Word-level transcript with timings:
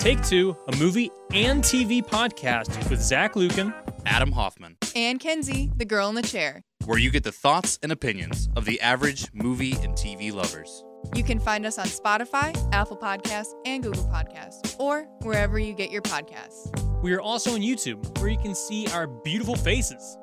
Take 0.00 0.22
Two, 0.26 0.56
a 0.72 0.76
movie 0.76 1.10
and 1.32 1.62
TV 1.62 2.02
podcast 2.02 2.88
with 2.90 3.00
Zach 3.02 3.36
Lucan, 3.36 3.72
Adam 4.06 4.32
Hoffman, 4.32 4.76
And 4.96 5.20
Kenzie, 5.20 5.70
the 5.76 5.84
girl 5.84 6.08
in 6.08 6.14
the 6.14 6.22
chair. 6.22 6.62
where 6.86 6.98
you 6.98 7.10
get 7.10 7.22
the 7.22 7.32
thoughts 7.32 7.78
and 7.82 7.92
opinions 7.92 8.48
of 8.56 8.64
the 8.64 8.80
average 8.80 9.26
movie 9.34 9.72
and 9.82 9.92
TV 9.94 10.32
lovers. 10.32 10.82
You 11.14 11.22
can 11.22 11.38
find 11.38 11.66
us 11.66 11.78
on 11.78 11.86
Spotify, 11.86 12.56
Apple 12.72 12.96
Podcasts, 12.96 13.52
and 13.66 13.82
Google 13.82 14.04
Podcasts, 14.04 14.74
or 14.80 15.02
wherever 15.22 15.58
you 15.58 15.74
get 15.74 15.90
your 15.90 16.02
podcasts. 16.02 16.70
We 17.02 17.12
are 17.12 17.20
also 17.20 17.52
on 17.54 17.60
YouTube, 17.60 18.18
where 18.18 18.30
you 18.30 18.38
can 18.38 18.54
see 18.54 18.86
our 18.88 19.06
beautiful 19.06 19.54
faces. 19.56 20.16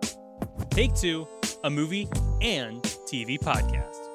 Take 0.72 0.96
Two, 0.96 1.28
a 1.64 1.70
movie 1.70 2.08
and 2.42 2.82
TV 3.08 3.38
podcast. 3.40 4.07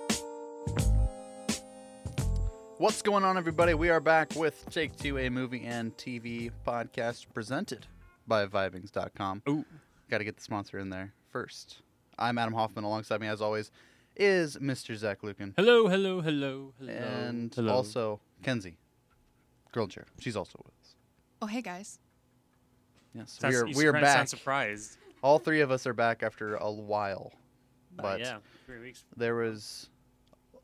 What's 2.83 3.01
going 3.01 3.23
on, 3.23 3.39
everybody? 3.39 3.75
We 3.75 3.91
are 3.91 4.01
back 4.01 4.35
with 4.35 4.69
Take 4.69 4.96
Two, 4.96 5.17
a 5.17 5.29
movie 5.31 5.62
and 5.64 5.96
TV 5.96 6.50
podcast 6.67 7.27
presented 7.32 7.86
by 8.27 8.45
Vibings.com. 8.46 9.40
Ooh. 9.49 9.64
Got 10.11 10.18
to 10.18 10.25
get 10.25 10.36
the 10.36 10.43
sponsor 10.43 10.81
in 10.81 10.90
there 10.90 11.13
first. 11.31 11.82
I'm 12.18 12.39
Adam 12.39 12.54
Hoffman. 12.54 12.82
Alongside 12.82 13.21
me, 13.21 13.29
as 13.29 13.40
always, 13.40 13.71
is 14.17 14.57
Mr. 14.57 14.96
Zach 14.96 15.23
Lucan. 15.23 15.54
Hello, 15.57 15.87
hello, 15.87 16.23
hello, 16.23 16.73
hello. 16.81 16.93
and 16.93 17.54
hello. 17.54 17.73
also 17.73 18.18
Kenzie, 18.43 18.79
girl 19.71 19.87
chair. 19.87 20.07
She's 20.18 20.35
also 20.37 20.59
with 20.64 20.75
us. 20.82 20.96
Oh, 21.40 21.46
hey 21.46 21.62
guys. 21.62 22.01
Yes, 23.14 23.39
Sounds- 23.40 23.54
we 23.54 23.61
are 23.61 23.67
you 23.68 23.76
we 23.76 23.87
are 23.87 23.93
back. 23.93 24.26
surprised. 24.26 24.96
All 25.23 25.39
three 25.39 25.61
of 25.61 25.71
us 25.71 25.87
are 25.87 25.95
back 25.95 26.25
after 26.25 26.57
a 26.57 26.73
while, 26.73 27.31
Uh, 27.96 28.03
but 28.03 28.18
yeah, 28.18 28.39
three 28.67 28.81
weeks. 28.81 29.04
there 29.17 29.37
was 29.37 29.89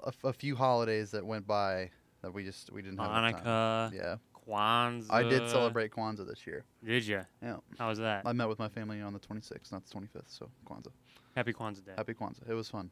a, 0.03 0.12
a 0.25 0.33
few 0.33 0.57
holidays 0.57 1.12
that 1.12 1.25
went 1.25 1.47
by 1.47 1.91
that 2.23 2.33
we 2.33 2.45
just 2.45 2.73
we 2.73 2.83
didn't 2.83 2.99
have 2.99 3.11
enough 3.11 3.43
time. 3.43 3.93
Yeah, 3.95 4.17
Kwanzaa. 4.49 5.07
I 5.11 5.23
did 5.23 5.49
celebrate 5.49 5.91
Kwanzaa 5.93 6.27
this 6.27 6.47
year. 6.47 6.65
Did 6.85 7.07
you? 7.07 7.23
Yeah. 7.43 7.57
How 7.79 7.89
was 7.89 7.98
that? 7.98 8.23
I 8.27 8.33
met 8.33 8.48
with 8.48 8.59
my 8.59 8.69
family 8.69 9.01
on 9.01 9.12
the 9.12 9.20
26th, 9.20 9.73
not 9.73 9.84
the 9.87 9.95
25th. 9.95 10.29
So 10.29 10.51
Kwanzaa, 10.67 10.92
Happy 11.37 11.53
Kwanzaa 11.53 11.84
Day. 11.84 11.92
happy 11.97 12.15
Kwanzaa. 12.15 12.48
It 12.48 12.55
was 12.55 12.69
fun. 12.69 12.91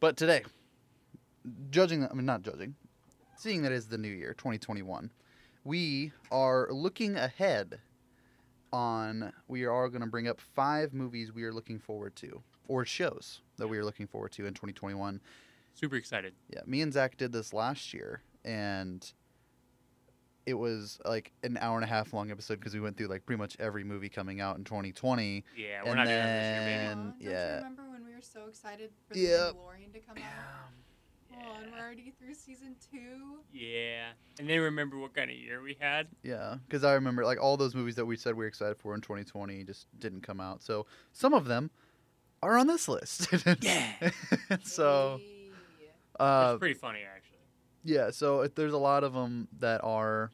But 0.00 0.16
today, 0.16 0.42
judging, 1.70 2.06
I 2.06 2.14
mean 2.14 2.26
not 2.26 2.42
judging, 2.42 2.74
seeing 3.36 3.62
that 3.62 3.72
it's 3.72 3.86
the 3.86 3.98
new 3.98 4.08
year, 4.08 4.34
2021, 4.34 5.10
we 5.64 6.12
are 6.30 6.68
looking 6.70 7.16
ahead. 7.16 7.80
On 8.72 9.32
we 9.48 9.64
are 9.64 9.88
going 9.88 10.00
to 10.00 10.06
bring 10.06 10.28
up 10.28 10.40
five 10.40 10.94
movies 10.94 11.32
we 11.32 11.42
are 11.42 11.52
looking 11.52 11.80
forward 11.80 12.14
to, 12.14 12.40
or 12.68 12.84
shows 12.84 13.40
that 13.56 13.66
we 13.66 13.76
are 13.78 13.84
looking 13.84 14.06
forward 14.06 14.30
to 14.30 14.46
in 14.46 14.54
2021. 14.54 15.20
Super 15.74 15.96
excited. 15.96 16.34
Yeah, 16.48 16.60
me 16.66 16.80
and 16.80 16.92
Zach 16.92 17.16
did 17.16 17.32
this 17.32 17.52
last 17.52 17.92
year, 17.92 18.22
and 18.44 19.12
it 20.46 20.54
was 20.54 20.98
like 21.04 21.32
an 21.42 21.58
hour 21.60 21.76
and 21.76 21.84
a 21.84 21.86
half 21.86 22.12
long 22.12 22.30
episode 22.30 22.58
because 22.58 22.74
we 22.74 22.80
went 22.80 22.96
through 22.96 23.06
like 23.08 23.24
pretty 23.26 23.38
much 23.38 23.56
every 23.60 23.84
movie 23.84 24.08
coming 24.08 24.40
out 24.40 24.56
in 24.56 24.64
2020. 24.64 25.44
Yeah, 25.56 25.82
we're 25.84 25.90
And 25.90 25.96
not 25.98 26.04
doing 26.06 26.16
that 26.16 26.24
this 26.40 26.44
year, 26.44 26.60
baby. 26.78 26.86
then- 26.88 26.96
don't 26.96 27.16
yeah. 27.20 27.50
you 27.50 27.56
remember 27.58 27.82
when 27.90 28.04
we 28.06 28.14
were 28.14 28.20
so 28.22 28.46
excited 28.48 28.90
for 29.08 29.16
Yep. 29.16 29.28
the 29.52 29.58
Mandalorian 29.58 29.92
to 29.92 29.98
come 30.00 30.16
out? 30.18 30.70
Oh, 31.32 31.62
and 31.62 31.70
we're 31.72 31.78
already 31.78 32.12
through 32.18 32.34
season 32.34 32.74
two. 32.90 33.38
Yeah. 33.52 34.08
And 34.38 34.48
then 34.50 34.60
remember 34.60 34.98
what 34.98 35.14
kind 35.14 35.30
of 35.30 35.36
year 35.36 35.62
we 35.62 35.76
had? 35.78 36.08
Yeah, 36.22 36.56
because 36.66 36.82
I 36.84 36.94
remember 36.94 37.24
like 37.24 37.40
all 37.40 37.56
those 37.56 37.74
movies 37.74 37.94
that 37.96 38.04
we 38.04 38.16
said 38.16 38.34
we 38.34 38.44
were 38.44 38.48
excited 38.48 38.76
for 38.78 38.94
in 38.94 39.00
2020 39.00 39.62
just 39.64 39.86
didn't 40.00 40.22
come 40.22 40.40
out. 40.40 40.62
So 40.62 40.86
some 41.12 41.32
of 41.32 41.44
them 41.46 41.70
are 42.42 42.58
on 42.58 42.66
this 42.66 42.88
list. 42.88 43.28
Yeah. 43.60 44.10
so 44.64 45.20
Hey. 45.20 45.50
uh, 46.18 46.50
it's 46.54 46.58
pretty 46.58 46.74
funny, 46.74 47.00
actually. 47.04 47.19
Yeah, 47.84 48.10
so 48.10 48.42
if 48.42 48.54
there's 48.54 48.72
a 48.72 48.78
lot 48.78 49.04
of 49.04 49.14
them 49.14 49.48
that 49.58 49.82
are 49.82 50.30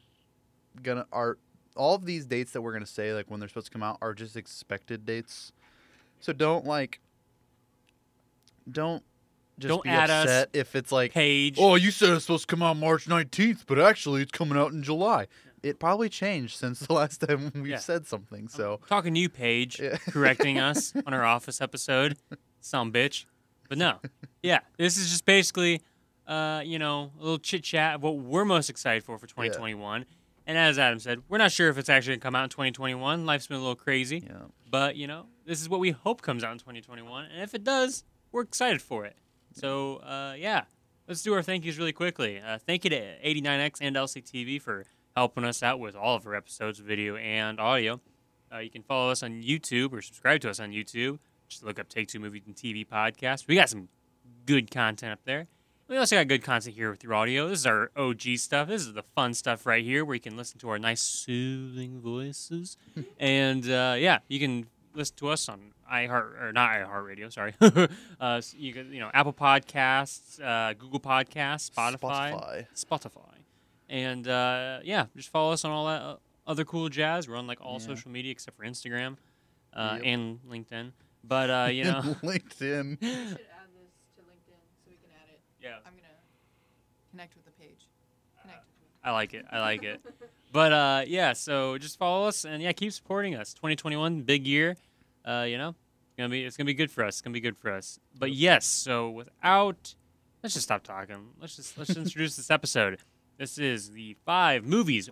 gonna 0.83 1.05
are 1.11 1.37
all 1.75 1.95
of 1.95 2.05
these 2.05 2.25
dates 2.25 2.51
that 2.51 2.61
we're 2.61 2.73
gonna 2.73 2.85
say 2.85 3.13
like 3.13 3.29
when 3.31 3.39
they're 3.39 3.49
supposed 3.49 3.67
to 3.67 3.71
come 3.71 3.83
out 3.83 3.97
are 4.01 4.13
just 4.13 4.35
expected 4.35 5.05
dates. 5.05 5.51
So 6.19 6.33
don't 6.33 6.65
like 6.65 6.99
don't 8.69 9.03
just 9.59 9.69
Don't 9.69 9.83
be 9.83 9.89
add 9.89 10.09
us. 10.11 10.25
upset 10.25 10.49
if 10.53 10.75
it's 10.75 10.91
like 10.91 11.13
Paige. 11.13 11.57
Oh, 11.59 11.75
you 11.75 11.89
said 11.89 12.09
it's 12.11 12.25
supposed 12.25 12.47
to 12.47 12.55
come 12.55 12.61
out 12.61 12.77
March 12.77 13.07
19th, 13.07 13.63
but 13.65 13.79
actually 13.79 14.21
it's 14.21 14.31
coming 14.31 14.55
out 14.57 14.71
in 14.71 14.83
July. 14.83 15.25
It 15.63 15.79
probably 15.79 16.09
changed 16.09 16.55
since 16.57 16.79
the 16.87 16.93
last 16.93 17.21
time 17.21 17.51
we've 17.55 17.65
Yeah. 17.67 17.77
said 17.79 18.05
something. 18.05 18.47
So, 18.49 18.79
talking 18.87 19.15
to 19.15 19.19
you, 19.19 19.29
Paige, 19.29 19.79
Yeah. 19.79 19.97
correcting 20.09 20.59
us 20.59 20.93
on 21.07 21.13
our 21.13 21.23
office 21.25 21.59
episode. 21.59 22.17
Some 22.61 22.91
bitch. 22.93 23.25
But 23.67 23.79
no. 23.79 23.99
Yeah. 24.43 24.59
This 24.77 24.95
is 24.97 25.09
just 25.09 25.25
basically, 25.25 25.81
uh, 26.27 26.61
you 26.63 26.77
know, 26.77 27.11
a 27.19 27.21
little 27.23 27.39
chit 27.39 27.63
chat 27.63 27.95
of 27.95 28.03
what 28.03 28.17
we're 28.17 28.45
most 28.45 28.69
excited 28.69 29.03
for 29.03 29.17
for 29.17 29.27
2021. 29.27 30.05
And 30.45 30.57
as 30.57 30.79
Adam 30.79 30.99
said, 30.99 31.21
we're 31.27 31.37
not 31.37 31.51
sure 31.51 31.69
if 31.69 31.77
it's 31.77 31.89
actually 31.89 32.11
going 32.11 32.19
to 32.19 32.23
come 32.23 32.35
out 32.35 32.43
in 32.45 32.49
2021. 32.49 33.25
Life's 33.25 33.47
been 33.47 33.57
a 33.57 33.59
little 33.59 33.75
crazy. 33.75 34.23
yeah. 34.25 34.43
But, 34.69 34.95
you 34.95 35.07
know, 35.07 35.25
this 35.45 35.61
is 35.61 35.67
what 35.67 35.79
we 35.79 35.91
hope 35.91 36.21
comes 36.21 36.43
out 36.43 36.51
in 36.53 36.57
2021. 36.57 37.25
And 37.25 37.41
if 37.43 37.53
it 37.53 37.63
does, 37.63 38.03
we're 38.31 38.43
excited 38.43 38.81
for 38.81 39.05
it. 39.05 39.17
So, 39.53 39.97
uh, 39.97 40.35
yeah, 40.37 40.63
let's 41.07 41.21
do 41.21 41.33
our 41.33 41.41
thank 41.41 41.65
yous 41.65 41.77
really 41.77 41.91
quickly. 41.91 42.39
Uh, 42.39 42.57
thank 42.59 42.83
you 42.83 42.89
to 42.91 43.19
89X 43.25 43.79
and 43.81 43.95
LCTV 43.95 44.61
for 44.61 44.85
helping 45.15 45.43
us 45.43 45.63
out 45.63 45.79
with 45.79 45.95
all 45.95 46.15
of 46.15 46.25
our 46.27 46.35
episodes, 46.35 46.79
video 46.79 47.15
and 47.17 47.59
audio. 47.59 47.99
Uh, 48.53 48.59
you 48.59 48.69
can 48.69 48.83
follow 48.83 49.11
us 49.11 49.23
on 49.23 49.41
YouTube 49.41 49.91
or 49.91 50.01
subscribe 50.01 50.39
to 50.41 50.49
us 50.49 50.59
on 50.59 50.71
YouTube. 50.71 51.19
Just 51.49 51.63
look 51.63 51.79
up 51.79 51.89
Take 51.89 52.07
Two 52.07 52.19
Movies 52.19 52.43
and 52.45 52.55
TV 52.55 52.87
podcast. 52.87 53.47
We 53.47 53.55
got 53.55 53.69
some 53.69 53.89
good 54.45 54.71
content 54.71 55.11
up 55.13 55.19
there. 55.25 55.47
We 55.87 55.95
also 55.95 56.17
got 56.17 56.27
good 56.27 56.43
content 56.43 56.75
here 56.75 56.93
through 56.95 57.15
audio. 57.15 57.47
This 57.47 57.59
is 57.59 57.65
our 57.65 57.91
OG 57.95 58.21
stuff. 58.37 58.67
This 58.67 58.81
is 58.81 58.91
the 58.93 59.03
fun 59.15 59.33
stuff 59.33 59.65
right 59.65 59.83
here 59.83 60.03
where 60.03 60.15
you 60.15 60.19
can 60.19 60.35
listen 60.35 60.59
to 60.59 60.69
our 60.69 60.77
nice 60.77 61.01
soothing 61.01 62.01
voices. 62.01 62.75
and 63.19 63.69
uh, 63.69 63.95
yeah, 63.97 64.19
you 64.27 64.37
can 64.39 64.67
listen 64.93 65.15
to 65.17 65.29
us 65.29 65.47
on 65.47 65.71
iHeart 65.91 66.41
or 66.41 66.51
not 66.51 66.71
iHeartRadio, 66.71 67.31
sorry. 67.31 67.53
uh, 67.61 67.87
s- 68.35 68.53
you 68.57 68.73
can 68.73 68.91
you 68.91 68.99
know 68.99 69.09
Apple 69.13 69.31
Podcasts, 69.31 70.41
uh, 70.43 70.73
Google 70.73 70.99
Podcasts, 70.99 71.71
Spotify, 71.71 72.33
Spotify. 72.33 72.65
Spotify, 72.75 73.35
and 73.87 74.27
uh, 74.27 74.79
yeah, 74.83 75.05
just 75.15 75.29
follow 75.29 75.53
us 75.53 75.63
on 75.63 75.71
all 75.71 75.85
that 75.85 76.01
uh, 76.01 76.15
other 76.45 76.65
cool 76.65 76.89
jazz. 76.89 77.29
We're 77.29 77.37
on 77.37 77.47
like 77.47 77.59
all 77.61 77.77
Yeah. 77.79 77.85
social 77.87 78.11
media 78.11 78.31
except 78.33 78.57
for 78.57 78.65
Instagram 78.65 79.15
uh, 79.73 79.93
Yep. 79.93 80.01
and 80.03 80.39
LinkedIn. 80.49 80.91
But 81.23 81.49
uh, 81.49 81.69
you 81.71 81.83
know, 81.91 82.01
LinkedIn. 82.21 82.97
We 82.99 83.07
should 83.07 83.39
add 83.39 83.69
this 83.71 83.93
to 84.17 84.21
LinkedIn 84.23 84.59
so 84.75 84.89
we 84.89 84.95
can 84.95 85.09
add 85.15 85.29
it. 85.31 85.39
Yeah, 85.67 85.75
I'm 85.85 85.93
gonna 85.93 86.07
connect 87.11 87.35
with 87.35 87.45
the 87.45 87.51
page. 87.51 87.87
Connect 88.41 88.59
with 88.59 88.81
me. 88.81 88.87
I 89.03 89.11
like 89.11 89.33
it. 89.33 89.45
I 89.51 89.59
like 89.59 89.83
it. 89.83 90.01
But 90.51 90.71
uh, 90.71 91.03
yeah, 91.05 91.33
so 91.33 91.77
just 91.77 91.99
follow 91.99 92.27
us 92.27 92.45
and 92.45 92.63
yeah, 92.63 92.71
keep 92.71 92.93
supporting 92.93 93.35
us. 93.35 93.53
2021, 93.53 94.21
big 94.21 94.47
year. 94.47 94.77
Uh, 95.25 95.45
you 95.47 95.57
know, 95.57 95.69
it's 95.69 96.15
gonna 96.17 96.29
be 96.29 96.45
it's 96.45 96.55
gonna 96.55 96.65
be 96.65 96.73
good 96.73 96.89
for 96.89 97.03
us. 97.03 97.15
It's 97.15 97.21
gonna 97.21 97.33
be 97.33 97.41
good 97.41 97.57
for 97.57 97.71
us. 97.71 97.99
But 98.17 98.31
yes, 98.31 98.65
so 98.65 99.09
without, 99.09 99.93
let's 100.41 100.53
just 100.53 100.63
stop 100.65 100.83
talking. 100.83 101.31
Let's 101.39 101.57
just 101.57 101.77
let's 101.77 101.89
just 101.89 101.99
introduce 101.99 102.37
this 102.37 102.49
episode. 102.49 102.99
This 103.37 103.57
is 103.57 103.91
the 103.91 104.15
five 104.25 104.65
movies 104.65 105.09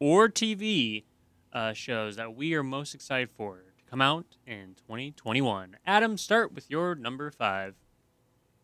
or 0.00 0.28
TV 0.28 1.04
uh, 1.52 1.74
shows 1.74 2.16
that 2.16 2.34
we 2.34 2.54
are 2.54 2.62
most 2.62 2.94
excited 2.94 3.30
for 3.30 3.58
to 3.58 3.84
come 3.90 4.00
out 4.00 4.36
in 4.46 4.74
2021. 4.86 5.76
Adam, 5.86 6.16
start 6.16 6.52
with 6.54 6.70
your 6.70 6.94
number 6.94 7.30
five. 7.30 7.74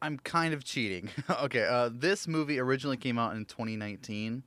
I'm 0.03 0.19
kind 0.19 0.53
of 0.55 0.65
cheating. 0.65 1.09
okay, 1.43 1.65
uh, 1.65 1.91
this 1.93 2.29
movie 2.29 2.59
originally 2.59 2.97
came 2.97 3.19
out 3.19 3.35
in 3.37 3.45
2019, 3.47 4.43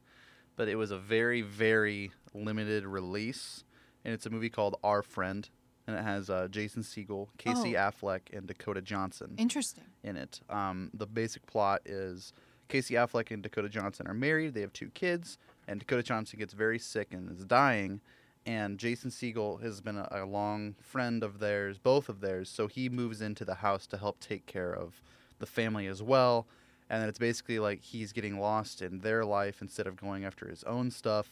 but 0.56 0.68
it 0.68 0.75
was 0.75 0.91
a 0.91 0.97
very, 0.97 1.41
very 1.41 2.12
limited 2.34 2.85
release, 2.85 3.63
and 4.06 4.13
it's 4.13 4.25
a 4.25 4.30
movie 4.30 4.50
called 4.50 4.78
Our 4.84 5.02
Friend, 5.02 5.47
and 5.88 5.96
it 5.97 6.03
has 6.03 6.30
uh, 6.30 6.47
Jason 6.52 6.84
Segel, 6.84 7.30
Casey 7.38 7.75
Oh. 7.75 7.80
Affleck, 7.91 8.22
and 8.35 8.46
Dakota 8.46 8.81
Johnson. 8.81 9.34
Interesting. 9.38 9.85
in 10.03 10.16
it. 10.18 10.41
Um, 10.50 10.91
the 10.94 11.08
basic 11.08 11.46
plot 11.47 11.81
is 11.85 12.34
Casey 12.68 12.94
Affleck 12.96 13.31
and 13.31 13.41
Dakota 13.41 13.69
Johnson 13.69 14.08
are 14.08 14.14
married. 14.14 14.53
They 14.53 14.62
have 14.62 14.74
two 14.74 14.90
kids, 14.90 15.38
and 15.68 15.79
Dakota 15.79 16.03
Johnson 16.03 16.38
gets 16.40 16.53
very 16.53 16.78
sick 16.78 17.08
and 17.14 17.32
is 17.32 17.46
dying. 17.46 18.02
And 18.46 18.78
Jason 18.78 19.09
Segel 19.09 19.61
has 19.61 19.82
been 19.82 19.97
a, 19.97 20.08
a 20.11 20.26
long 20.26 20.76
friend 20.82 21.23
of 21.23 21.40
theirs, 21.40 21.78
both 21.79 22.08
of 22.09 22.22
theirs, 22.22 22.50
so 22.50 22.67
he 22.67 22.88
moves 22.90 23.22
into 23.22 23.43
the 23.43 23.55
house 23.55 23.88
to 23.88 23.97
help 23.97 24.20
take 24.20 24.46
care 24.46 24.72
of 24.73 25.02
the 25.39 25.45
family 25.45 25.87
as 25.87 26.01
well. 26.01 26.47
And 26.89 27.01
then 27.01 27.09
it's 27.09 27.19
basically 27.19 27.59
like 27.59 27.81
he's 27.81 28.13
getting 28.13 28.39
lost 28.39 28.81
in 28.81 28.99
their 28.99 29.25
life 29.25 29.61
instead 29.61 29.87
of 29.87 29.95
going 29.97 30.23
after 30.25 30.47
his 30.47 30.63
own 30.63 30.89
stuff. 30.91 31.29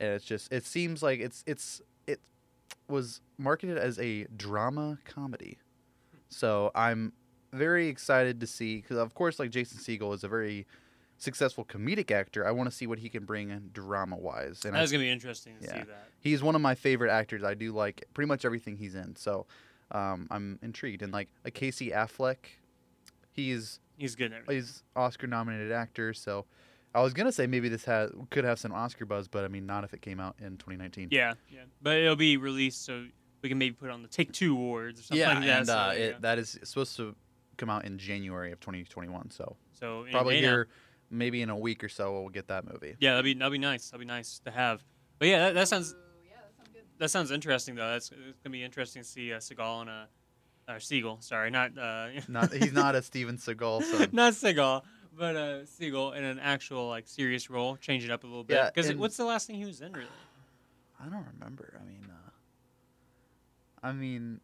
And 0.00 0.10
it's 0.12 0.24
just 0.24 0.52
it 0.52 0.64
seems 0.64 1.02
like 1.02 1.20
it's 1.20 1.44
it's 1.46 1.80
it 2.06 2.20
was 2.88 3.20
marketed 3.38 3.78
as 3.78 3.98
a 3.98 4.24
drama 4.36 4.98
comedy. 5.04 5.58
So 6.28 6.70
I'm 6.74 7.12
very 7.52 7.88
excited 7.88 8.40
to 8.40 8.46
see 8.46 8.76
because 8.76 8.96
of 8.96 9.14
course 9.14 9.38
like 9.38 9.50
Jason 9.50 9.78
Segel 9.78 10.14
is 10.14 10.24
a 10.24 10.28
very 10.28 10.66
successful 11.18 11.64
comedic 11.64 12.10
actor. 12.10 12.46
I 12.46 12.50
want 12.50 12.70
to 12.70 12.74
see 12.74 12.86
what 12.86 12.98
he 12.98 13.08
can 13.08 13.24
bring 13.24 13.70
drama 13.72 14.16
wise. 14.16 14.64
And 14.64 14.74
I, 14.76 14.80
That's 14.80 14.90
gonna 14.90 15.04
be 15.04 15.10
interesting 15.10 15.54
to 15.60 15.66
Yeah. 15.66 15.72
see 15.74 15.82
that. 15.84 16.08
he's 16.20 16.42
one 16.42 16.54
of 16.54 16.60
my 16.62 16.74
favorite 16.74 17.10
actors. 17.10 17.44
I 17.44 17.54
do 17.54 17.72
like 17.72 18.04
pretty 18.14 18.26
much 18.28 18.44
everything 18.44 18.76
he's 18.76 18.94
in. 18.94 19.14
So 19.16 19.46
um, 19.92 20.28
I'm 20.30 20.58
intrigued. 20.62 21.02
And 21.02 21.12
like 21.12 21.28
a 21.44 21.50
Casey 21.50 21.90
Affleck, 21.90 22.36
he's 23.46 23.80
He's 24.00 24.16
good 24.16 24.32
at 24.32 24.50
he's 24.50 24.82
Oscar 24.96 25.26
nominated 25.26 25.72
actor. 25.72 26.14
So 26.14 26.46
I 26.94 27.02
was 27.02 27.12
gonna 27.12 27.32
say 27.32 27.46
maybe 27.46 27.68
this 27.68 27.84
has 27.84 28.10
could 28.30 28.44
have 28.44 28.58
some 28.58 28.72
Oscar 28.72 29.04
buzz, 29.04 29.28
but 29.28 29.44
I 29.44 29.48
mean 29.48 29.66
not 29.66 29.84
if 29.84 29.92
it 29.92 30.00
came 30.00 30.18
out 30.18 30.36
in 30.40 30.56
2019. 30.56 31.08
Yeah, 31.10 31.34
yeah. 31.50 31.60
But 31.82 31.98
it'll 31.98 32.16
be 32.16 32.38
released 32.38 32.86
so 32.86 33.04
we 33.42 33.50
can 33.50 33.58
maybe 33.58 33.74
put 33.74 33.90
it 33.90 33.92
on 33.92 34.00
the 34.00 34.08
Take 34.08 34.32
Two 34.32 34.54
Awards 34.54 35.00
or 35.00 35.02
something 35.02 35.20
yeah, 35.20 35.34
like 35.34 35.44
that. 35.44 35.58
and 35.58 35.66
so, 35.66 35.78
uh, 35.78 35.94
yeah. 35.94 36.04
it, 36.04 36.22
that 36.22 36.38
is 36.38 36.58
supposed 36.64 36.96
to 36.96 37.14
come 37.58 37.68
out 37.68 37.84
in 37.84 37.98
January 37.98 38.52
of 38.52 38.60
2021. 38.60 39.30
So 39.30 39.56
so 39.72 40.06
probably 40.10 40.36
may 40.36 40.40
not- 40.40 40.48
here, 40.48 40.68
maybe 41.10 41.42
in 41.42 41.50
a 41.50 41.56
week 41.58 41.84
or 41.84 41.90
so, 41.90 42.12
we'll 42.12 42.30
get 42.30 42.48
that 42.48 42.64
movie. 42.72 42.96
Yeah, 43.00 43.10
that'd 43.10 43.24
be 43.24 43.34
that'd 43.34 43.52
be 43.52 43.58
nice. 43.58 43.90
That'd 43.90 44.00
be 44.00 44.10
nice 44.10 44.40
to 44.46 44.50
have. 44.50 44.82
But 45.18 45.28
yeah, 45.28 45.38
that, 45.40 45.54
that 45.56 45.68
sounds 45.68 45.92
Ooh, 45.92 45.96
yeah, 46.26 46.36
that 46.56 46.56
sounds 46.56 46.86
that 46.98 47.10
sounds 47.10 47.30
interesting 47.32 47.74
though. 47.74 47.90
That's 47.92 48.10
it's 48.10 48.40
gonna 48.42 48.52
be 48.52 48.64
interesting 48.64 49.02
to 49.02 49.08
see 49.08 49.30
uh, 49.30 49.40
Seagal 49.40 49.82
and 49.82 49.90
uh, 49.90 50.04
or 50.70 50.80
Siegel. 50.80 51.18
Sorry, 51.20 51.50
not 51.50 51.76
uh, 51.78 52.08
Not 52.28 52.52
he's 52.52 52.72
not 52.72 52.94
a 52.94 53.02
Steven 53.02 53.36
Seagal 53.36 53.82
son. 53.84 54.08
not 54.12 54.32
Seagal, 54.34 54.82
but 55.16 55.36
uh, 55.36 55.66
Siegel 55.66 56.12
in 56.12 56.24
an 56.24 56.38
actual 56.38 56.88
like 56.88 57.06
serious 57.06 57.50
role, 57.50 57.76
change 57.76 58.04
it 58.04 58.10
up 58.10 58.24
a 58.24 58.26
little 58.26 58.44
bit. 58.44 58.54
Yeah, 58.54 58.70
Because 58.74 58.94
what's 58.94 59.16
the 59.16 59.24
last 59.24 59.46
thing 59.46 59.56
he 59.56 59.64
was 59.64 59.80
in 59.80 59.92
really? 59.92 60.06
I 61.00 61.08
don't 61.08 61.26
remember. 61.34 61.80
I 61.80 61.86
mean, 61.86 62.06
uh, 62.08 62.30
I 63.82 63.92
mean, 63.92 64.40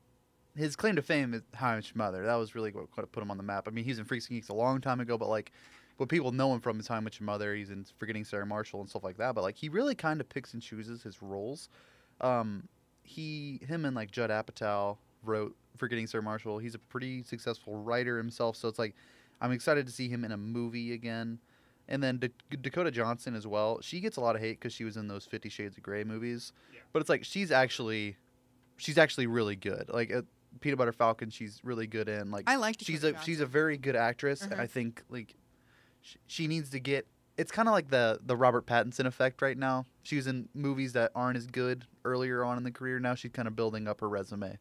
his 0.57 0.75
claim 0.77 0.97
to 0.97 1.03
fame 1.03 1.35
is 1.35 1.43
How 1.55 1.69
I 1.69 1.75
Met 1.77 1.91
Your 1.95 1.99
Mother. 1.99 2.25
That 2.25 2.37
was 2.37 2.55
really 2.55 2.71
what 2.71 2.87
what 2.95 3.13
put 3.13 3.23
him 3.23 3.31
on 3.31 3.37
the 3.37 3.43
map. 3.43 3.69
I 3.69 3.71
mean, 3.71 3.85
he 3.85 3.91
was 3.91 3.99
in 3.99 4.05
Freaks 4.05 4.29
and 4.29 4.37
Geeks 4.37 4.49
a 4.49 4.55
long 4.55 4.81
time 4.81 5.01
ago, 5.01 5.19
but 5.19 5.29
like, 5.29 5.53
what 5.99 6.09
people 6.09 6.33
know 6.33 6.53
him 6.53 6.61
from 6.61 6.81
is 6.81 6.89
How 6.89 6.97
I 6.97 7.01
Met 7.01 7.21
Your 7.21 7.27
Mother. 7.27 7.55
He's 7.55 7.71
in 7.71 7.85
Forgetting 7.99 8.25
Sarah 8.25 8.47
Marshall 8.47 8.81
and 8.81 8.89
stuff 8.89 9.05
like 9.05 9.19
that. 9.19 9.35
But 9.35 9.43
like, 9.43 9.57
he 9.57 9.69
really 9.69 9.95
kind 9.95 10.21
of 10.21 10.29
picks 10.29 10.55
and 10.55 10.63
chooses 10.63 11.03
his 11.03 11.21
roles. 11.21 11.69
Um, 12.21 12.69
he, 13.03 13.61
him, 13.67 13.85
and 13.85 13.95
like 13.95 14.11
Judd 14.11 14.31
Apatow 14.31 14.97
wrote 15.23 15.55
Forgetting 15.77 16.07
Sarah 16.07 16.23
Marshall. 16.23 16.59
He's 16.59 16.75
a 16.75 16.79
pretty 16.79 17.23
successful 17.23 17.77
writer 17.77 18.19
himself, 18.19 18.57
so 18.57 18.69
it's 18.69 18.79
like, 18.79 18.95
I'm 19.41 19.53
excited 19.53 19.87
to 19.87 19.93
see 19.93 20.09
him 20.09 20.25
in 20.25 20.33
a 20.33 20.37
movie 20.37 20.93
again. 20.93 21.39
And 21.89 22.03
then 22.03 22.19
Da- 22.19 22.57
Dakota 22.61 22.91
Johnson 22.91 23.37
as 23.37 23.47
well. 23.47 23.81
She 23.81 24.01
gets 24.01 24.17
a 24.17 24.21
lot 24.21 24.35
of 24.35 24.43
hate 24.43 24.59
because 24.59 24.73
she 24.73 24.83
was 24.83 24.97
in 24.97 25.07
those 25.07 25.25
Fifty 25.25 25.49
Shades 25.49 25.77
of 25.77 25.83
Grey 25.85 26.03
movies. 26.03 26.53
Yeah. 26.73 26.81
But 26.93 27.01
it's 27.01 27.09
like 27.09 27.25
she's 27.25 27.53
actually, 27.53 28.17
she's 28.77 28.99
actually 28.99 29.29
really 29.29 29.55
good. 29.55 29.89
Like 29.89 30.13
uh, 30.13 30.23
Peanut 30.61 30.79
Butter 30.79 30.93
Falcon, 30.93 31.31
she's 31.31 31.61
really 31.63 31.87
good 31.87 32.09
in. 32.09 32.31
Like 32.33 32.45
I 32.49 32.57
like 32.57 32.77
she's 32.81 33.03
Dakota 33.03 33.21
a 33.21 33.25
she's 33.25 33.41
a 33.41 33.47
very 33.47 33.77
good 33.79 33.95
actress. 33.95 34.47
I 34.57 34.67
think 34.67 35.05
like 35.09 35.37
she, 36.01 36.19
she 36.27 36.47
needs 36.49 36.71
to 36.71 36.81
get. 36.81 37.07
It's 37.37 37.53
kind 37.53 37.69
of 37.69 37.73
like 37.73 37.91
the 37.91 38.19
the 38.25 38.37
Robert 38.37 38.67
Pattinson 38.67 39.05
effect 39.05 39.41
right 39.41 39.57
now. 39.57 39.85
She 40.03 40.17
was 40.17 40.27
in 40.27 40.49
movies 40.55 40.95
that 40.95 41.13
aren't 41.15 41.37
as 41.37 41.47
good 41.47 41.85
earlier 42.05 42.43
on 42.43 42.57
in 42.57 42.65
the 42.65 42.73
career. 42.73 42.99
Now 42.99 43.15
she's 43.15 43.31
kind 43.31 43.47
of 43.47 43.55
building 43.55 43.87
up 43.87 44.01
her 44.01 44.09
resume, 44.09 44.59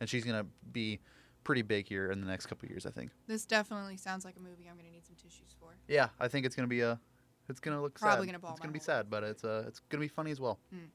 and 0.00 0.08
she's 0.08 0.24
gonna 0.24 0.46
be 0.72 1.00
pretty 1.44 1.62
big 1.62 1.86
here 1.86 2.10
in 2.10 2.20
the 2.20 2.26
next 2.26 2.46
couple 2.46 2.68
years. 2.68 2.86
I 2.86 2.90
think. 2.90 3.10
This 3.26 3.44
definitely 3.44 3.96
sounds 3.96 4.24
like 4.24 4.36
a 4.36 4.40
movie 4.40 4.68
I'm 4.70 4.76
gonna 4.76 4.90
need 4.90 5.06
some 5.06 5.16
tissues 5.16 5.54
for. 5.58 5.76
Yeah, 5.88 6.08
I 6.20 6.28
think 6.28 6.46
it's 6.46 6.56
gonna 6.56 6.68
be 6.68 6.80
a. 6.80 6.98
It's 7.48 7.60
gonna 7.60 7.80
look 7.80 7.98
Probably 8.00 8.26
sad. 8.26 8.32
gonna 8.32 8.38
bawl 8.38 8.52
It's 8.52 8.60
gonna 8.60 8.72
be 8.72 8.78
sad, 8.78 9.10
but 9.10 9.22
it's 9.22 9.44
uh 9.44 9.64
it's 9.66 9.80
gonna 9.90 10.00
be 10.00 10.08
funny 10.08 10.30
as 10.30 10.40
well. 10.40 10.58
Mm. 10.74 10.88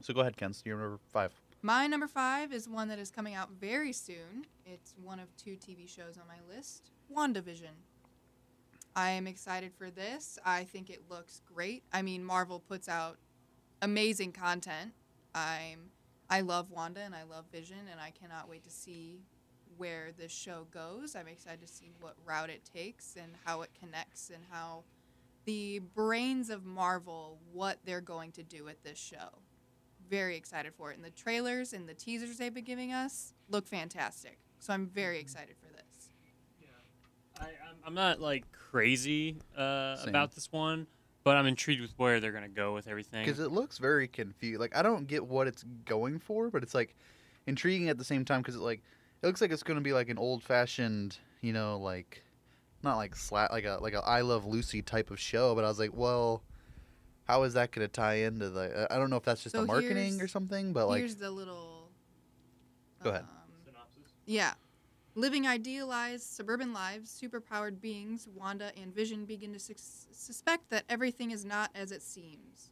So 0.00 0.12
go 0.12 0.20
ahead, 0.20 0.36
Ken. 0.36 0.52
You're 0.64 0.76
number 0.76 0.98
five. 1.12 1.32
My 1.64 1.86
number 1.86 2.08
five 2.08 2.52
is 2.52 2.68
one 2.68 2.88
that 2.88 2.98
is 2.98 3.12
coming 3.12 3.34
out 3.34 3.50
very 3.52 3.92
soon. 3.92 4.46
It's 4.66 4.94
one 5.00 5.20
of 5.20 5.34
two 5.36 5.52
TV 5.52 5.88
shows 5.88 6.18
on 6.18 6.24
my 6.26 6.38
list 6.52 6.90
WandaVision. 7.16 7.70
I 8.96 9.10
am 9.10 9.26
excited 9.26 9.72
for 9.72 9.90
this. 9.90 10.38
I 10.44 10.64
think 10.64 10.90
it 10.90 11.02
looks 11.08 11.40
great. 11.46 11.84
I 11.92 12.02
mean, 12.02 12.24
Marvel 12.24 12.58
puts 12.58 12.88
out 12.88 13.16
amazing 13.80 14.32
content. 14.32 14.92
I'm 15.34 15.90
I 16.32 16.40
love 16.40 16.70
Wanda 16.70 17.00
and 17.00 17.14
I 17.14 17.24
love 17.24 17.44
Vision 17.52 17.76
and 17.90 18.00
I 18.00 18.10
cannot 18.10 18.48
wait 18.48 18.64
to 18.64 18.70
see 18.70 19.20
where 19.76 20.12
this 20.16 20.32
show 20.32 20.66
goes. 20.70 21.14
I'm 21.14 21.28
excited 21.28 21.60
to 21.60 21.68
see 21.68 21.90
what 22.00 22.14
route 22.24 22.48
it 22.48 22.62
takes 22.64 23.16
and 23.16 23.34
how 23.44 23.60
it 23.60 23.70
connects 23.78 24.30
and 24.30 24.42
how 24.50 24.84
the 25.44 25.80
brains 25.80 26.48
of 26.48 26.64
Marvel 26.64 27.38
what 27.52 27.80
they're 27.84 28.00
going 28.00 28.32
to 28.32 28.42
do 28.42 28.64
with 28.64 28.82
this 28.82 28.98
show 28.98 29.42
very 30.08 30.36
excited 30.36 30.72
for 30.74 30.90
it. 30.90 30.96
And 30.96 31.04
the 31.04 31.10
trailers 31.10 31.74
and 31.74 31.86
the 31.86 31.94
teasers 31.94 32.38
they've 32.38 32.52
been 32.52 32.64
giving 32.64 32.92
us 32.92 33.34
look 33.50 33.66
fantastic. 33.66 34.38
So 34.58 34.72
I'm 34.72 34.86
very 34.86 35.18
excited 35.18 35.56
for 35.58 35.70
this. 35.70 36.10
I, 37.40 37.44
I'm, 37.44 37.76
I'm 37.86 37.94
not 37.94 38.20
like 38.20 38.50
crazy 38.52 39.36
uh, 39.56 39.96
about 40.06 40.34
this 40.34 40.50
one, 40.50 40.86
but 41.24 41.36
I'm 41.36 41.46
intrigued 41.46 41.80
with 41.80 41.92
where 41.96 42.20
they're 42.20 42.32
gonna 42.32 42.48
go 42.48 42.74
with 42.74 42.88
everything. 42.88 43.24
Because 43.24 43.40
it 43.40 43.50
looks 43.52 43.78
very 43.78 44.08
confused. 44.08 44.60
Like 44.60 44.76
I 44.76 44.82
don't 44.82 45.06
get 45.06 45.26
what 45.26 45.46
it's 45.46 45.64
going 45.84 46.18
for, 46.18 46.50
but 46.50 46.62
it's 46.62 46.74
like 46.74 46.94
intriguing 47.46 47.88
at 47.88 47.98
the 47.98 48.04
same 48.04 48.24
time. 48.24 48.40
Because 48.40 48.56
it 48.56 48.60
like 48.60 48.82
it 49.22 49.26
looks 49.26 49.40
like 49.40 49.50
it's 49.52 49.62
gonna 49.62 49.80
be 49.80 49.92
like 49.92 50.08
an 50.08 50.18
old 50.18 50.42
fashioned, 50.42 51.18
you 51.40 51.52
know, 51.52 51.78
like 51.78 52.22
not 52.82 52.96
like 52.96 53.14
slat 53.14 53.52
like 53.52 53.64
a 53.64 53.78
like 53.80 53.94
a 53.94 54.00
I 54.00 54.22
Love 54.22 54.46
Lucy 54.46 54.82
type 54.82 55.10
of 55.10 55.20
show. 55.20 55.54
But 55.54 55.64
I 55.64 55.68
was 55.68 55.78
like, 55.78 55.94
well. 55.94 56.42
How 57.24 57.44
is 57.44 57.54
that 57.54 57.70
going 57.70 57.86
to 57.86 57.90
tie 57.90 58.14
into 58.14 58.50
the? 58.50 58.88
I 58.90 58.98
don't 58.98 59.08
know 59.08 59.16
if 59.16 59.22
that's 59.22 59.44
just 59.44 59.54
So 59.54 59.62
a 59.62 59.64
marketing 59.64 60.20
or 60.20 60.26
something, 60.26 60.72
but 60.72 60.88
like, 60.88 60.98
Here's 60.98 61.14
the 61.14 61.30
little. 61.30 61.88
Go 63.02 63.10
ahead. 63.10 63.22
um, 63.22 63.28
yeah. 64.26 64.54
Living 65.14 65.46
idealized 65.46 66.24
suburban 66.24 66.72
lives, 66.72 67.10
superpowered 67.22 67.80
beings, 67.80 68.26
Wanda 68.34 68.72
and 68.80 68.94
Vision 68.94 69.26
begin 69.26 69.52
to 69.52 69.58
sus- 69.58 70.06
suspect 70.10 70.70
that 70.70 70.84
everything 70.88 71.30
is 71.32 71.44
not 71.44 71.70
as 71.74 71.92
it 71.92 72.02
seems. 72.02 72.70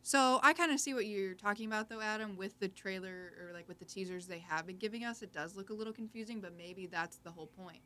So 0.00 0.38
I 0.42 0.52
kind 0.54 0.72
of 0.72 0.80
see 0.80 0.94
what 0.94 1.06
you're 1.06 1.34
talking 1.34 1.66
about, 1.66 1.88
though, 1.90 2.00
Adam, 2.00 2.36
with 2.36 2.58
the 2.60 2.68
trailer 2.68 3.32
or 3.40 3.52
like 3.52 3.68
with 3.68 3.78
the 3.78 3.84
teasers 3.84 4.26
they 4.26 4.38
have 4.38 4.66
been 4.66 4.76
giving 4.78 5.04
us. 5.04 5.22
It 5.22 5.32
does 5.32 5.54
look 5.54 5.70
a 5.70 5.74
little 5.74 5.92
confusing, 5.92 6.40
but 6.40 6.56
maybe 6.56 6.86
that's 6.86 7.18
the 7.18 7.30
whole 7.30 7.46
point. 7.46 7.80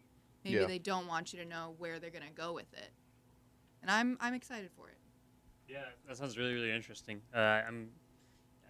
Maybe 0.44 0.56
Yeah. 0.56 0.66
they 0.66 0.78
don't 0.78 1.06
want 1.08 1.32
you 1.32 1.40
to 1.40 1.44
know 1.44 1.74
where 1.78 1.98
they're 1.98 2.10
gonna 2.10 2.30
go 2.34 2.52
with 2.52 2.72
it, 2.74 2.90
and 3.82 3.90
I'm 3.90 4.16
I'm 4.20 4.34
excited 4.34 4.70
for 4.76 4.88
it. 4.88 4.98
Yeah, 5.68 5.84
that 6.06 6.16
sounds 6.16 6.38
really, 6.38 6.54
really 6.54 6.70
interesting. 6.70 7.20
Uh, 7.34 7.38
I'm, 7.66 7.90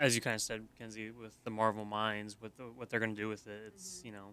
as 0.00 0.14
you 0.14 0.20
kind 0.20 0.34
of 0.34 0.40
said, 0.40 0.66
Kenzie, 0.76 1.10
with 1.10 1.42
the 1.44 1.50
Marvel 1.50 1.84
minds, 1.84 2.40
with 2.40 2.56
the, 2.56 2.64
what 2.64 2.90
they're 2.90 2.98
going 3.00 3.14
to 3.14 3.20
do 3.20 3.28
with 3.28 3.46
it, 3.46 3.60
it's 3.68 4.02
you 4.04 4.10
know, 4.12 4.30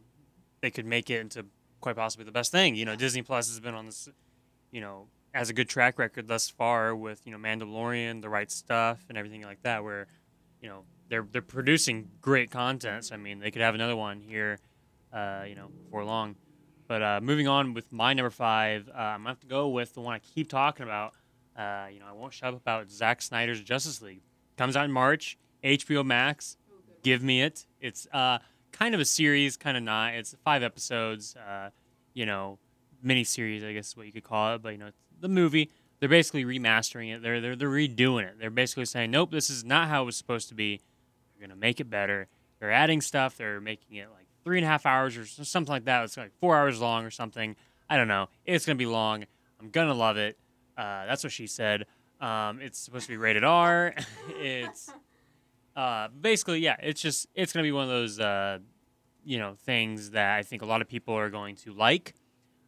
they 0.66 0.72
could 0.72 0.86
make 0.86 1.10
it 1.10 1.20
into 1.20 1.46
quite 1.80 1.96
possibly 1.96 2.26
the 2.26 2.32
best 2.32 2.52
thing. 2.52 2.76
You 2.76 2.86
know, 2.86 2.96
Disney 2.96 3.22
Plus 3.22 3.48
has 3.48 3.60
been 3.60 3.76
on 3.76 3.86
this, 3.86 4.10
you 4.72 4.82
know, 4.82 5.08
has 5.34 5.50
a 5.50 5.54
good 5.54 5.70
track 5.70 6.00
record 6.00 6.28
thus 6.28 6.50
far 6.50 6.96
with 6.96 7.22
you 7.26 7.32
know 7.32 7.38
Mandalorian, 7.38 8.22
the 8.22 8.30
right 8.30 8.50
stuff, 8.50 9.06
and 9.10 9.18
everything 9.18 9.44
like 9.44 9.62
that. 9.64 9.84
Where, 9.84 10.08
you 10.62 10.70
know, 10.70 10.84
they're 11.10 11.28
they're 11.32 11.42
producing 11.42 12.10
great 12.22 12.50
content. 12.50 13.06
So, 13.06 13.16
I 13.16 13.18
mean, 13.18 13.40
they 13.40 13.52
could 13.52 13.62
have 13.62 13.76
another 13.76 13.96
one 13.96 14.22
here, 14.22 14.60
uh, 15.14 15.44
you 15.48 15.56
know, 15.56 15.70
before 15.84 16.04
long. 16.04 16.36
But 16.88 17.02
uh, 17.02 17.20
moving 17.22 17.48
on 17.48 17.74
with 17.74 17.92
my 17.92 18.14
number 18.14 18.30
five, 18.30 18.90
uh, 18.90 18.98
I'm 18.98 19.20
gonna 19.20 19.30
have 19.30 19.40
to 19.42 19.48
go 19.48 19.70
with 19.70 19.94
the 19.94 20.02
one 20.02 20.16
I 20.16 20.20
keep 20.20 20.50
talking 20.50 20.84
about. 20.84 21.14
Uh, 21.56 21.88
you 21.92 22.00
know, 22.00 22.06
I 22.08 22.14
won't 22.14 22.34
shut 22.34 22.50
up 22.50 22.60
about 22.60 22.92
Zack 22.92 23.22
Snyder's 23.22 23.62
Justice 23.62 24.02
League. 24.02 24.22
Comes 24.58 24.76
out 24.76 24.86
in 24.86 24.92
March, 24.92 25.38
HBO 25.64 26.06
Max. 26.06 26.58
Give 27.02 27.22
me 27.22 27.42
it. 27.42 27.66
It's 27.80 28.08
uh, 28.12 28.40
kind 28.76 28.94
of 28.94 29.02
a 29.02 29.06
series, 29.06 29.58
kind 29.58 29.78
of 29.78 29.84
not. 29.84 30.14
It's 30.14 30.36
five 30.44 30.64
episodes. 30.64 31.36
Uh, 31.36 31.70
you 32.14 32.26
know, 32.26 32.60
mini 33.02 33.24
series, 33.24 33.64
I 33.64 33.74
guess 33.74 33.90
is 33.90 33.98
what 33.98 34.06
you 34.06 34.12
could 34.12 34.24
call 34.24 34.56
it. 34.56 34.62
But 34.62 34.74
you 34.74 34.78
know, 34.78 34.88
it's 34.88 34.98
the 35.20 35.30
movie. 35.30 35.72
They're 36.00 36.10
basically 36.10 36.44
remastering 36.44 37.16
it. 37.16 37.22
They're 37.22 37.40
they're 37.40 37.56
they're 37.56 37.70
redoing 37.70 38.24
it. 38.24 38.40
They're 38.40 38.50
basically 38.50 38.86
saying, 38.86 39.12
nope, 39.12 39.32
this 39.32 39.50
is 39.50 39.64
not 39.64 39.88
how 39.88 40.04
it 40.04 40.06
was 40.06 40.18
supposed 40.18 40.50
to 40.50 40.56
be. 40.56 40.82
They're 41.38 41.48
gonna 41.48 41.60
make 41.60 41.80
it 41.80 41.90
better. 41.90 42.28
They're 42.60 42.72
adding 42.72 43.02
stuff. 43.02 43.38
They're 43.38 43.62
making 43.62 43.98
it 43.98 44.10
like 44.12 44.28
three 44.44 44.58
and 44.58 44.66
a 44.66 44.70
half 44.70 44.86
hours 44.86 45.18
or 45.18 45.26
something 45.26 45.72
like 45.72 45.86
that. 45.86 46.04
It's 46.04 46.18
like 46.18 46.34
four 46.40 46.56
hours 46.56 46.82
long 46.82 47.06
or 47.06 47.12
something. 47.12 47.56
I 47.90 47.98
don't 47.98 48.08
know. 48.08 48.30
It's 48.46 48.66
gonna 48.66 48.76
be 48.78 48.86
long. 48.86 49.26
I'm 49.60 49.70
gonna 49.70 49.94
love 49.94 50.18
it. 50.18 50.38
Uh, 50.78 51.06
that's 51.06 51.24
what 51.24 51.32
she 51.32 51.48
said. 51.48 51.86
Um, 52.20 52.60
it's 52.62 52.80
supposed 52.80 53.06
to 53.06 53.12
be 53.12 53.18
rated 53.18 53.44
R. 53.44 53.94
it's 54.30 54.92
uh, 55.76 56.08
basically 56.10 56.60
yeah. 56.60 56.76
It's 56.82 57.02
just 57.02 57.28
it's 57.36 57.54
gonna 57.54 57.64
be 57.64 57.72
one 57.72 57.84
of 57.84 57.90
those 57.90 58.20
uh, 58.20 58.60
you 59.24 59.38
know 59.38 59.56
things 59.66 60.12
that 60.12 60.38
I 60.38 60.44
think 60.44 60.62
a 60.62 60.66
lot 60.66 60.82
of 60.82 60.88
people 60.88 61.14
are 61.16 61.30
going 61.30 61.56
to 61.58 61.74
like. 61.74 62.16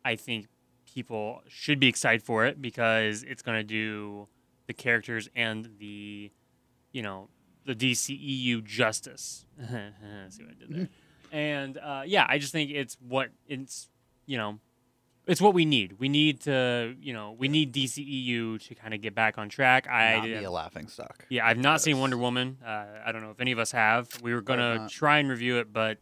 I 0.04 0.16
think 0.16 0.48
people 0.86 1.42
should 1.48 1.80
be 1.80 1.88
excited 1.88 2.24
for 2.24 2.46
it 2.46 2.62
because 2.62 3.24
it's 3.24 3.42
gonna 3.42 3.64
do 3.64 4.28
the 4.68 4.74
characters 4.74 5.30
and 5.36 5.70
the 5.80 6.32
you 6.92 7.02
know 7.02 7.30
the 7.66 7.76
DCEU 7.76 8.64
justice. 8.64 9.46
See 9.60 10.44
what 10.44 10.52
I 10.52 10.60
did 10.60 10.70
there? 10.70 10.90
and 11.32 11.78
uh, 11.78 12.04
yeah, 12.06 12.26
I 12.28 12.38
just 12.38 12.52
think 12.52 12.72
it's 12.72 12.98
what 13.06 13.30
it's 13.48 13.90
you 14.26 14.38
know 14.38 14.60
it's 15.27 15.41
what 15.41 15.53
we 15.53 15.65
need. 15.65 16.00
We 16.00 16.10
need 16.10 16.41
to 16.41 16.96
you 17.00 17.13
know 17.13 17.36
we 17.38 17.48
need 17.48 17.74
DCEU 17.74 18.65
to 18.67 18.75
kind 18.75 18.93
of 18.93 19.01
get 19.01 19.13
back 19.15 19.38
on 19.38 19.50
track. 19.50 19.88
I 19.89 20.15
not 20.17 20.24
be 20.24 20.34
a 20.43 20.51
laughing 20.51 20.88
stock. 20.88 21.25
yeah, 21.29 21.46
I've 21.46 21.57
not 21.57 21.81
seen 21.81 22.00
Wonder 22.00 22.17
Woman. 22.17 22.57
Uh, 22.65 22.86
I 23.05 23.12
don't 23.12 23.22
know 23.22 23.31
if 23.31 23.39
any 23.39 23.51
of 23.51 23.60
us 23.60 23.72
have. 23.72 24.10
We 24.22 24.34
were 24.34 24.41
gonna 24.41 24.88
try 24.89 25.19
and 25.19 25.29
review 25.29 25.57
it, 25.60 25.72
but 25.72 26.00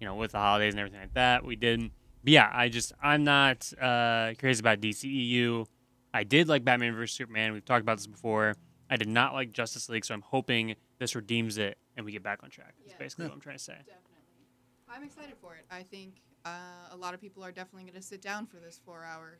you 0.00 0.06
know, 0.06 0.16
with 0.16 0.32
the 0.32 0.38
holidays 0.38 0.72
and 0.74 0.80
everything 0.80 1.00
like 1.00 1.14
that, 1.14 1.44
we 1.44 1.54
didn't. 1.56 1.92
But 2.24 2.32
yeah, 2.32 2.50
I 2.52 2.68
just 2.68 2.92
I'm 3.02 3.24
not 3.24 3.72
uh, 3.80 4.32
crazy 4.38 4.60
about 4.60 4.80
DCEU. 4.80 5.66
I 6.14 6.24
did 6.24 6.48
like 6.48 6.64
Batman 6.64 6.94
vs 6.94 7.16
Superman. 7.16 7.52
We've 7.52 7.64
talked 7.64 7.82
about 7.82 7.98
this 7.98 8.06
before. 8.06 8.54
I 8.90 8.96
did 8.96 9.08
not 9.08 9.32
like 9.32 9.52
Justice 9.52 9.88
League, 9.88 10.04
so 10.04 10.12
I'm 10.14 10.20
hoping 10.22 10.74
this 10.98 11.14
redeems 11.14 11.56
it 11.56 11.78
and 11.96 12.04
we 12.04 12.12
get 12.12 12.22
back 12.22 12.40
on 12.42 12.50
track. 12.50 12.74
That's 12.80 12.92
Yeah. 12.92 12.98
basically 12.98 13.24
what 13.26 13.34
I'm 13.34 13.40
trying 13.40 13.56
to 13.56 13.62
say. 13.62 13.72
Definitely. 13.78 13.98
I'm 14.88 15.02
excited 15.04 15.34
for 15.40 15.54
it. 15.54 15.64
I 15.70 15.82
think 15.82 16.16
uh, 16.44 16.48
a 16.90 16.96
lot 16.96 17.14
of 17.14 17.20
people 17.20 17.44
are 17.44 17.52
definitely 17.52 17.84
going 17.84 18.00
to 18.00 18.06
sit 18.06 18.20
down 18.22 18.46
for 18.46 18.56
this 18.56 18.80
four 18.84 19.04
hour 19.04 19.38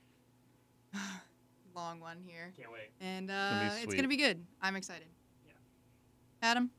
long 1.75 2.01
one 2.01 2.19
here, 2.25 2.53
Can't 2.57 2.73
wait. 2.73 2.91
and 3.01 3.29
gonna 3.29 3.71
uh, 3.73 3.83
it's 3.83 3.95
gonna 3.95 4.09
be 4.09 4.17
good. 4.17 4.45
I'm 4.61 4.77
excited. 4.77 5.07
Yeah. 5.47 5.53
Adam, 6.43 6.71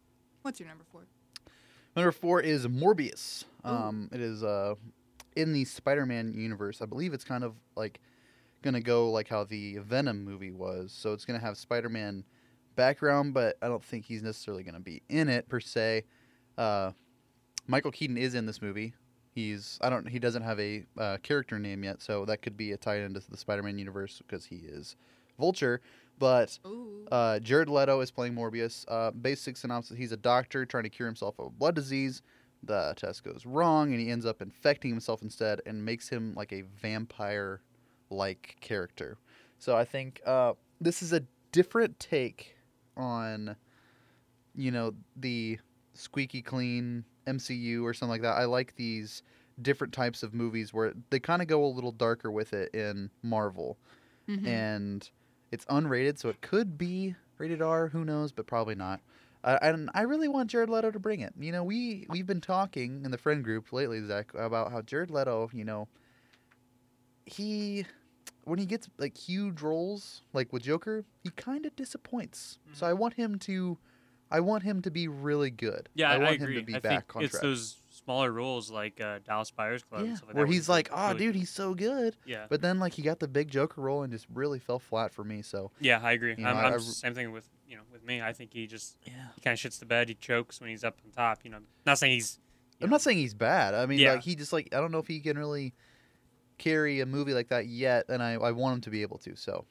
what's 0.44 0.60
your 0.60 0.70
number 0.70 0.84
four? 0.92 1.08
Number 1.96 2.12
four 2.12 2.42
is 2.42 2.68
Morbius. 2.68 3.44
Um, 3.64 4.10
it 4.12 4.20
is 4.20 4.44
uh, 4.44 4.76
in 5.36 5.54
the 5.54 5.66
Spider-Man 5.66 6.34
universe. 6.34 6.82
I 6.82 6.86
believe 6.86 7.14
it's 7.14 7.24
kind 7.24 7.44
of 7.44 7.56
like 7.76 8.00
gonna 8.62 8.82
go 8.82 9.12
like 9.12 9.28
how 9.28 9.44
the 9.44 9.78
Venom 9.78 10.24
movie 10.24 10.52
was. 10.52 10.92
So 10.92 11.14
it's 11.14 11.26
gonna 11.26 11.40
have 11.40 11.58
Spider-Man 11.58 12.24
background, 12.76 13.34
but 13.34 13.58
I 13.62 13.68
don't 13.68 13.84
think 13.84 14.06
he's 14.06 14.24
necessarily 14.24 14.64
gonna 14.64 14.80
be 14.80 15.02
in 15.10 15.30
it 15.30 15.48
per 15.50 15.60
se. 15.60 16.04
Uh, 16.58 16.92
Michael 17.68 17.92
Keaton 17.92 18.18
is 18.18 18.36
in 18.36 18.46
this 18.46 18.62
movie. 18.62 18.94
He's 19.34 19.80
I 19.82 19.90
don't 19.90 20.08
he 20.08 20.20
doesn't 20.20 20.44
have 20.44 20.60
a 20.60 20.84
uh, 20.98 21.18
character 21.24 21.58
name 21.58 21.84
yet, 21.84 22.02
so 22.02 22.26
that 22.26 22.42
could 22.42 22.56
be 22.56 22.72
a 22.72 22.78
tie 22.78 22.98
into 22.98 23.20
the 23.30 23.38
Spider-Man 23.38 23.78
universe 23.78 24.22
because 24.26 24.46
he 24.46 24.58
is 24.58 24.96
Vulture. 25.40 25.82
But 26.20 26.60
uh, 27.12 27.40
Jared 27.40 27.70
Leto 27.70 28.00
is 28.02 28.12
playing 28.12 28.36
Morbius. 28.36 28.86
Uh, 28.88 29.10
basic 29.12 29.58
synopsis: 29.58 29.98
He's 29.98 30.12
a 30.12 30.18
doctor 30.18 30.66
trying 30.66 30.84
to 30.84 30.90
cure 30.90 31.08
himself 31.08 31.36
of 31.40 31.48
a 31.48 31.50
blood 31.50 31.74
disease. 31.74 32.22
The 32.62 32.94
test 32.96 33.24
goes 33.24 33.46
wrong, 33.46 33.92
and 33.92 34.00
he 34.00 34.10
ends 34.10 34.26
up 34.26 34.42
infecting 34.42 34.92
himself 34.92 35.22
instead, 35.24 35.62
and 35.66 35.84
makes 35.84 36.08
him 36.08 36.34
like 36.36 36.54
a 36.54 36.62
vampire-like 36.82 38.58
character. 38.62 39.18
So 39.58 39.76
I 39.76 39.84
think 39.84 40.22
uh, 40.26 40.54
this 40.80 41.02
is 41.02 41.12
a 41.12 41.24
different 41.52 42.00
take 42.00 42.56
on, 42.96 43.56
you 44.56 44.72
know, 44.72 44.94
the 45.16 45.58
squeaky 45.94 46.42
clean 46.42 47.04
MCU 47.28 47.84
or 47.86 47.94
something 47.94 48.12
like 48.12 48.22
that. 48.22 48.38
I 48.38 48.46
like 48.46 48.76
these 48.76 49.24
different 49.62 49.94
types 49.94 50.24
of 50.24 50.34
movies 50.34 50.74
where 50.74 50.94
they 51.10 51.20
kind 51.20 51.42
of 51.42 51.48
go 51.48 51.64
a 51.64 51.68
little 51.68 51.92
darker 51.92 52.32
with 52.32 52.54
it 52.54 52.74
in 52.74 53.10
Marvel 53.22 53.78
Mhm. 54.28 54.48
and 54.48 55.10
it's 55.52 55.66
unrated, 55.66 56.18
so 56.18 56.30
it 56.30 56.42
could 56.42 56.78
be 56.78 57.16
rated 57.38 57.62
R. 57.62 57.90
Who 57.90 58.04
knows? 58.06 58.32
But 58.32 58.48
probably 58.48 58.76
not. 58.76 59.02
Uh, 59.44 59.60
and 59.62 59.90
I 59.94 60.04
really 60.04 60.28
want 60.30 60.50
Jared 60.50 60.70
Leto 60.70 60.90
to 60.92 61.00
bring 61.00 61.20
it. 61.20 61.34
You 61.38 61.52
know, 61.52 61.64
we 61.64 62.08
we've 62.10 62.26
been 62.26 62.40
talking 62.42 63.04
in 63.04 63.12
the 63.12 63.18
friend 63.18 63.44
group 63.44 63.72
lately, 63.74 64.02
Zach, 64.06 64.34
about 64.34 64.72
how 64.72 64.82
Jared 64.82 65.12
Leto, 65.12 65.50
you 65.54 65.66
know, 65.66 65.88
he 67.26 67.86
when 68.46 68.60
he 68.60 68.66
gets 68.66 68.90
like 68.98 69.18
huge 69.18 69.62
roles, 69.62 70.22
like 70.34 70.52
with 70.52 70.64
Joker, 70.64 71.06
he 71.24 71.30
kind 71.32 71.66
of 71.66 71.76
disappoints. 71.76 72.58
So 72.74 72.86
I 72.86 72.92
want 72.94 73.14
him 73.14 73.40
to, 73.40 73.78
I 74.32 74.40
want 74.40 74.64
him 74.64 74.82
to 74.84 74.92
be 74.92 75.08
really 75.08 75.52
good. 75.52 75.90
Yeah, 75.94 76.10
I 76.12 76.16
I, 76.16 76.18
want 76.18 76.36
agree. 76.36 76.56
him 76.56 76.62
to 76.62 76.66
be 76.66 76.76
I 76.76 76.80
back 76.80 76.92
think 76.92 77.16
on 77.16 77.24
it's 77.24 77.32
track. 77.32 77.44
those 77.44 77.78
smaller 77.90 78.32
roles 78.32 78.70
like 78.72 79.00
uh, 79.00 79.20
Dallas 79.26 79.52
Buyers 79.52 79.84
Club. 79.84 80.06
yeah, 80.06 80.16
like 80.28 80.36
where 80.36 80.46
he's 80.46 80.68
like, 80.68 80.90
oh, 80.92 81.08
really- 81.10 81.20
dude, 81.20 81.36
he's 81.36 81.50
so 81.50 81.74
good. 81.74 82.16
Yeah, 82.26 82.46
But 82.50 82.62
then 82.62 82.80
like 82.80 82.94
he 82.94 83.02
got 83.02 83.20
the 83.20 83.28
big 83.28 83.50
Joker 83.50 83.82
role 83.82 84.04
and 84.04 84.12
just 84.12 84.26
really 84.34 84.60
fell 84.60 84.80
flat 84.80 85.14
for 85.14 85.24
me. 85.24 85.42
So 85.42 85.72
yeah, 85.80 86.00
I 86.04 86.14
agree. 86.14 86.32
You 86.38 86.44
know, 86.44 86.50
I'm, 86.50 86.58
I'm 86.58 86.74
I- 86.74 86.78
same 86.78 87.14
thing 87.14 87.32
with 87.32 87.48
you 87.68 87.78
know 87.78 87.84
with 87.92 88.04
me. 88.04 88.22
I 88.22 88.34
think 88.34 88.54
he 88.54 88.68
just 88.68 88.98
yeah. 89.06 89.14
he 89.36 89.42
kind 89.42 89.54
of 89.54 89.60
shits 89.60 89.80
the 89.80 89.86
bed. 89.86 90.10
He 90.10 90.16
chokes 90.16 90.60
when 90.60 90.70
he's 90.70 90.84
up 90.84 90.98
on 91.06 91.12
top. 91.12 91.40
You 91.44 91.52
know, 91.52 91.60
not 91.86 91.98
saying 92.00 92.14
he's. 92.14 92.40
I'm 92.82 92.90
know, 92.90 92.96
not 92.96 93.02
saying 93.02 93.18
he's 93.20 93.34
bad. 93.36 93.74
I 93.76 93.86
mean, 93.86 94.00
Yeah. 94.00 94.14
like 94.14 94.24
he 94.24 94.36
just 94.36 94.52
like 94.52 94.70
I 94.74 94.82
don't 94.82 94.92
know 94.92 94.98
if 95.00 95.08
he 95.08 95.20
can 95.22 95.38
really 95.38 95.74
carry 96.58 97.00
a 97.00 97.06
movie 97.06 97.34
like 97.34 97.50
that 97.50 97.68
yet, 97.68 98.06
and 98.10 98.22
I, 98.22 98.34
I 98.34 98.52
want 98.52 98.76
him 98.76 98.82
to 98.82 98.90
be 98.90 99.02
able 99.02 99.18
to. 99.20 99.36
So, 99.36 99.66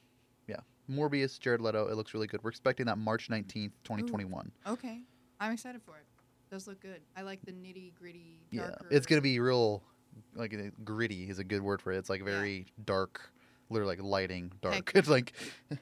Morbius, 0.93 1.39
Jared 1.39 1.61
Leto, 1.61 1.87
it 1.87 1.95
looks 1.95 2.13
really 2.13 2.27
good. 2.27 2.43
We're 2.43 2.49
expecting 2.49 2.85
that 2.87 2.97
March 2.97 3.29
19th, 3.29 3.71
2021. 3.83 4.51
Okay, 4.67 5.01
I'm 5.39 5.51
excited 5.51 5.81
for 5.81 5.97
it. 5.97 6.05
Does 6.51 6.67
look 6.67 6.79
good. 6.81 7.01
I 7.17 7.21
like 7.23 7.39
the 7.45 7.51
nitty 7.51 7.93
gritty. 7.95 8.39
Yeah, 8.51 8.71
it's 8.91 9.05
gonna 9.05 9.21
be 9.21 9.39
real, 9.39 9.81
like 10.35 10.53
uh, 10.53 10.69
gritty 10.83 11.29
is 11.29 11.39
a 11.39 11.43
good 11.43 11.61
word 11.61 11.81
for 11.81 11.91
it. 11.91 11.97
It's 11.97 12.09
like 12.09 12.19
Yeah. 12.19 12.25
very 12.25 12.67
dark, 12.85 13.31
literally 13.69 13.95
like 13.95 14.03
lighting 14.03 14.51
dark. 14.61 14.75
Heck. 14.75 14.91
It's 14.95 15.09
like 15.09 15.33
Heck 15.69 15.79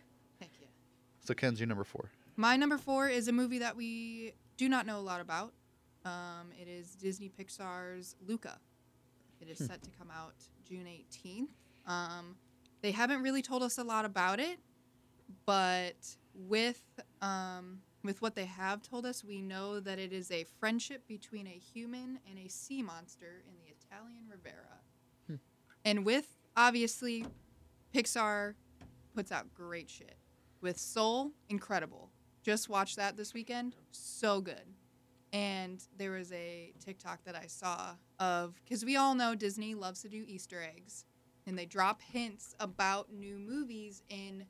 yeah. 0.61 0.67
so. 1.25 1.33
Ken's 1.33 1.59
your 1.59 1.67
number 1.67 1.83
four. 1.83 2.09
My 2.37 2.55
number 2.55 2.77
four 2.77 3.09
is 3.09 3.27
a 3.27 3.31
movie 3.33 3.59
that 3.59 3.75
we 3.75 4.33
do 4.57 4.69
not 4.69 4.85
know 4.85 4.97
a 4.97 5.01
lot 5.01 5.19
about. 5.21 5.53
Um, 6.05 6.51
it 6.59 6.67
is 6.67 6.95
Disney 6.95 7.29
Pixar's 7.29 8.15
Luca. 8.25 8.57
It 9.41 9.49
is 9.49 9.57
set 9.57 9.81
to 9.83 9.89
come 9.91 10.09
out 10.09 10.33
June 10.67 10.85
18th. 10.87 11.49
Um, 11.85 12.37
they 12.81 12.91
haven't 12.91 13.21
really 13.21 13.41
told 13.41 13.61
us 13.63 13.77
a 13.77 13.83
lot 13.83 14.05
about 14.05 14.39
it, 14.39 14.59
but 15.45 16.15
with 16.33 16.81
um, 17.21 17.79
with 18.03 18.21
what 18.21 18.35
they 18.35 18.45
have 18.45 18.81
told 18.81 19.05
us, 19.05 19.23
we 19.23 19.41
know 19.41 19.79
that 19.79 19.99
it 19.99 20.11
is 20.11 20.31
a 20.31 20.45
friendship 20.59 21.07
between 21.07 21.47
a 21.47 21.49
human 21.73 22.19
and 22.29 22.39
a 22.39 22.49
sea 22.49 22.81
monster 22.81 23.43
in 23.47 23.53
the 23.55 23.71
Italian 23.71 24.23
Riviera. 24.29 24.79
Hmm. 25.27 25.35
And 25.85 26.05
with 26.05 26.27
obviously, 26.57 27.25
Pixar 27.93 28.55
puts 29.15 29.31
out 29.31 29.53
great 29.53 29.89
shit. 29.89 30.15
With 30.61 30.77
Soul, 30.77 31.31
incredible. 31.49 32.11
Just 32.43 32.69
watched 32.69 32.95
that 32.97 33.17
this 33.17 33.33
weekend. 33.33 33.75
So 33.91 34.41
good. 34.41 34.75
And 35.33 35.81
there 35.97 36.11
was 36.11 36.31
a 36.31 36.73
TikTok 36.83 37.23
that 37.25 37.35
I 37.35 37.47
saw 37.47 37.95
of 38.19 38.59
because 38.63 38.83
we 38.83 38.97
all 38.97 39.15
know 39.15 39.33
Disney 39.33 39.75
loves 39.75 40.01
to 40.01 40.09
do 40.09 40.23
Easter 40.27 40.61
eggs, 40.61 41.05
and 41.47 41.57
they 41.57 41.65
drop 41.65 42.01
hints 42.01 42.53
about 42.59 43.13
new 43.13 43.39
movies 43.39 44.03
in 44.09 44.45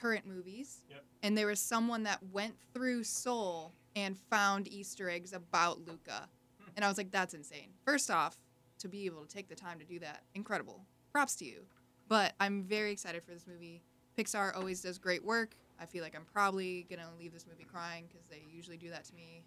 current 0.00 0.26
movies. 0.26 0.84
Yep. 0.90 1.04
And 1.22 1.36
there 1.36 1.46
was 1.46 1.60
someone 1.60 2.04
that 2.04 2.20
went 2.32 2.54
through 2.72 3.04
Soul 3.04 3.72
and 3.96 4.16
found 4.16 4.68
Easter 4.68 5.10
eggs 5.10 5.32
about 5.32 5.86
Luca, 5.86 6.28
hmm. 6.60 6.70
and 6.76 6.84
I 6.84 6.88
was 6.88 6.98
like, 6.98 7.10
that's 7.10 7.34
insane. 7.34 7.70
First 7.84 8.10
off, 8.10 8.36
to 8.78 8.88
be 8.88 9.06
able 9.06 9.24
to 9.24 9.28
take 9.28 9.48
the 9.48 9.54
time 9.54 9.78
to 9.80 9.84
do 9.84 9.98
that, 9.98 10.22
incredible. 10.34 10.84
Props 11.12 11.34
to 11.36 11.44
you. 11.44 11.62
But 12.06 12.34
I'm 12.38 12.62
very 12.62 12.92
excited 12.92 13.22
for 13.24 13.32
this 13.32 13.46
movie. 13.46 13.82
Pixar 14.16 14.56
always 14.56 14.80
does 14.80 14.98
great 14.98 15.24
work. 15.24 15.56
I 15.80 15.86
feel 15.86 16.02
like 16.02 16.14
I'm 16.14 16.24
probably 16.24 16.86
gonna 16.88 17.08
leave 17.18 17.32
this 17.32 17.46
movie 17.48 17.64
crying 17.64 18.06
because 18.08 18.26
they 18.28 18.42
usually 18.50 18.76
do 18.76 18.90
that 18.90 19.04
to 19.06 19.14
me. 19.14 19.44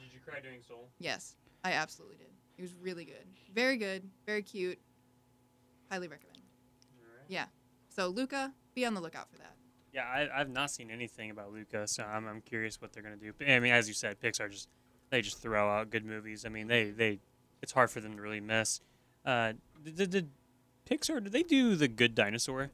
Did 0.00 0.12
you 0.12 0.20
cry 0.24 0.40
doing 0.40 0.60
Soul? 0.66 0.88
Yes, 0.98 1.36
I 1.64 1.72
absolutely 1.72 2.16
did. 2.16 2.30
It 2.58 2.62
was 2.62 2.74
really 2.74 3.04
good, 3.04 3.26
very 3.54 3.76
good, 3.76 4.08
very 4.24 4.42
cute. 4.42 4.78
Highly 5.90 6.08
recommend. 6.08 6.42
Yeah. 7.28 7.46
So 7.88 8.08
Luca, 8.08 8.52
be 8.76 8.86
on 8.86 8.94
the 8.94 9.00
lookout 9.00 9.28
for 9.28 9.38
that. 9.38 9.54
Yeah, 9.92 10.04
I, 10.04 10.40
I've 10.40 10.50
not 10.50 10.70
seen 10.70 10.90
anything 10.90 11.30
about 11.30 11.52
Luca, 11.52 11.88
so 11.88 12.04
I'm, 12.04 12.28
I'm 12.28 12.40
curious 12.42 12.80
what 12.80 12.92
they're 12.92 13.02
gonna 13.02 13.16
do. 13.16 13.32
But, 13.36 13.48
I 13.48 13.58
mean, 13.58 13.72
as 13.72 13.88
you 13.88 13.94
said, 13.94 14.20
Pixar 14.20 14.50
just 14.50 14.68
they 15.10 15.22
just 15.22 15.40
throw 15.40 15.68
out 15.68 15.90
good 15.90 16.04
movies. 16.04 16.44
I 16.44 16.50
mean, 16.50 16.68
they 16.68 16.90
they 16.90 17.18
it's 17.62 17.72
hard 17.72 17.90
for 17.90 18.00
them 18.00 18.14
to 18.16 18.22
really 18.22 18.40
miss. 18.40 18.80
Uh, 19.24 19.54
did, 19.82 19.96
did, 19.96 20.10
did 20.10 20.30
Pixar 20.88 21.22
did 21.24 21.32
they 21.32 21.42
do 21.42 21.74
the 21.74 21.88
Good 21.88 22.14
Dinosaur? 22.14 22.70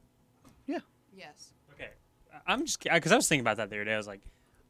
Yeah. 0.66 0.80
Yes. 1.16 1.52
Okay, 1.72 1.90
I- 2.34 2.52
I'm 2.52 2.66
just 2.66 2.82
because 2.82 3.12
I 3.12 3.16
was 3.16 3.28
thinking 3.28 3.42
about 3.42 3.56
that 3.58 3.70
the 3.70 3.76
other 3.76 3.84
day. 3.84 3.94
I 3.94 3.96
was 3.96 4.06
like, 4.08 4.20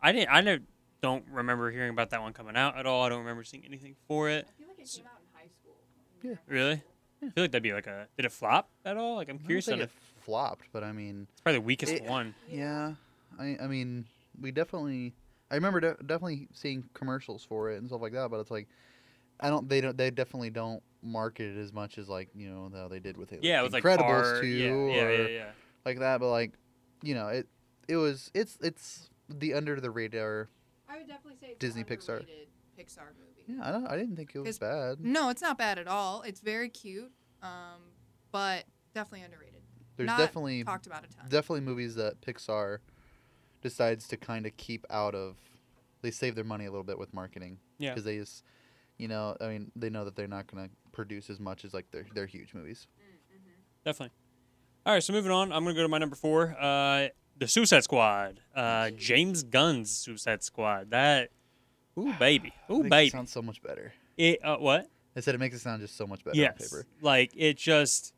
I 0.02 0.12
didn't 0.12 0.28
I 0.28 0.42
don't, 0.42 0.62
don't 1.00 1.24
remember 1.32 1.70
hearing 1.70 1.90
about 1.90 2.10
that 2.10 2.20
one 2.20 2.32
coming 2.34 2.56
out 2.56 2.76
at 2.76 2.84
all. 2.86 3.02
I 3.02 3.08
don't 3.08 3.20
remember 3.20 3.44
seeing 3.44 3.64
anything 3.64 3.96
for 4.06 4.28
it. 4.28 4.46
I 4.46 4.52
feel 4.58 4.68
like 4.68 4.78
it 4.78 4.90
came 4.94 5.06
out 5.06 5.20
in 5.20 5.26
high 5.40 5.48
school. 5.48 5.76
Yeah. 6.22 6.34
Really? 6.46 6.82
I 7.24 7.30
feel 7.30 7.44
like 7.44 7.52
that'd 7.52 7.62
be 7.62 7.72
like 7.72 7.86
a 7.86 8.08
did 8.16 8.26
it 8.26 8.32
flop 8.32 8.68
at 8.84 8.96
all? 8.98 9.16
Like 9.16 9.30
I'm 9.30 9.36
I 9.36 9.38
don't 9.38 9.46
curious 9.46 9.64
think 9.66 9.76
on 9.76 9.80
it 9.80 9.84
it. 9.84 9.90
Flopped, 10.22 10.66
but 10.72 10.82
I 10.84 10.92
mean, 10.92 11.26
It's 11.32 11.40
probably 11.40 11.58
the 11.58 11.64
weakest 11.66 11.92
It- 11.92 12.04
one. 12.04 12.34
yeah, 12.48 12.94
I 13.38 13.56
I 13.60 13.66
mean, 13.66 14.06
we 14.40 14.50
definitely. 14.52 15.14
I 15.50 15.54
remember 15.56 15.80
de- 15.80 15.94
definitely 16.06 16.48
seeing 16.54 16.88
commercials 16.94 17.44
for 17.44 17.70
it 17.70 17.76
and 17.78 17.86
stuff 17.88 18.00
like 18.00 18.12
that, 18.14 18.30
but 18.30 18.40
it's 18.40 18.50
like, 18.50 18.68
I 19.40 19.48
don't. 19.50 19.68
They 19.68 19.80
don't. 19.80 19.96
They 19.96 20.10
definitely 20.10 20.50
don't 20.50 20.82
market 21.02 21.56
it 21.56 21.60
as 21.60 21.72
much 21.72 21.98
as 21.98 22.08
like 22.08 22.28
you 22.34 22.48
know 22.48 22.70
how 22.74 22.88
they 22.88 23.00
did 23.00 23.16
with 23.16 23.32
it. 23.32 23.42
Yeah, 23.42 23.60
it 23.60 23.64
was 23.64 23.72
like 23.72 23.82
Incredibles 23.84 24.22
Tar- 24.32 24.40
too, 24.40 24.46
Yeah, 24.46 24.70
or 24.70 24.88
yeah, 24.90 25.10
yeah, 25.22 25.26
yeah. 25.28 25.50
like 25.84 25.98
that. 25.98 26.20
But 26.20 26.30
like, 26.30 26.52
you 27.02 27.14
know, 27.14 27.28
it 27.28 27.48
it 27.88 27.96
was 27.96 28.30
it's 28.34 28.56
it's 28.62 29.10
the 29.28 29.52
under 29.54 29.80
the 29.80 29.90
radar. 29.90 30.48
I 30.88 30.98
would 30.98 31.06
definitely 31.08 31.36
say 31.40 31.56
Disney 31.58 31.84
Pixar. 31.84 32.24
Pixar 32.78 33.08
movie. 33.18 33.44
Yeah, 33.46 33.68
I 33.68 33.72
don't. 33.72 33.86
I 33.86 33.96
didn't 33.98 34.16
think 34.16 34.32
it 34.34 34.38
was 34.38 34.56
It's- 34.56 34.58
bad. 34.58 35.00
No, 35.04 35.28
it's 35.28 35.42
not 35.42 35.58
bad 35.58 35.78
at 35.78 35.86
all. 35.88 36.22
It's 36.22 36.40
very 36.40 36.68
cute, 36.70 37.12
um, 37.42 37.80
but 38.30 38.64
definitely 38.94 39.22
underrated. 39.24 39.51
There's 39.96 40.06
not 40.06 40.18
definitely 40.18 40.64
talked 40.64 40.86
about 40.86 41.04
a 41.04 41.14
ton. 41.14 41.26
definitely 41.28 41.60
movies 41.60 41.94
that 41.96 42.20
Pixar 42.20 42.78
decides 43.60 44.08
to 44.08 44.16
kind 44.16 44.46
of 44.46 44.56
keep 44.56 44.86
out 44.90 45.14
of. 45.14 45.36
They 46.02 46.10
save 46.10 46.34
their 46.34 46.44
money 46.44 46.66
a 46.66 46.70
little 46.70 46.84
bit 46.84 46.98
with 46.98 47.14
marketing. 47.14 47.58
Yeah. 47.78 47.90
Because 47.90 48.04
they 48.04 48.16
just, 48.16 48.42
you 48.98 49.06
know, 49.06 49.36
I 49.40 49.48
mean, 49.48 49.70
they 49.76 49.88
know 49.88 50.04
that 50.04 50.16
they're 50.16 50.26
not 50.26 50.48
going 50.48 50.68
to 50.68 50.70
produce 50.90 51.30
as 51.30 51.38
much 51.38 51.64
as 51.64 51.74
like 51.74 51.90
their 51.90 52.06
their 52.14 52.26
huge 52.26 52.54
movies. 52.54 52.86
Definitely. 53.84 54.12
All 54.84 54.94
right, 54.94 55.02
so 55.02 55.12
moving 55.12 55.30
on, 55.30 55.52
I'm 55.52 55.62
gonna 55.64 55.76
go 55.76 55.82
to 55.82 55.88
my 55.88 55.98
number 55.98 56.16
four. 56.16 56.56
Uh, 56.60 57.08
the 57.38 57.46
Suicide 57.46 57.84
Squad. 57.84 58.40
Uh, 58.54 58.90
James 58.90 59.42
Gunn's 59.42 59.90
Suicide 59.90 60.42
Squad. 60.42 60.90
That. 60.90 61.30
Ooh 61.98 62.12
baby. 62.18 62.52
Ooh 62.70 62.82
baby. 62.82 63.08
It 63.08 63.12
sounds 63.12 63.32
so 63.32 63.42
much 63.42 63.62
better. 63.62 63.92
It. 64.16 64.44
Uh, 64.44 64.56
what? 64.56 64.88
I 65.14 65.20
said 65.20 65.34
it 65.34 65.38
makes 65.38 65.54
it 65.54 65.60
sound 65.60 65.82
just 65.82 65.96
so 65.96 66.06
much 66.06 66.24
better 66.24 66.36
yes. 66.36 66.52
on 66.52 66.58
paper. 66.58 66.86
Like 67.00 67.32
it 67.36 67.56
just. 67.56 68.12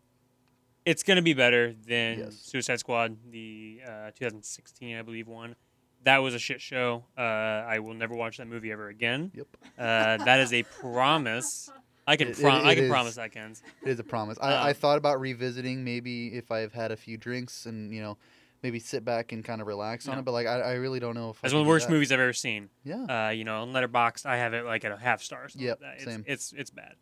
It's 0.85 1.03
gonna 1.03 1.23
be 1.23 1.33
better 1.35 1.73
than 1.73 2.19
Yes. 2.19 2.37
Suicide 2.37 2.79
Squad, 2.81 3.17
the 3.31 3.81
uh, 3.87 4.11
2016, 4.13 4.97
I 4.97 5.03
believe, 5.03 5.29
one. 5.29 5.57
That 6.03 6.19
was 6.19 6.35
a 6.35 6.39
shit 6.39 6.61
show. 6.61 7.05
Uh, 7.17 7.21
I 7.23 7.79
will 7.79 7.95
never 7.95 8.15
watch 8.15 8.37
that 8.37 8.47
movie 8.47 8.71
ever 8.71 8.89
again. 8.89 9.31
Yep. 9.35 9.47
Uh, 9.79 10.17
that 10.25 10.41
is 10.41 10.53
a 10.53 10.63
promise. 10.65 11.71
I 12.07 12.17
can 12.17 12.29
It- 12.29 12.39
prom- 12.39 12.61
it- 12.67 12.69
I 12.69 12.75
can 12.75 12.85
is. 12.85 12.91
promise 12.91 13.15
that, 13.15 13.33
Ken's. 13.33 13.63
It 13.83 13.89
is 13.89 13.99
a 13.99 14.05
promise. 14.05 14.37
I, 14.43 14.53
I 14.53 14.69
Um, 14.71 14.75
thought 14.75 14.99
about 14.99 15.21
revisiting 15.21 15.83
maybe 15.85 16.29
if 16.35 16.51
I've 16.51 16.75
had 16.75 16.93
a 16.93 16.97
few 16.97 17.17
drinks 17.17 17.65
and 17.65 17.95
you 17.95 18.03
know 18.03 18.19
maybe 18.63 18.79
sit 18.79 19.05
back 19.07 19.33
and 19.33 19.43
kind 19.43 19.63
of 19.63 19.67
relax 19.67 20.07
on 20.07 20.19
it. 20.19 20.23
But 20.27 20.33
like 20.33 20.47
I, 20.47 20.61
I 20.61 20.73
really 20.75 21.01
don't 21.01 21.15
know 21.15 21.31
if 21.31 21.41
That's 21.41 21.55
I 21.55 21.57
one 21.57 21.63
of 21.63 21.67
the 21.67 21.71
worst 21.71 21.87
that. 21.87 21.93
movies 21.95 22.13
I've 22.13 22.21
ever 22.21 22.35
seen. 22.35 22.69
Yeah. 22.85 23.29
Uh, 23.29 23.31
you 23.31 23.45
know, 23.45 23.63
on 23.63 23.73
Letterboxd, 23.73 24.27
I 24.27 24.37
have 24.37 24.53
it 24.53 24.67
like 24.67 24.85
at 24.85 24.93
a 24.93 24.99
half 24.99 25.23
star. 25.23 25.45
or 25.45 25.49
something 25.49 25.67
Yep, 25.67 25.81
like 25.81 25.91
that. 25.91 25.97
It's, 25.97 26.05
same. 26.05 26.25
It's 26.27 26.53
it's 26.53 26.71
bad. 26.71 26.97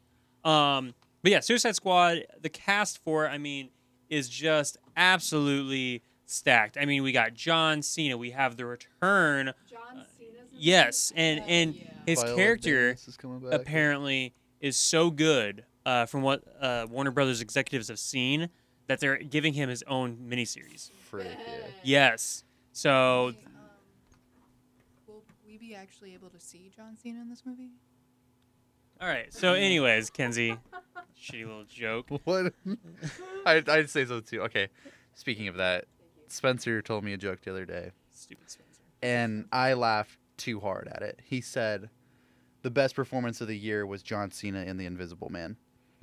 Um, 0.44 0.94
but 1.23 1.33
yeah, 1.33 1.41
Suicide 1.41 1.75
Squad. 1.76 2.25
The 2.41 2.49
cast 2.49 2.99
for 3.02 3.26
it, 3.26 3.29
I 3.29 3.38
mean, 3.38 3.71
is 4.09 4.29
just 4.29 4.76
absolutely 4.97 6.02
stacked. 6.26 6.76
I 6.81 6.85
mean, 6.85 7.02
we 7.02 7.12
got 7.12 7.35
John 7.35 7.83
Cena. 7.83 8.17
We 8.17 8.31
have 8.31 8.57
the 8.57 8.67
return. 8.67 9.52
John 9.69 10.05
Cena's 10.19 10.50
in 10.52 10.59
Yes, 10.59 11.12
and 11.17 11.43
and 11.47 11.75
yeah. 11.75 11.85
his 12.07 12.23
Viola 12.23 12.37
character 12.37 12.88
Davis 12.88 13.09
is 13.09 13.17
coming 13.17 13.41
back. 13.41 13.52
apparently 13.52 14.35
is 14.61 14.76
so 14.76 15.11
good 15.11 15.64
uh, 15.85 16.07
from 16.07 16.23
what 16.23 16.43
uh, 16.61 16.87
Warner 16.88 17.11
Brothers 17.11 17.41
executives 17.41 17.88
have 17.88 17.99
seen 17.99 18.49
that 18.87 19.00
they're 19.00 19.17
giving 19.17 19.55
him 19.55 19.69
his 19.69 19.83
own 19.87 20.17
miniseries. 20.29 20.91
Frick, 21.11 21.26
yeah. 21.26 21.67
Yes. 21.83 22.45
So 22.73 23.33
Hey, 23.35 23.45
um, 23.47 23.52
will 25.07 25.25
we 25.47 25.59
be 25.59 25.75
actually 25.75 26.14
able 26.14 26.31
to 26.31 26.41
see 26.41 26.71
John 26.75 26.97
Cena 26.97 27.21
in 27.21 27.29
this 27.29 27.43
movie? 27.45 27.71
All 29.02 29.09
right. 29.09 29.32
So 29.35 29.54
anyways, 29.54 30.11
Kenzie, 30.11 30.56
shitty 31.21 31.44
little 31.47 31.64
joke. 31.64 32.06
What? 32.25 32.52
I'd, 33.44 33.68
I'd 33.68 33.90
say 33.90 34.04
so 34.04 34.21
too. 34.21 34.42
Okay. 34.42 34.68
Speaking 35.14 35.49
of 35.49 35.56
that, 35.56 35.87
Spencer 36.28 36.80
told 36.80 37.04
me 37.04 37.12
a 37.12 37.16
joke 37.18 37.40
the 37.42 37.50
other 37.50 37.64
day, 37.66 37.90
Stupid 38.11 38.50
Spencer. 38.50 38.80
and 39.02 39.47
I 39.52 39.75
laughed 39.75 40.16
too 40.38 40.61
hard 40.61 40.88
at 40.94 41.02
it. 41.02 41.21
He 41.25 41.40
said, 41.42 41.90
"The 42.62 42.71
best 42.71 42.94
performance 42.94 43.40
of 43.40 43.49
the 43.49 43.56
year 43.59 43.85
was 43.85 44.02
John 44.02 44.30
Cena 44.30 44.62
in 44.62 44.76
The 44.78 44.87
Invisible 44.87 45.28
Man," 45.28 45.56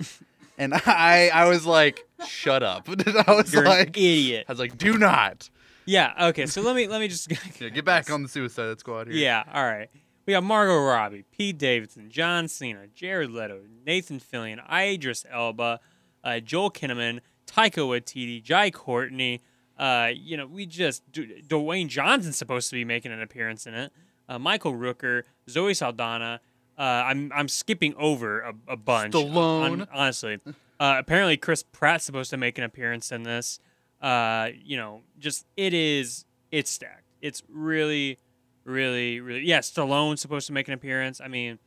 and 0.58 0.74
I, 0.74 1.30
I 1.34 1.48
was 1.48 1.66
like, 1.66 2.06
"Shut 2.28 2.62
up!" 2.62 2.88
I 3.26 3.32
was 3.34 3.52
You're 3.52 3.62
an 3.64 3.68
like, 3.68 3.96
idiot. 3.96 4.44
I 4.48 4.52
was 4.52 4.60
like, 4.60 4.78
"Do 4.78 4.96
not." 4.96 5.50
Yeah. 5.86 6.12
Okay. 6.28 6.46
So 6.46 6.60
let 6.62 6.76
me 6.76 6.86
let 6.86 7.00
me 7.00 7.08
just 7.08 7.28
Yeah, 7.60 7.68
get 7.70 7.84
back 7.84 8.10
on 8.10 8.22
the 8.22 8.28
Suicide 8.28 8.78
Squad 8.78 9.08
here. 9.08 9.16
Yeah. 9.16 9.42
All 9.52 9.64
right. 9.64 9.88
We 10.30 10.34
got 10.34 10.44
Margot 10.44 10.78
Robbie, 10.78 11.24
Pete 11.36 11.58
Davidson, 11.58 12.08
John 12.08 12.46
Cena, 12.46 12.86
Jared 12.94 13.32
Leto, 13.32 13.62
Nathan 13.84 14.20
Fillion, 14.20 14.60
Idris 14.72 15.26
Elba, 15.28 15.80
uh, 16.22 16.38
Joel 16.38 16.70
Kinnaman, 16.70 17.18
Taika 17.48 17.78
Waititi, 17.78 18.40
Jai 18.40 18.70
Courtney. 18.70 19.42
Uh, 19.76 20.10
you 20.14 20.36
know, 20.36 20.46
we 20.46 20.66
just 20.66 21.02
Dwayne 21.10 21.88
Johnson's 21.88 22.36
supposed 22.36 22.70
to 22.70 22.76
be 22.76 22.84
making 22.84 23.10
an 23.10 23.20
appearance 23.20 23.66
in 23.66 23.74
it. 23.74 23.92
Uh, 24.28 24.38
Michael 24.38 24.72
Rooker, 24.72 25.24
Zoe 25.48 25.74
Saldana. 25.74 26.40
Uh, 26.78 26.82
I'm 26.82 27.32
I'm 27.34 27.48
skipping 27.48 27.96
over 27.96 28.42
a, 28.42 28.54
a 28.68 28.76
bunch. 28.76 29.14
Stallone. 29.14 29.78
hon- 29.80 29.88
honestly, 29.92 30.38
uh, 30.78 30.94
apparently 30.96 31.38
Chris 31.38 31.64
Pratt's 31.64 32.04
supposed 32.04 32.30
to 32.30 32.36
make 32.36 32.56
an 32.56 32.62
appearance 32.62 33.10
in 33.10 33.24
this. 33.24 33.58
Uh, 34.00 34.50
you 34.62 34.76
know, 34.76 35.02
just 35.18 35.44
it 35.56 35.74
is 35.74 36.24
it's 36.52 36.70
stacked. 36.70 37.02
It's 37.20 37.42
really, 37.48 38.20
really, 38.64 39.20
really. 39.20 39.44
Yeah, 39.44 39.60
Stallone's 39.60 40.20
supposed 40.20 40.46
to 40.48 40.52
make 40.52 40.68
an 40.68 40.74
appearance. 40.74 41.20
I 41.20 41.28
mean, 41.28 41.58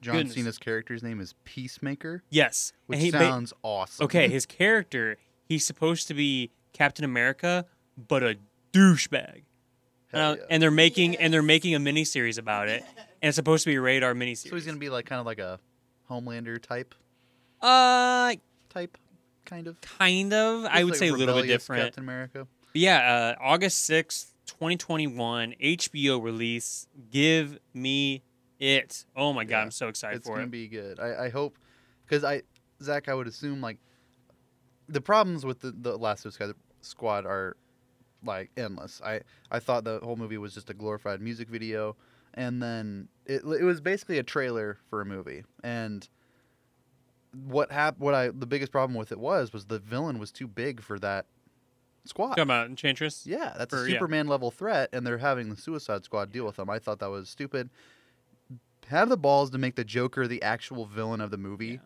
John 0.00 0.16
Goodness. 0.16 0.34
Cena's 0.34 0.58
character's 0.58 1.02
name 1.02 1.20
is 1.20 1.34
Peacemaker, 1.44 2.22
yes. 2.30 2.72
which 2.86 3.00
he 3.00 3.10
ba- 3.10 3.18
sounds 3.18 3.52
awesome. 3.62 4.04
okay. 4.04 4.28
His 4.28 4.46
character, 4.46 5.16
he's 5.44 5.64
supposed 5.64 6.08
to 6.08 6.14
be 6.14 6.50
Captain 6.72 7.04
America, 7.04 7.66
but 7.96 8.22
a 8.22 8.36
douchebag. 8.72 9.42
Uh, 10.12 10.36
yeah. 10.38 10.44
And 10.48 10.62
they're 10.62 10.70
making 10.70 11.16
and 11.16 11.32
they're 11.32 11.42
making 11.42 11.74
a 11.74 11.80
miniseries 11.80 12.38
about 12.38 12.68
it, 12.68 12.84
and 12.96 13.28
it's 13.28 13.36
supposed 13.36 13.64
to 13.64 13.70
be 13.70 13.74
a 13.74 13.80
radar 13.80 14.14
miniseries. 14.14 14.48
so 14.48 14.54
he's 14.54 14.64
gonna 14.64 14.78
be 14.78 14.88
like 14.88 15.06
kind 15.06 15.18
of 15.18 15.26
like 15.26 15.40
a 15.40 15.58
Homelander 16.08 16.62
type, 16.62 16.94
uh, 17.60 18.32
type, 18.70 18.96
kind 19.44 19.66
of. 19.66 19.80
kind 19.80 20.32
of. 20.32 20.64
I 20.66 20.84
would 20.84 20.92
like 20.92 20.98
say 20.98 21.08
a 21.08 21.12
little 21.12 21.34
bit 21.34 21.48
different. 21.48 21.82
Captain 21.82 22.04
America. 22.04 22.46
But 22.72 22.80
yeah, 22.80 23.34
uh, 23.40 23.42
August 23.42 23.84
sixth, 23.84 24.32
twenty 24.58 24.76
twenty 24.76 25.06
one, 25.06 25.54
HBO 25.62 26.22
release. 26.22 26.86
Give 27.10 27.58
me 27.74 28.22
it. 28.58 29.04
Oh 29.14 29.32
my 29.32 29.44
god, 29.44 29.50
Yeah, 29.56 29.62
I'm 29.62 29.70
so 29.70 29.88
excited 29.88 30.22
for 30.24 30.30
it. 30.30 30.32
it's 30.32 30.38
gonna 30.38 30.46
be 30.50 30.68
good. 30.68 30.98
I, 31.00 31.24
I 31.26 31.28
hope, 31.28 31.58
because 32.06 32.24
I, 32.24 32.42
Zach, 32.82 33.08
I 33.08 33.14
would 33.14 33.26
assume 33.26 33.60
like, 33.60 33.78
the 34.88 35.00
problems 35.00 35.44
with 35.44 35.60
the 35.60 35.72
the 35.72 35.96
last 35.96 36.22
Suicide 36.22 36.54
Squad 36.80 37.26
are, 37.26 37.56
like 38.24 38.50
endless. 38.56 39.00
I 39.04 39.20
I 39.50 39.58
thought 39.60 39.84
the 39.84 40.00
whole 40.02 40.16
movie 40.16 40.38
was 40.38 40.54
just 40.54 40.70
a 40.70 40.74
glorified 40.74 41.20
music 41.20 41.48
video, 41.48 41.96
and 42.34 42.62
then 42.62 43.08
it 43.26 43.42
it 43.44 43.62
was 43.64 43.80
basically 43.80 44.18
a 44.18 44.22
trailer 44.22 44.78
for 44.88 45.00
a 45.00 45.04
movie. 45.04 45.44
And 45.62 46.08
what 47.32 47.70
hap- 47.70 47.98
What 47.98 48.14
I 48.14 48.28
the 48.28 48.46
biggest 48.46 48.72
problem 48.72 48.96
with 48.96 49.12
it 49.12 49.18
was 49.20 49.52
was 49.52 49.66
the 49.66 49.78
villain 49.78 50.18
was 50.18 50.32
too 50.32 50.46
big 50.48 50.80
for 50.80 50.98
that 51.00 51.26
squad. 52.08 52.28
Talking 52.30 52.42
about 52.42 52.66
Enchantress. 52.68 53.26
Yeah, 53.26 53.54
that's 53.56 53.74
For- 53.74 53.84
a 53.84 53.88
yeah. 53.88 53.94
Superman 53.94 54.26
level 54.28 54.50
threat, 54.50 54.88
and 54.92 55.06
they're 55.06 55.18
having 55.18 55.48
the 55.50 55.56
Suicide 55.56 56.04
Squad 56.04 56.32
deal 56.32 56.44
with 56.46 56.56
them. 56.56 56.68
I 56.70 56.78
thought 56.78 56.98
that 57.00 57.10
was 57.10 57.28
stupid. 57.28 57.70
Have 58.88 59.08
the 59.08 59.16
balls 59.16 59.50
to 59.50 59.58
make 59.58 59.74
the 59.74 59.84
Joker 59.84 60.28
the 60.28 60.42
actual 60.42 60.86
villain 60.86 61.20
of 61.20 61.32
the 61.32 61.36
movie, 61.36 61.80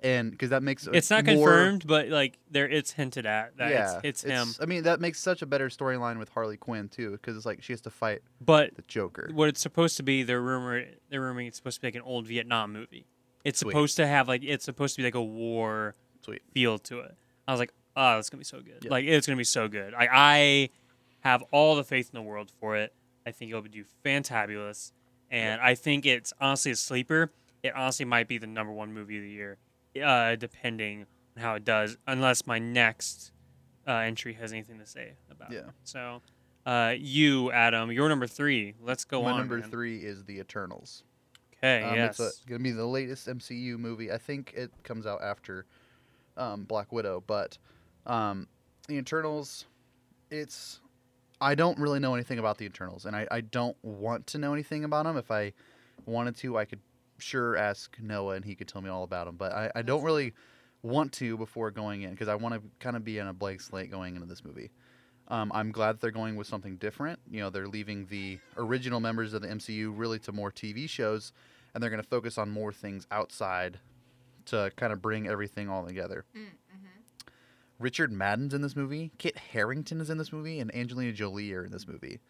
and 0.00 0.30
because 0.30 0.48
that 0.50 0.62
makes 0.62 0.86
It's 0.90 1.10
not 1.10 1.26
more- 1.26 1.34
confirmed, 1.48 1.86
but 1.86 2.08
like 2.08 2.38
there, 2.50 2.66
it's 2.66 2.92
hinted 2.92 3.26
at 3.26 3.58
that 3.58 3.70
yeah, 3.70 4.00
it's, 4.02 4.24
it's 4.24 4.32
him. 4.32 4.54
I 4.62 4.64
mean, 4.64 4.84
that 4.84 4.98
makes 4.98 5.20
such 5.20 5.42
a 5.42 5.46
better 5.46 5.68
storyline 5.68 6.18
with 6.18 6.30
Harley 6.30 6.56
Quinn 6.56 6.88
too, 6.88 7.10
because 7.12 7.36
it's 7.36 7.44
like 7.44 7.62
she 7.62 7.74
has 7.74 7.82
to 7.82 7.90
fight 7.90 8.22
But 8.40 8.74
the 8.74 8.82
Joker. 8.88 9.28
what 9.34 9.48
it's 9.50 9.60
supposed 9.60 9.98
to 9.98 10.02
be, 10.02 10.22
they're 10.22 10.40
rumor, 10.40 10.84
they're 11.10 11.20
rumoring 11.20 11.46
it's 11.48 11.58
supposed 11.58 11.76
to 11.76 11.80
be 11.82 11.88
like 11.88 11.94
an 11.96 12.02
old 12.02 12.26
Vietnam 12.26 12.72
movie. 12.72 13.06
It's 13.44 13.60
Sweet. 13.60 13.72
supposed 13.72 13.96
to 13.98 14.06
have 14.06 14.26
like 14.26 14.42
it's 14.42 14.64
supposed 14.64 14.94
to 14.96 15.00
be 15.02 15.04
like 15.04 15.14
a 15.14 15.22
war 15.22 15.94
Sweet. 16.22 16.40
feel 16.54 16.78
to 16.78 17.00
it. 17.00 17.14
I 17.46 17.52
was 17.52 17.60
like, 17.60 17.72
oh, 17.96 18.16
that's 18.16 18.30
gonna 18.30 18.40
be 18.40 18.44
so 18.44 18.60
good. 18.60 18.78
Yeah. 18.82 18.90
Like 18.90 19.04
it's 19.06 19.26
gonna 19.26 19.36
be 19.36 19.44
so 19.44 19.68
good. 19.68 19.94
I 19.94 20.08
I 20.12 20.68
have 21.20 21.42
all 21.50 21.76
the 21.76 21.84
faith 21.84 22.10
in 22.12 22.16
the 22.16 22.22
world 22.22 22.50
for 22.60 22.76
it. 22.76 22.92
I 23.26 23.32
think 23.32 23.50
it'll 23.50 23.62
do 23.62 23.84
fantabulous, 24.04 24.92
and 25.30 25.60
I 25.60 25.74
think 25.74 26.06
it's 26.06 26.32
honestly 26.40 26.72
a 26.72 26.76
sleeper. 26.76 27.32
It 27.62 27.74
honestly 27.74 28.04
might 28.04 28.28
be 28.28 28.38
the 28.38 28.46
number 28.46 28.72
one 28.72 28.92
movie 28.92 29.16
of 29.16 29.24
the 29.24 29.30
year, 29.30 29.56
uh, 30.04 30.36
depending 30.36 31.06
on 31.36 31.42
how 31.42 31.54
it 31.54 31.64
does. 31.64 31.96
Unless 32.06 32.46
my 32.46 32.58
next 32.60 33.32
uh, 33.88 33.92
entry 33.92 34.34
has 34.34 34.52
anything 34.52 34.78
to 34.78 34.86
say 34.86 35.14
about 35.30 35.52
it. 35.52 35.64
Yeah. 35.64 35.70
So, 35.82 36.22
uh, 36.64 36.94
you 36.96 37.50
Adam, 37.50 37.90
you're 37.90 38.08
number 38.08 38.26
three. 38.26 38.74
Let's 38.80 39.04
go 39.04 39.22
My 39.22 39.32
on. 39.32 39.38
number 39.38 39.58
man. 39.58 39.70
three 39.70 39.98
is 39.98 40.24
The 40.24 40.38
Eternals. 40.38 41.02
Okay. 41.58 41.82
Um, 41.82 41.94
yes. 41.96 42.20
It's 42.20 42.44
going 42.44 42.58
to 42.60 42.62
be 42.62 42.72
the 42.72 42.86
latest 42.86 43.26
MCU 43.26 43.78
movie. 43.78 44.12
I 44.12 44.18
think 44.18 44.52
it 44.56 44.70
comes 44.82 45.06
out 45.06 45.22
after 45.22 45.66
um, 46.36 46.64
Black 46.64 46.92
Widow, 46.92 47.22
but 47.26 47.58
um, 48.06 48.48
the 48.88 48.94
Eternals, 48.94 49.66
it's. 50.30 50.80
I 51.38 51.54
don't 51.54 51.78
really 51.78 51.98
know 51.98 52.14
anything 52.14 52.38
about 52.38 52.56
the 52.56 52.64
Eternals, 52.64 53.04
and 53.04 53.14
I, 53.14 53.26
I 53.30 53.42
don't 53.42 53.76
want 53.82 54.26
to 54.28 54.38
know 54.38 54.54
anything 54.54 54.84
about 54.84 55.04
them. 55.04 55.18
If 55.18 55.30
I 55.30 55.52
wanted 56.06 56.34
to, 56.36 56.56
I 56.56 56.64
could 56.64 56.80
sure 57.18 57.56
ask 57.56 57.94
Noah, 58.00 58.36
and 58.36 58.44
he 58.44 58.54
could 58.54 58.68
tell 58.68 58.80
me 58.80 58.88
all 58.88 59.02
about 59.02 59.26
them. 59.26 59.36
But 59.36 59.52
I, 59.52 59.70
I 59.74 59.82
don't 59.82 60.02
really 60.02 60.32
want 60.82 61.12
to 61.12 61.36
before 61.36 61.70
going 61.70 62.02
in 62.02 62.12
because 62.12 62.28
I 62.28 62.36
want 62.36 62.54
to 62.54 62.62
kind 62.78 62.96
of 62.96 63.04
be 63.04 63.20
on 63.20 63.26
a 63.26 63.32
blank 63.32 63.60
slate 63.60 63.90
going 63.90 64.14
into 64.14 64.26
this 64.26 64.44
movie. 64.44 64.70
Um, 65.28 65.50
I'm 65.52 65.72
glad 65.72 66.00
they're 66.00 66.10
going 66.10 66.36
with 66.36 66.46
something 66.46 66.76
different. 66.76 67.18
You 67.30 67.40
know, 67.40 67.50
they're 67.50 67.66
leaving 67.66 68.06
the 68.06 68.38
original 68.56 69.00
members 69.00 69.34
of 69.34 69.42
the 69.42 69.48
MCU 69.48 69.92
really 69.94 70.18
to 70.20 70.32
more 70.32 70.52
TV 70.52 70.88
shows, 70.88 71.32
and 71.74 71.82
they're 71.82 71.90
going 71.90 72.02
to 72.02 72.08
focus 72.08 72.38
on 72.38 72.50
more 72.50 72.72
things 72.72 73.06
outside 73.10 73.78
to 74.46 74.70
kind 74.76 74.92
of 74.92 75.02
bring 75.02 75.26
everything 75.26 75.68
all 75.68 75.84
together. 75.84 76.24
Mm-hmm. 76.36 76.46
Richard 77.78 78.12
Madden's 78.12 78.54
in 78.54 78.62
this 78.62 78.76
movie, 78.76 79.12
Kit 79.18 79.36
Harington 79.36 80.00
is 80.00 80.10
in 80.10 80.18
this 80.18 80.32
movie, 80.32 80.60
and 80.60 80.74
Angelina 80.74 81.12
Jolie 81.12 81.52
are 81.52 81.64
in 81.64 81.72
this 81.72 81.86
movie. 81.86 82.20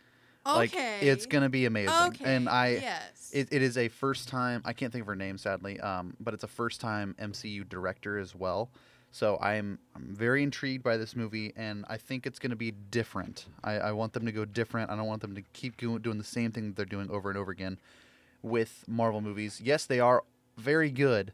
Okay. 0.46 0.56
Like, 0.56 0.74
it's 1.02 1.26
going 1.26 1.42
to 1.42 1.48
be 1.48 1.66
amazing. 1.66 1.94
Okay. 1.94 2.24
And 2.24 2.48
I, 2.48 2.68
yes. 2.80 3.30
it, 3.32 3.48
it 3.50 3.62
is 3.62 3.76
a 3.76 3.88
first 3.88 4.28
time, 4.28 4.62
I 4.64 4.72
can't 4.72 4.92
think 4.92 5.02
of 5.02 5.06
her 5.09 5.16
name 5.16 5.38
sadly, 5.38 5.80
um, 5.80 6.16
but 6.20 6.35
it's 6.35 6.44
a 6.44 6.48
first 6.48 6.80
time 6.80 7.14
MCU 7.20 7.68
director 7.68 8.18
as 8.18 8.35
well. 8.35 8.70
So 9.11 9.38
I'm, 9.40 9.78
I'm 9.94 10.14
very 10.14 10.42
intrigued 10.42 10.85
by 10.85 10.96
this 10.96 11.16
movie, 11.16 11.52
and 11.56 11.85
I 11.88 11.96
think 11.96 12.26
it's 12.26 12.38
going 12.38 12.50
to 12.50 12.56
be 12.56 12.70
different. 12.70 13.46
I, 13.64 13.78
I 13.78 13.92
want 13.92 14.12
them 14.12 14.26
to 14.26 14.32
go 14.32 14.44
different. 14.44 14.90
I 14.90 14.96
don't 14.96 15.06
want 15.06 15.22
them 15.22 15.35
to 15.35 15.42
keep 15.52 15.78
go- 15.78 15.98
doing 15.98 16.18
the 16.18 16.24
same 16.24 16.52
thing 16.52 16.66
that 16.66 16.76
they're 16.76 16.85
doing 16.85 17.11
over 17.11 17.30
and 17.30 17.38
over 17.38 17.50
again 17.50 17.78
with 18.42 18.85
Marvel 18.87 19.20
movies. 19.20 19.61
Yes, 19.64 19.87
they 19.87 20.00
are 20.00 20.22
very 20.59 20.90
good, 20.90 21.32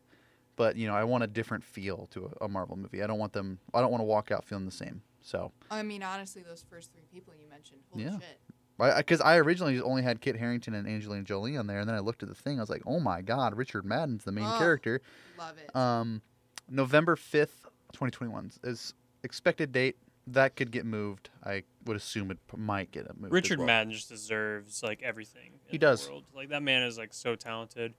but 0.57 0.77
you 0.77 0.87
know 0.87 0.95
I 0.95 1.05
want 1.05 1.25
a 1.25 1.27
different 1.27 1.65
feel 1.65 2.09
to 2.13 2.31
a, 2.41 2.45
a 2.45 2.49
Marvel 2.49 2.77
movie. 2.77 3.03
I 3.03 3.07
don't 3.07 3.19
want 3.19 3.33
them. 3.33 3.59
I 3.75 3.81
don't 3.81 3.91
want 3.91 4.01
to 4.01 4.07
walk 4.07 4.31
out 4.31 4.45
feeling 4.45 4.65
the 4.67 4.71
same. 4.71 5.03
So 5.21 5.53
I 5.71 5.83
mean, 5.83 6.03
honestly, 6.03 6.43
those 6.43 6.65
first 6.69 6.93
three 6.93 7.05
people 7.13 7.33
you 7.41 7.49
mentioned, 7.49 7.81
holy 7.91 8.05
Yeah. 8.05 8.19
shit. 8.19 8.97
because 8.97 9.21
I, 9.21 9.37
originally 9.37 9.81
only 9.81 10.03
had 10.03 10.21
Kit 10.21 10.37
Harington 10.37 10.75
and 10.75 10.89
Angelina 10.89 11.23
Jolie 11.23 11.57
on 11.57 11.67
there, 11.69 11.79
and 11.79 11.89
then 11.89 11.95
I 11.95 12.01
looked 12.01 12.23
at 12.25 12.29
the 12.29 12.35
thing. 12.35 12.59
I 12.59 12.63
was 12.63 12.71
like, 12.71 12.83
oh 12.87 12.99
my 12.99 13.23
god, 13.23 13.57
Richard 13.57 13.85
Madden's 13.85 14.25
the 14.25 14.33
main 14.33 14.47
Oh. 14.47 14.59
character. 14.59 15.01
Love 15.39 15.57
it. 15.59 15.75
Um, 15.77 16.23
November 16.69 17.15
fifth, 17.17 17.61
twenty 17.93 18.11
twenty 18.11 18.33
one 18.33 18.51
is 18.65 18.95
expected 19.23 19.71
date. 19.73 19.97
That 20.29 20.55
could 20.57 20.71
get 20.71 20.87
moved. 20.87 21.31
I 21.45 21.65
would 21.85 21.97
assume 21.97 22.31
it 22.31 22.39
p- 22.49 22.57
might 22.57 22.91
get 22.93 23.07
moved. 23.17 23.27
as 23.27 23.33
Richard 23.33 23.59
well. 23.59 23.67
Madden 23.67 23.93
just 23.93 24.09
deserves 24.09 24.83
like 24.83 25.03
everything. 25.03 25.51
He 25.67 25.79
does. 25.79 26.05
The 26.07 26.13
world. 26.13 26.25
Like 26.35 26.49
that 26.51 26.63
man 26.63 26.83
is 26.85 26.97
like 26.97 27.13
so 27.13 27.35
talented, 27.35 27.95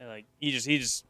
and 0.00 0.08
like 0.08 0.24
he 0.40 0.50
just 0.52 0.66
he 0.66 0.78
just 0.78 1.04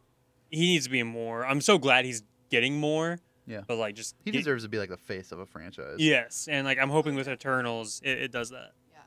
he 0.51 0.61
needs 0.67 0.85
to 0.87 0.91
be 0.91 1.03
more. 1.03 1.45
I'm 1.47 1.61
so 1.61 1.79
glad 1.79 2.05
he's 2.05 2.23
getting 2.51 2.79
more. 2.79 3.19
Yeah. 3.47 3.61
But 3.67 3.77
like, 3.79 3.95
just 3.95 4.17
He 4.25 4.31
get- 4.31 4.39
deserves 4.39 4.65
to 4.65 4.69
be 4.69 4.79
like 4.79 4.89
the 4.89 4.97
face 4.97 5.31
of 5.33 5.39
a 5.39 5.47
franchise. 5.47 5.97
Yes, 5.99 6.49
and 6.51 6.67
like 6.67 6.79
I'm 6.79 6.91
hoping 6.91 7.15
with 7.15 7.29
Eternals, 7.29 8.01
it, 8.05 8.19
it 8.23 8.33
does 8.33 8.51
that. 8.51 8.73
Yeah. 8.93 8.99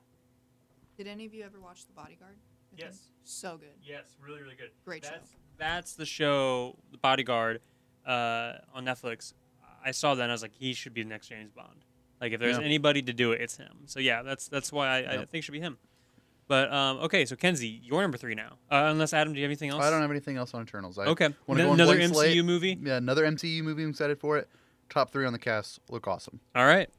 Did 0.98 1.08
any 1.08 1.26
of 1.26 1.34
you 1.34 1.44
ever 1.44 1.60
watch 1.60 1.86
The 1.86 1.94
Bodyguard? 1.94 2.38
with 2.72 2.80
him? 2.80 2.88
Yes. 2.88 3.10
So 3.24 3.58
good. 3.58 3.70
Yes, 3.84 4.16
really, 4.26 4.42
really 4.42 4.56
good. 4.56 4.70
Great 4.86 5.04
show. 5.04 5.12
that's, 5.12 5.30
That's 5.58 5.94
the 5.96 6.06
show, 6.06 6.78
The 6.92 6.98
Bodyguard, 6.98 7.60
uh, 8.06 8.54
on 8.74 8.86
Netflix. 8.86 9.34
I 9.84 9.92
saw 9.92 10.16
that 10.16 10.24
and 10.24 10.32
I 10.32 10.34
was 10.34 10.42
like, 10.42 10.54
he 10.58 10.74
should 10.74 10.94
be 10.94 11.04
the 11.04 11.10
next 11.10 11.28
James 11.28 11.52
Bond. 11.52 11.86
Like 12.20 12.32
if 12.34 12.40
there's 12.40 12.58
Yeah. 12.58 12.64
anybody 12.66 13.02
to 13.04 13.14
do 13.14 13.32
it, 13.34 13.42
it's 13.42 13.58
him. 13.58 13.80
So 13.86 14.00
yeah, 14.00 14.24
that's 14.24 14.48
that's 14.50 14.72
why 14.74 14.88
I, 14.88 15.14
I 15.14 15.18
think 15.18 15.36
it 15.36 15.42
should 15.44 15.54
be 15.54 15.60
him. 15.62 15.78
But 16.50 16.74
um, 16.74 16.98
okay, 16.98 17.26
so 17.26 17.36
Kenzie, 17.38 17.80
you're 17.84 18.02
number 18.02 18.18
three 18.18 18.34
now. 18.36 18.58
Uh, 18.72 18.88
unless 18.90 19.14
Adam, 19.14 19.34
do 19.34 19.40
you 19.40 19.46
have 19.46 19.50
anything 19.50 19.70
else? 19.70 19.84
I 19.84 19.90
don't 19.92 20.02
have 20.02 20.10
anything 20.12 20.36
else 20.36 20.54
on 20.56 20.64
Eternals. 20.64 20.98
I 20.98 21.06
Okay, 21.06 21.30
wanna 21.48 21.62
N- 21.62 21.68
go 21.68 21.72
on 21.74 21.80
another 21.80 21.96
blank 21.96 22.12
MCU 22.12 22.16
slate. 22.16 22.44
movie. 22.46 22.78
Yeah, 22.82 22.98
another 22.98 23.24
MCU 23.24 23.62
movie. 23.64 23.84
I'm 23.84 23.92
excited 23.92 24.20
for 24.20 24.38
it. 24.38 24.50
Top 24.90 25.12
three 25.12 25.26
on 25.28 25.32
the 25.32 25.38
cast 25.40 25.80
look 25.92 26.08
awesome. 26.08 26.40
All 26.56 26.66
right. 26.66 26.90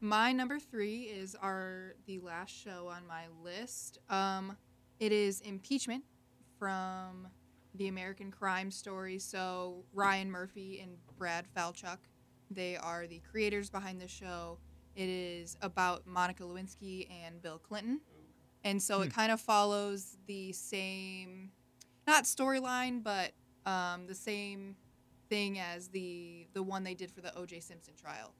My 0.00 0.30
number 0.32 0.60
three 0.60 1.02
is 1.02 1.34
our 1.42 1.94
the 2.06 2.20
last 2.20 2.50
show 2.54 2.86
on 2.86 3.04
my 3.08 3.24
list. 3.42 3.98
Um, 4.08 4.56
it 5.00 5.10
is 5.10 5.40
impeachment 5.40 6.04
from 6.58 7.26
the 7.74 7.88
American 7.88 8.30
Crime 8.30 8.70
Story. 8.70 9.18
So 9.18 9.84
Ryan 9.92 10.30
Murphy 10.30 10.78
and 10.80 10.92
Brad 11.18 11.46
Falchuk, 11.56 11.98
they 12.50 12.76
are 12.76 13.06
the 13.08 13.20
creators 13.28 13.70
behind 13.70 14.00
the 14.00 14.06
show. 14.08 14.58
It 14.94 15.08
is 15.08 15.56
about 15.62 16.06
Monica 16.06 16.44
Lewinsky 16.44 17.08
and 17.24 17.42
Bill 17.42 17.58
Clinton, 17.58 18.00
and 18.66 18.82
so 18.82 19.00
it 19.02 19.14
kind 19.14 19.30
of 19.30 19.40
follows 19.40 20.16
the 20.26 20.52
same, 20.52 21.52
not 22.06 22.24
storyline, 22.24 23.02
but 23.02 23.32
um, 23.64 24.06
the 24.06 24.14
same 24.14 24.76
thing 25.28 25.58
as 25.58 25.88
the 25.88 26.46
the 26.52 26.62
one 26.62 26.84
they 26.84 26.94
did 26.94 27.10
for 27.10 27.20
the 27.20 27.36
O.J. 27.38 27.60
Simpson 27.60 27.94
trial. 27.94 28.34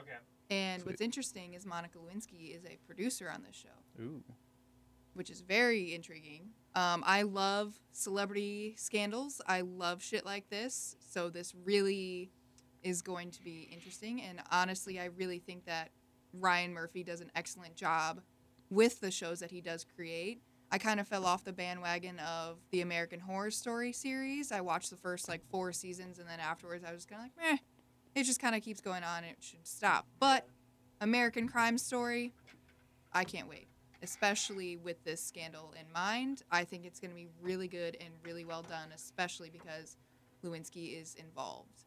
Okay. 0.00 0.16
And 0.50 0.82
Sweet. 0.82 0.92
what's 0.92 1.00
interesting 1.00 1.54
is 1.54 1.66
Monica 1.66 1.98
Lewinsky 1.98 2.56
is 2.56 2.64
a 2.64 2.78
producer 2.86 3.30
on 3.32 3.42
this 3.42 3.54
show, 3.54 4.02
Ooh. 4.02 4.22
which 5.14 5.30
is 5.30 5.40
very 5.40 5.94
intriguing. 5.94 6.50
Um, 6.74 7.02
I 7.06 7.22
love 7.22 7.78
celebrity 7.92 8.74
scandals. 8.78 9.40
I 9.46 9.60
love 9.60 10.02
shit 10.02 10.24
like 10.24 10.48
this. 10.48 10.96
So 11.00 11.30
this 11.30 11.54
really 11.64 12.30
is 12.82 13.02
going 13.02 13.30
to 13.32 13.42
be 13.42 13.68
interesting. 13.72 14.22
And 14.22 14.40
honestly, 14.50 15.00
I 15.00 15.06
really 15.06 15.38
think 15.38 15.66
that 15.66 15.90
Ryan 16.32 16.72
Murphy 16.72 17.02
does 17.02 17.20
an 17.20 17.30
excellent 17.34 17.74
job 17.76 18.20
with 18.70 19.00
the 19.00 19.10
shows 19.10 19.40
that 19.40 19.50
he 19.50 19.60
does 19.60 19.84
create. 19.84 20.40
I 20.70 20.78
kind 20.78 20.98
of 20.98 21.06
fell 21.06 21.24
off 21.24 21.44
the 21.44 21.52
bandwagon 21.52 22.18
of 22.18 22.58
the 22.70 22.80
American 22.80 23.20
Horror 23.20 23.52
Story 23.52 23.92
series. 23.92 24.50
I 24.50 24.60
watched 24.60 24.90
the 24.90 24.96
first 24.96 25.28
like 25.28 25.44
four 25.48 25.72
seasons, 25.72 26.18
and 26.18 26.28
then 26.28 26.40
afterwards, 26.40 26.84
I 26.84 26.92
was 26.92 27.06
kind 27.06 27.22
of 27.22 27.30
like, 27.44 27.52
meh. 27.52 27.58
It 28.20 28.24
just 28.24 28.40
kind 28.40 28.56
of 28.56 28.62
keeps 28.62 28.80
going 28.80 29.04
on. 29.04 29.24
It 29.24 29.36
should 29.40 29.66
stop. 29.66 30.06
But 30.18 30.48
American 31.00 31.48
Crime 31.48 31.78
Story, 31.78 32.32
I 33.12 33.24
can't 33.24 33.48
wait. 33.48 33.68
Especially 34.02 34.76
with 34.76 35.02
this 35.04 35.22
scandal 35.22 35.72
in 35.78 35.90
mind, 35.92 36.42
I 36.50 36.64
think 36.64 36.84
it's 36.84 37.00
going 37.00 37.10
to 37.10 37.16
be 37.16 37.28
really 37.40 37.68
good 37.68 37.96
and 38.00 38.10
really 38.24 38.44
well 38.44 38.62
done, 38.62 38.88
especially 38.94 39.50
because 39.50 39.96
Lewinsky 40.44 41.00
is 41.00 41.14
involved. 41.14 41.84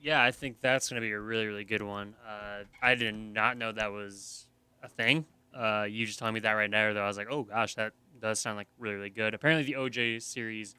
Yeah, 0.00 0.22
I 0.22 0.30
think 0.30 0.56
that's 0.60 0.88
going 0.88 1.00
to 1.00 1.06
be 1.06 1.12
a 1.12 1.20
really, 1.20 1.46
really 1.46 1.64
good 1.64 1.82
one. 1.82 2.14
Uh, 2.26 2.64
I 2.82 2.94
did 2.94 3.14
not 3.14 3.56
know 3.56 3.72
that 3.72 3.92
was 3.92 4.48
a 4.82 4.88
thing. 4.88 5.24
Uh, 5.54 5.86
you 5.88 6.06
just 6.06 6.18
telling 6.18 6.34
me 6.34 6.40
that 6.40 6.52
right 6.52 6.70
now, 6.70 6.92
though, 6.92 7.02
I 7.02 7.06
was 7.06 7.16
like, 7.16 7.28
oh 7.30 7.42
gosh, 7.42 7.74
that 7.74 7.92
does 8.20 8.38
sound 8.38 8.56
like 8.56 8.68
really, 8.78 8.96
really 8.96 9.10
good. 9.10 9.34
Apparently, 9.34 9.64
the 9.64 9.78
OJ 9.78 10.22
series 10.22 10.74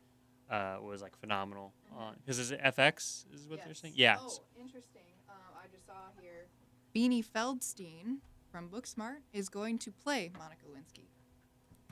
uh, 0.49 0.77
was 0.81 1.01
like 1.01 1.15
phenomenal. 1.17 1.73
Because 2.21 2.39
is 2.39 2.51
it 2.51 2.61
FX? 2.61 3.25
Is 3.33 3.47
what 3.47 3.63
they're 3.63 3.73
saying? 3.73 3.93
Yeah. 3.95 4.17
Oh, 4.19 4.39
interesting. 4.59 5.01
Um, 5.29 5.35
I 5.55 5.67
just 5.71 5.85
saw 5.85 5.93
here. 6.19 6.47
Beanie 6.95 7.25
Feldstein 7.25 8.17
from 8.51 8.69
Booksmart 8.69 9.17
is 9.31 9.49
going 9.49 9.77
to 9.79 9.91
play 9.91 10.31
Monica 10.37 10.65
Lewinsky. 10.65 11.05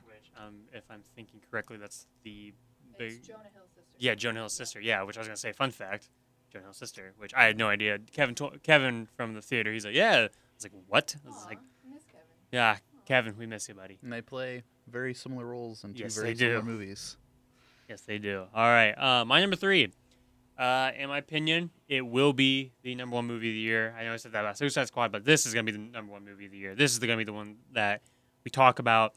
Which, 0.04 0.30
um, 0.36 0.60
if 0.72 0.84
I'm 0.90 1.02
thinking 1.14 1.40
correctly, 1.50 1.76
that's 1.76 2.06
the 2.24 2.52
big. 2.98 3.12
It's 3.12 3.26
Jonah 3.26 3.42
Hill's 3.54 3.70
sister. 3.74 3.96
Yeah, 3.98 4.14
Jonah 4.14 4.40
Hill's 4.40 4.52
sister. 4.52 4.80
Yeah, 4.80 5.02
which 5.02 5.16
I 5.16 5.20
was 5.20 5.28
gonna 5.28 5.36
say. 5.36 5.52
Fun 5.52 5.70
fact, 5.70 6.08
Jonah 6.52 6.64
Hill's 6.64 6.76
sister. 6.76 7.14
Which 7.18 7.34
I 7.34 7.44
had 7.44 7.58
no 7.58 7.68
idea. 7.68 7.98
Kevin, 8.12 8.34
told, 8.34 8.62
Kevin 8.62 9.08
from 9.16 9.34
the 9.34 9.42
theater. 9.42 9.72
He's 9.72 9.84
like, 9.84 9.94
yeah. 9.94 10.14
I 10.14 10.28
was 10.54 10.64
like, 10.64 10.72
what? 10.86 11.16
I 11.24 11.28
was 11.28 11.44
Aw, 11.44 11.48
like, 11.48 11.58
miss 11.58 11.68
Kevin. 11.72 11.81
Yeah, 12.52 12.76
Kevin, 13.06 13.34
we 13.36 13.46
miss 13.46 13.68
you, 13.68 13.74
buddy. 13.74 13.98
And 14.02 14.12
they 14.12 14.20
play 14.20 14.62
very 14.88 15.14
similar 15.14 15.46
roles 15.46 15.82
in 15.84 15.94
two 15.94 16.02
Yes, 16.04 16.14
very 16.16 16.34
similar 16.36 16.60
do. 16.60 16.66
movies. 16.66 17.16
Yes, 17.88 18.02
they 18.02 18.18
do. 18.18 18.44
All 18.54 18.64
right. 18.64 18.92
Uh, 18.92 19.24
my 19.24 19.40
number 19.40 19.56
three. 19.56 19.92
Uh, 20.58 20.92
in 20.96 21.08
my 21.08 21.18
opinion, 21.18 21.70
it 21.88 22.02
will 22.06 22.32
be 22.32 22.72
the 22.82 22.94
number 22.94 23.16
one 23.16 23.26
movie 23.26 23.48
of 23.48 23.54
the 23.54 23.58
year. 23.58 23.94
I 23.98 24.04
know 24.04 24.12
I 24.12 24.16
said 24.16 24.32
that 24.32 24.40
about 24.40 24.56
Suicide 24.58 24.86
Squad, 24.86 25.10
but 25.10 25.24
this 25.24 25.46
is 25.46 25.54
going 25.54 25.66
to 25.66 25.72
be 25.72 25.76
the 25.76 25.82
number 25.84 26.12
one 26.12 26.24
movie 26.24 26.44
of 26.44 26.52
the 26.52 26.58
year. 26.58 26.74
This 26.74 26.92
is 26.92 26.98
going 26.98 27.10
to 27.10 27.16
be 27.16 27.24
the 27.24 27.32
one 27.32 27.56
that 27.72 28.02
we 28.44 28.50
talk 28.50 28.78
about. 28.78 29.14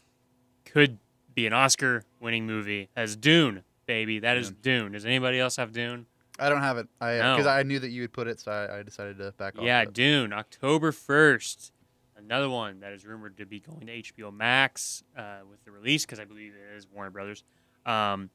Could 0.65 0.97
be 1.35 1.45
an 1.45 1.53
Oscar-winning 1.53 2.47
movie. 2.47 2.89
As 2.95 3.15
Dune, 3.15 3.63
baby. 3.85 4.19
That 4.19 4.37
is 4.37 4.51
Dune. 4.51 4.93
Does 4.93 5.05
anybody 5.05 5.39
else 5.39 5.57
have 5.57 5.71
Dune? 5.73 6.05
I 6.39 6.49
don't 6.49 6.61
have 6.61 6.77
it. 6.77 6.87
I 6.99 7.17
No. 7.17 7.35
because 7.35 7.47
I 7.47 7.63
knew 7.63 7.79
that 7.79 7.89
you 7.89 8.01
would 8.01 8.13
put 8.13 8.27
it, 8.27 8.39
so 8.39 8.51
I, 8.51 8.79
I 8.79 8.83
decided 8.83 9.17
to 9.19 9.31
back 9.33 9.57
off. 9.59 9.63
Yeah. 9.65 9.85
Dune, 9.85 10.33
October 10.33 10.91
1st. 10.91 11.71
Another 12.17 12.49
one 12.49 12.79
that 12.79 12.93
is 12.93 13.05
rumored 13.05 13.37
to 13.37 13.45
be 13.45 13.59
going 13.59 13.87
to 13.87 14.01
HBO 14.01 14.33
Max 14.33 15.03
uh, 15.17 15.39
with 15.49 15.63
the 15.65 15.71
release 15.71 16.05
because 16.05 16.19
I 16.19 16.25
believe 16.25 16.53
it 16.53 16.77
is 16.77 16.87
Warner 16.93 17.11
Brothers. 17.11 17.43
Um, 17.85 18.29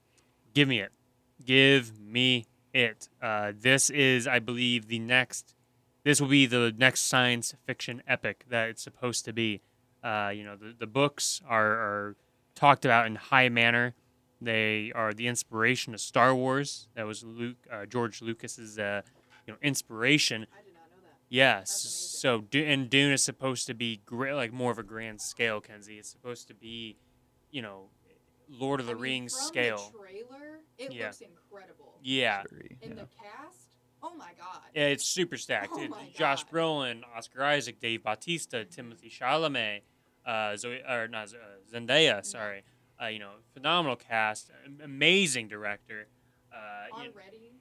give 0.54 0.68
me 0.68 0.80
it. 0.80 0.92
Give 1.44 1.98
me 1.98 2.46
it. 2.74 3.08
Uh, 3.22 3.52
this 3.58 3.88
is, 3.90 4.26
I 4.26 4.38
believe, 4.38 4.88
the 4.88 4.98
next. 4.98 5.54
This 6.04 6.20
will 6.20 6.28
be 6.28 6.46
the 6.46 6.74
next 6.76 7.02
science 7.02 7.54
fiction 7.66 8.02
epic 8.06 8.44
that 8.48 8.68
it's 8.68 8.82
supposed 8.82 9.24
to 9.24 9.32
be. 9.32 9.62
Uh, 10.02 10.30
you 10.34 10.44
know, 10.44 10.56
the, 10.56 10.74
the 10.78 10.86
books 10.86 11.42
are, 11.46 11.72
are 11.72 12.16
talked 12.54 12.84
about 12.84 13.06
in 13.06 13.16
high 13.16 13.48
manner. 13.48 13.94
They 14.40 14.92
are 14.94 15.12
the 15.12 15.26
inspiration 15.26 15.92
of 15.92 16.00
Star 16.00 16.34
Wars. 16.34 16.88
That 16.94 17.06
was 17.06 17.22
Luke, 17.22 17.58
uh, 17.70 17.84
George 17.84 18.22
Lucas's, 18.22 18.78
uh, 18.78 19.02
you 19.46 19.52
know, 19.52 19.58
inspiration. 19.62 20.46
Yes. 21.30 21.70
So 22.20 22.44
and 22.52 22.90
Dune 22.90 23.12
is 23.12 23.22
supposed 23.22 23.66
to 23.68 23.74
be 23.74 24.02
great, 24.04 24.34
like 24.34 24.52
more 24.52 24.72
of 24.72 24.78
a 24.78 24.82
grand 24.82 25.20
scale, 25.20 25.60
Kenzie. 25.60 25.98
It's 25.98 26.08
supposed 26.10 26.48
to 26.48 26.54
be, 26.54 26.96
you 27.50 27.62
know, 27.62 27.84
Lord 28.48 28.80
of 28.80 28.86
the 28.86 28.92
I 28.92 28.94
mean, 28.96 29.02
Rings 29.02 29.34
from 29.36 29.46
scale. 29.46 29.92
The 29.92 29.98
trailer, 29.98 30.58
it 30.76 30.92
Yeah. 30.92 31.06
looks 31.06 31.20
incredible. 31.20 31.94
Yeah. 32.02 32.42
Very, 32.50 32.76
And 32.82 32.96
yeah. 32.96 33.02
the 33.02 33.08
cast, 33.16 33.68
oh 34.02 34.12
my 34.16 34.32
god. 34.36 34.62
Yeah, 34.74 34.86
It's 34.88 35.04
super 35.04 35.36
stacked. 35.36 35.70
Oh 35.72 35.80
It's 35.82 35.90
my 35.90 36.08
Josh 36.12 36.42
God. 36.44 36.52
Brolin, 36.52 37.02
Oscar 37.16 37.44
Isaac, 37.44 37.78
Dave 37.80 38.02
Bautista, 38.02 38.66
Timothée 38.68 39.10
Chalamet, 39.10 39.82
uh, 40.26 40.56
Zoe, 40.56 40.82
or 40.88 41.06
not 41.06 41.28
uh, 41.32 41.36
Zendaya. 41.72 42.24
Sorry, 42.26 42.62
uh, 43.00 43.06
you 43.06 43.20
know, 43.20 43.30
phenomenal 43.54 43.94
cast, 43.96 44.50
amazing 44.82 45.46
director. 45.46 46.08
Uh, 46.52 46.56
you 46.98 47.04
know- 47.04 47.10
Already, 47.14 47.52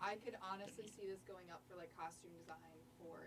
I 0.00 0.14
could 0.24 0.34
honestly 0.40 0.86
see 0.86 1.06
this 1.06 1.20
going 1.28 1.50
up 1.52 1.60
for 1.68 1.76
like 1.76 1.90
costume 1.94 2.30
design 2.38 2.56
for. 2.62 2.72
an 2.72 2.77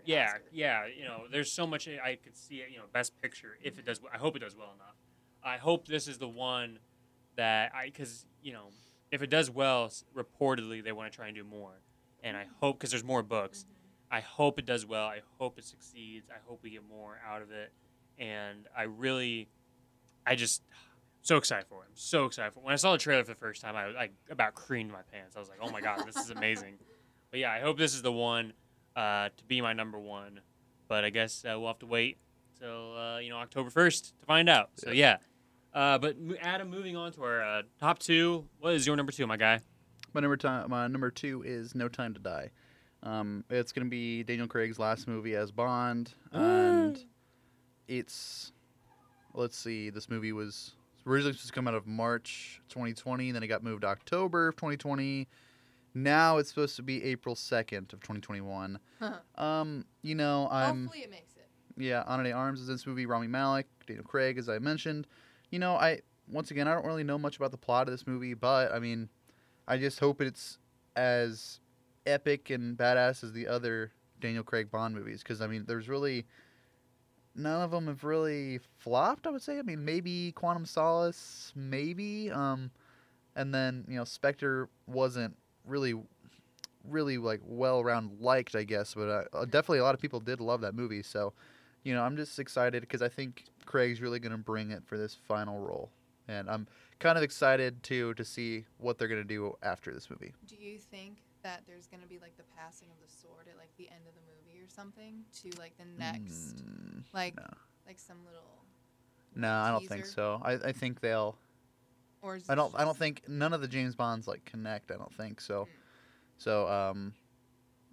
yeah, 0.04 0.24
Oscar. 0.26 0.42
yeah. 0.52 0.86
You 0.86 1.04
know, 1.04 1.22
there's 1.30 1.52
so 1.52 1.66
much 1.66 1.88
I 1.88 2.16
could 2.16 2.36
see. 2.36 2.56
it, 2.56 2.70
You 2.70 2.78
know, 2.78 2.84
best 2.92 3.20
picture 3.20 3.58
if 3.62 3.78
it 3.78 3.84
does. 3.84 4.00
I 4.12 4.18
hope 4.18 4.36
it 4.36 4.40
does 4.40 4.56
well 4.56 4.72
enough. 4.74 4.96
I 5.44 5.56
hope 5.56 5.88
this 5.88 6.06
is 6.08 6.18
the 6.18 6.28
one 6.28 6.78
that 7.36 7.72
I 7.74 7.86
because 7.86 8.26
you 8.42 8.52
know 8.52 8.66
if 9.10 9.22
it 9.22 9.30
does 9.30 9.50
well, 9.50 9.90
reportedly 10.16 10.82
they 10.82 10.92
want 10.92 11.10
to 11.10 11.16
try 11.16 11.26
and 11.26 11.36
do 11.36 11.44
more, 11.44 11.80
and 12.22 12.36
I 12.36 12.46
hope 12.60 12.78
because 12.78 12.90
there's 12.90 13.04
more 13.04 13.22
books. 13.22 13.60
Mm-hmm. 13.64 14.16
I 14.16 14.20
hope 14.20 14.58
it 14.58 14.66
does 14.66 14.84
well. 14.86 15.06
I 15.06 15.20
hope 15.38 15.58
it 15.58 15.64
succeeds. 15.64 16.28
I 16.30 16.38
hope 16.46 16.60
we 16.62 16.70
get 16.70 16.82
more 16.88 17.18
out 17.26 17.42
of 17.42 17.50
it, 17.50 17.72
and 18.18 18.66
I 18.76 18.82
really, 18.82 19.48
I 20.26 20.34
just 20.34 20.62
so 21.22 21.36
excited 21.36 21.66
for 21.66 21.82
it. 21.82 21.86
I'm 21.88 21.94
so 21.96 22.26
excited 22.26 22.52
for 22.52 22.60
it. 22.60 22.64
When 22.64 22.72
I 22.72 22.76
saw 22.76 22.92
the 22.92 22.98
trailer 22.98 23.22
for 23.24 23.30
the 23.30 23.36
first 23.38 23.62
time, 23.62 23.74
I 23.76 23.86
was 23.86 23.94
like 23.96 24.12
about 24.30 24.54
creamed 24.54 24.90
my 24.90 25.02
pants. 25.12 25.36
I 25.36 25.40
was 25.40 25.48
like, 25.48 25.58
oh 25.62 25.70
my 25.70 25.80
god, 25.80 26.04
this 26.06 26.16
is 26.16 26.30
amazing. 26.30 26.74
But 27.30 27.40
yeah, 27.40 27.50
I 27.50 27.60
hope 27.60 27.78
this 27.78 27.94
is 27.94 28.02
the 28.02 28.12
one 28.12 28.52
uh, 28.96 29.28
to 29.36 29.44
be 29.44 29.60
my 29.60 29.72
number 29.72 29.98
one. 29.98 30.40
But 30.88 31.04
I 31.04 31.10
guess 31.10 31.44
uh, 31.44 31.58
we'll 31.58 31.68
have 31.68 31.78
to 31.80 31.86
wait 31.86 32.18
till 32.58 32.96
uh, 32.96 33.18
you 33.18 33.30
know 33.30 33.36
October 33.36 33.70
first 33.70 34.14
to 34.20 34.26
find 34.26 34.48
out. 34.48 34.70
So 34.76 34.90
yeah. 34.90 35.18
Uh, 35.74 35.96
but 35.98 36.16
Adam, 36.40 36.68
moving 36.68 36.96
on 36.96 37.12
to 37.12 37.22
our 37.22 37.42
uh, 37.42 37.62
top 37.80 37.98
two. 37.98 38.44
What 38.60 38.74
is 38.74 38.86
your 38.86 38.94
number 38.94 39.10
two, 39.10 39.26
my 39.26 39.38
guy? 39.38 39.60
My 40.12 40.20
number 40.20 40.36
time, 40.36 40.68
my 40.68 40.86
number 40.86 41.10
two 41.10 41.42
is 41.46 41.74
No 41.74 41.88
Time 41.88 42.12
to 42.12 42.20
Die. 42.20 42.50
Um, 43.02 43.44
it's 43.48 43.72
gonna 43.72 43.88
be 43.88 44.22
Daniel 44.22 44.46
Craig's 44.46 44.78
last 44.78 45.08
movie 45.08 45.34
as 45.34 45.50
Bond, 45.50 46.12
and 46.30 47.02
it's 47.88 48.52
let's 49.34 49.56
see. 49.56 49.90
This 49.90 50.08
movie 50.10 50.32
was 50.32 50.72
originally 51.06 51.32
supposed 51.32 51.48
to 51.48 51.52
come 51.52 51.66
out 51.66 51.74
of 51.74 51.86
March 51.86 52.60
2020, 52.68 53.32
then 53.32 53.42
it 53.42 53.48
got 53.48 53.64
moved 53.64 53.82
to 53.82 53.88
October 53.88 54.48
of 54.48 54.56
2020. 54.56 55.26
Now 55.94 56.38
it's 56.38 56.48
supposed 56.48 56.76
to 56.76 56.82
be 56.82 57.02
April 57.04 57.34
2nd 57.34 57.92
of 57.92 58.00
2021. 58.00 58.78
Um, 59.36 59.84
you 60.02 60.14
know, 60.14 60.48
I'm 60.50 60.84
Hopefully, 60.84 61.04
it 61.04 61.10
makes 61.10 61.34
it. 61.36 61.46
yeah, 61.76 62.04
Ana 62.06 62.22
de 62.22 62.32
Armas 62.32 62.60
is 62.60 62.68
in 62.68 62.74
this 62.74 62.86
movie. 62.86 63.06
Rami 63.06 63.26
Malek, 63.26 63.66
Daniel 63.86 64.04
Craig, 64.04 64.38
as 64.38 64.48
I 64.48 64.58
mentioned. 64.58 65.06
You 65.50 65.58
know, 65.58 65.74
I 65.74 66.00
once 66.30 66.50
again 66.50 66.66
I 66.68 66.74
don't 66.74 66.86
really 66.86 67.04
know 67.04 67.18
much 67.18 67.36
about 67.36 67.50
the 67.50 67.58
plot 67.58 67.88
of 67.88 67.92
this 67.92 68.06
movie, 68.06 68.34
but 68.34 68.72
I 68.72 68.78
mean, 68.78 69.08
I 69.68 69.76
just 69.76 70.00
hope 70.00 70.20
it's 70.20 70.58
as 70.96 71.60
epic 72.06 72.50
and 72.50 72.76
badass 72.76 73.22
as 73.22 73.32
the 73.32 73.46
other 73.46 73.92
Daniel 74.20 74.42
Craig 74.42 74.70
Bond 74.70 74.94
movies. 74.94 75.22
Because 75.22 75.42
I 75.42 75.46
mean, 75.46 75.64
there's 75.66 75.88
really 75.88 76.24
none 77.34 77.60
of 77.62 77.70
them 77.70 77.86
have 77.86 78.04
really 78.04 78.60
flopped. 78.78 79.26
I 79.26 79.30
would 79.30 79.42
say. 79.42 79.58
I 79.58 79.62
mean, 79.62 79.84
maybe 79.84 80.32
Quantum 80.32 80.64
Solace, 80.64 81.52
maybe. 81.54 82.30
Um, 82.30 82.70
and 83.36 83.54
then 83.54 83.84
you 83.88 83.96
know, 83.96 84.04
Spectre 84.04 84.68
wasn't 84.86 85.36
really, 85.66 85.94
really 86.88 87.18
like 87.18 87.40
well 87.44 87.82
round 87.84 88.20
liked, 88.20 88.54
I 88.54 88.64
guess. 88.64 88.94
But 88.94 89.08
uh, 89.08 89.24
uh, 89.36 89.44
definitely 89.44 89.78
a 89.78 89.84
lot 89.84 89.94
of 89.94 90.00
people 90.00 90.20
did 90.20 90.40
love 90.40 90.60
that 90.62 90.74
movie. 90.74 91.02
So, 91.02 91.32
you 91.84 91.94
know, 91.94 92.02
I'm 92.02 92.16
just 92.16 92.38
excited 92.38 92.80
because 92.82 93.02
I 93.02 93.08
think 93.08 93.44
Craig's 93.64 94.00
really 94.00 94.18
gonna 94.18 94.38
bring 94.38 94.70
it 94.70 94.82
for 94.86 94.96
this 94.98 95.14
final 95.14 95.58
role, 95.60 95.90
and 96.28 96.48
I'm 96.50 96.66
kind 96.98 97.16
of 97.18 97.24
excited 97.24 97.82
too 97.82 98.14
to 98.14 98.24
see 98.24 98.64
what 98.78 98.98
they're 98.98 99.08
gonna 99.08 99.24
do 99.24 99.56
after 99.62 99.92
this 99.92 100.08
movie. 100.10 100.32
Do 100.46 100.56
you 100.56 100.78
think 100.78 101.18
that 101.42 101.62
there's 101.66 101.86
gonna 101.88 102.06
be 102.06 102.18
like 102.20 102.36
the 102.36 102.44
passing 102.56 102.88
of 102.90 102.96
the 103.04 103.12
sword 103.12 103.48
at 103.50 103.56
like 103.58 103.70
the 103.76 103.88
end 103.88 104.06
of 104.06 104.14
the 104.14 104.20
movie 104.20 104.60
or 104.62 104.68
something 104.68 105.24
to 105.42 105.50
like 105.58 105.76
the 105.76 105.84
next, 105.98 106.56
Mm, 106.64 107.02
like 107.12 107.36
no. 107.36 107.46
like 107.86 107.98
some 107.98 108.18
little. 108.24 108.64
No, 109.34 109.50
I 109.50 109.70
don't 109.70 109.88
think 109.88 110.04
so. 110.06 110.40
I, 110.44 110.52
I 110.52 110.72
think 110.72 111.00
they'll. 111.00 111.36
Or 112.22 112.38
I 112.48 112.54
don't. 112.54 112.72
I 112.76 112.84
don't 112.84 112.96
think 112.96 113.22
none 113.28 113.52
of 113.52 113.60
the 113.60 113.68
James 113.68 113.94
Bonds 113.94 114.26
like 114.28 114.44
connect. 114.44 114.90
I 114.90 114.96
don't 114.96 115.12
think 115.14 115.40
so. 115.40 115.64
Mm. 115.64 115.68
So 116.38 116.68
um, 116.68 117.12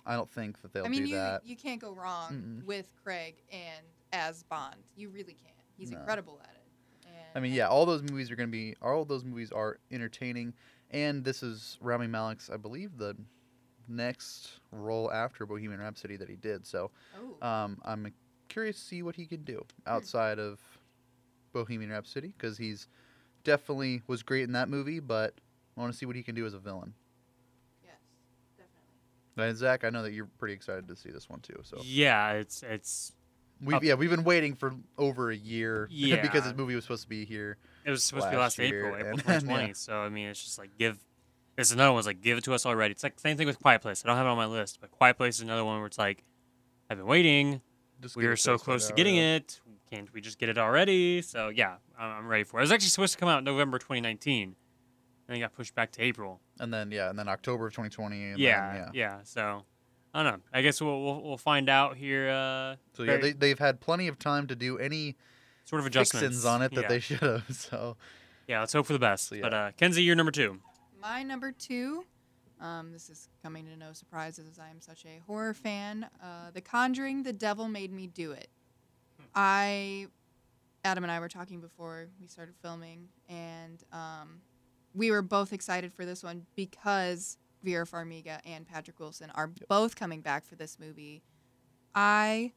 I 0.05 0.15
don't 0.15 0.29
think 0.29 0.61
that 0.61 0.71
they'll 0.71 0.85
I 0.85 0.89
mean, 0.89 1.03
do 1.03 1.09
you 1.09 1.15
that. 1.15 1.41
you 1.45 1.55
can't 1.55 1.81
go 1.81 1.91
wrong 1.93 2.31
Mm-mm. 2.31 2.65
with 2.65 2.87
Craig 3.03 3.35
and 3.51 3.85
as 4.13 4.43
Bond. 4.43 4.75
You 4.95 5.09
really 5.09 5.33
can't. 5.33 5.55
He's 5.77 5.91
No. 5.91 5.97
incredible 5.99 6.39
at 6.43 6.49
it. 6.55 7.07
And 7.07 7.15
I 7.35 7.39
mean, 7.39 7.53
yeah, 7.53 7.67
all 7.67 7.85
those 7.85 8.01
movies 8.03 8.29
are 8.31 8.35
going 8.35 8.49
to 8.49 8.51
be. 8.51 8.75
All 8.81 9.03
those 9.05 9.23
movies 9.23 9.51
are 9.51 9.79
entertaining, 9.91 10.53
and 10.91 11.23
this 11.23 11.41
is 11.43 11.77
Rami 11.81 12.07
Malek's, 12.07 12.49
I 12.49 12.57
believe, 12.57 12.97
the 12.97 13.15
next 13.87 14.59
role 14.71 15.11
after 15.11 15.45
Bohemian 15.45 15.79
Rhapsody 15.79 16.15
that 16.17 16.29
he 16.29 16.35
did. 16.35 16.65
So 16.67 16.91
Oh, 17.41 17.47
um, 17.47 17.79
I'm 17.83 18.13
curious 18.47 18.77
to 18.79 18.85
see 18.85 19.03
what 19.03 19.15
he 19.15 19.25
can 19.25 19.43
do 19.43 19.63
outside 19.87 20.37
of 20.39 20.59
Bohemian 21.53 21.91
Rhapsody 21.91 22.33
because 22.37 22.57
he's 22.57 22.87
definitely 23.49 24.01
was 24.07 24.23
great 24.23 24.43
in 24.43 24.51
that 24.53 24.69
movie, 24.69 24.99
but 24.99 25.33
I 25.77 25.81
want 25.81 25.91
to 25.91 25.97
see 25.97 26.05
what 26.05 26.15
he 26.15 26.23
can 26.23 26.35
do 26.35 26.45
as 26.45 26.53
a 26.53 26.59
villain. 26.59 26.93
yes, 27.83 27.93
definitely. 28.57 29.49
And 29.49 29.57
Zach, 29.57 29.83
I 29.83 29.89
know 29.89 30.03
that 30.03 30.13
you're 30.13 30.29
pretty 30.37 30.53
excited 30.53 30.87
to 30.87 30.95
see 30.95 31.09
this 31.09 31.29
one 31.29 31.39
too. 31.39 31.59
So 31.63 31.79
Yeah, 31.83 32.33
it's 32.33 32.63
it's 32.63 33.13
we've 33.61 33.83
yeah 33.83 33.95
we've 33.95 34.09
been 34.09 34.23
waiting 34.23 34.55
for 34.55 34.73
over 34.97 35.31
a 35.31 35.35
year 35.35 35.87
Yeah. 35.91 36.21
because 36.21 36.43
this 36.43 36.55
movie 36.55 36.75
was 36.75 36.83
supposed 36.83 37.03
to 37.03 37.09
be 37.09 37.25
here. 37.25 37.57
it 37.85 37.89
was 37.91 38.03
supposed 38.03 38.25
to 38.27 38.31
be 38.31 38.37
Last 38.37 38.57
last 38.57 38.69
year, 38.69 38.85
April, 38.87 38.95
April 38.95 39.09
and- 39.11 39.19
2020. 39.45 39.67
yeah. 39.67 39.73
So 39.73 39.99
I 39.99 40.09
mean, 40.09 40.27
it's 40.27 40.43
just 40.43 40.59
like 40.59 40.77
give. 40.77 40.97
There's 41.55 41.71
another 41.73 41.91
one's 41.91 42.05
like 42.05 42.21
give 42.21 42.37
it 42.37 42.43
to 42.45 42.53
us 42.53 42.65
already. 42.65 42.93
It's 42.93 43.03
like 43.03 43.19
same 43.19 43.35
thing 43.35 43.47
with 43.47 43.59
Quiet 43.59 43.81
Place. 43.81 44.03
I 44.05 44.07
don't 44.07 44.15
have 44.15 44.25
it 44.25 44.29
on 44.29 44.37
my 44.37 44.45
list, 44.45 44.79
but 44.79 44.91
Quiet 44.91 45.17
Place 45.17 45.35
is 45.35 45.41
another 45.41 45.65
one 45.65 45.77
where 45.79 45.87
it's 45.87 45.97
like, 45.97 46.23
I've 46.89 46.97
been 46.97 47.05
waiting. 47.07 47.59
Just 48.01 48.15
We 48.15 48.21
give 48.23 48.29
were 48.29 48.37
so 48.37 48.57
close 48.57 48.87
to 48.87 48.93
getting 48.93 49.17
it. 49.17 49.59
Can't 49.91 50.11
we 50.13 50.21
just 50.21 50.37
get 50.37 50.49
it 50.49 50.57
already? 50.57 51.21
So 51.21 51.49
yeah, 51.49 51.75
I'm, 51.97 52.11
I'm 52.11 52.27
ready 52.27 52.43
for 52.43 52.57
it. 52.59 52.61
It 52.61 52.63
was 52.63 52.71
actually 52.71 52.89
supposed 52.89 53.13
to 53.13 53.19
come 53.19 53.29
out 53.29 53.43
November 53.43 53.79
2019, 53.79 54.55
and 55.27 55.37
it 55.37 55.39
got 55.39 55.53
pushed 55.53 55.73
back 55.73 55.91
to 55.93 56.01
April. 56.01 56.41
And 56.59 56.73
then 56.73 56.91
yeah, 56.91 57.09
and 57.09 57.17
then 57.17 57.27
October 57.27 57.67
of 57.67 57.73
2020. 57.73 58.31
And 58.31 58.39
Yeah, 58.39 58.73
then, 58.73 58.81
yeah, 58.81 58.89
yeah. 58.93 59.17
So 59.23 59.63
I 60.13 60.23
don't 60.23 60.33
know. 60.33 60.39
I 60.53 60.61
guess 60.61 60.81
we'll 60.81 61.01
we'll, 61.03 61.21
we'll 61.21 61.37
find 61.37 61.69
out 61.69 61.97
here. 61.97 62.29
Uh, 62.29 62.75
So 62.93 63.03
yeah, 63.03 63.17
they 63.17 63.31
they've 63.31 63.59
had 63.59 63.79
plenty 63.79 64.07
of 64.07 64.19
time 64.19 64.47
to 64.47 64.55
do 64.55 64.77
any 64.77 65.15
sort 65.65 65.79
of 65.79 65.85
adjustments 65.85 66.45
on 66.45 66.61
it 66.61 66.73
that 66.73 66.83
yeah. 66.83 66.87
they 66.87 66.99
should 66.99 67.19
have. 67.19 67.43
So 67.49 67.97
Yeah, 68.47 68.59
let's 68.59 68.73
hope 68.73 68.85
for 68.85 68.93
the 68.93 68.99
best. 68.99 69.29
So, 69.29 69.39
But 69.41 69.53
uh, 69.53 69.71
Kenzie, 69.77 70.03
you're 70.03 70.15
number 70.15 70.31
two. 70.31 70.59
My 71.01 71.23
number 71.23 71.51
two, 71.51 72.03
um, 72.59 72.91
this 72.91 73.09
is 73.09 73.29
coming 73.41 73.65
to 73.65 73.77
no 73.77 73.93
surprise 73.93 74.37
as 74.37 74.59
I 74.59 74.69
am 74.69 74.81
such 74.81 75.05
a 75.05 75.21
horror 75.25 75.53
fan. 75.53 76.07
Uh, 76.21 76.51
the 76.53 76.61
Conjuring, 76.61 77.23
The 77.23 77.31
Devil 77.31 77.67
Made 77.69 77.91
Me 77.91 78.07
Do 78.07 78.31
It. 78.31 78.49
I, 79.35 80.07
Adam 80.83 81.03
and 81.03 81.11
I 81.11 81.19
were 81.19 81.29
talking 81.29 81.61
before 81.61 82.07
we 82.19 82.27
started 82.27 82.55
filming, 82.61 83.09
and 83.27 83.83
um, 83.91 84.41
we 84.93 85.11
were 85.11 85.21
both 85.21 85.53
excited 85.53 85.93
for 85.93 86.05
this 86.05 86.23
one 86.23 86.45
because 86.55 87.37
Vera 87.63 87.85
Farmiga 87.85 88.39
and 88.45 88.67
Patrick 88.67 88.99
Wilson 88.99 89.31
are 89.35 89.51
both 89.67 89.95
coming 89.95 90.21
back 90.21 90.45
for 90.45 90.55
this 90.55 90.79
movie. 90.79 91.23
I, 91.93 92.53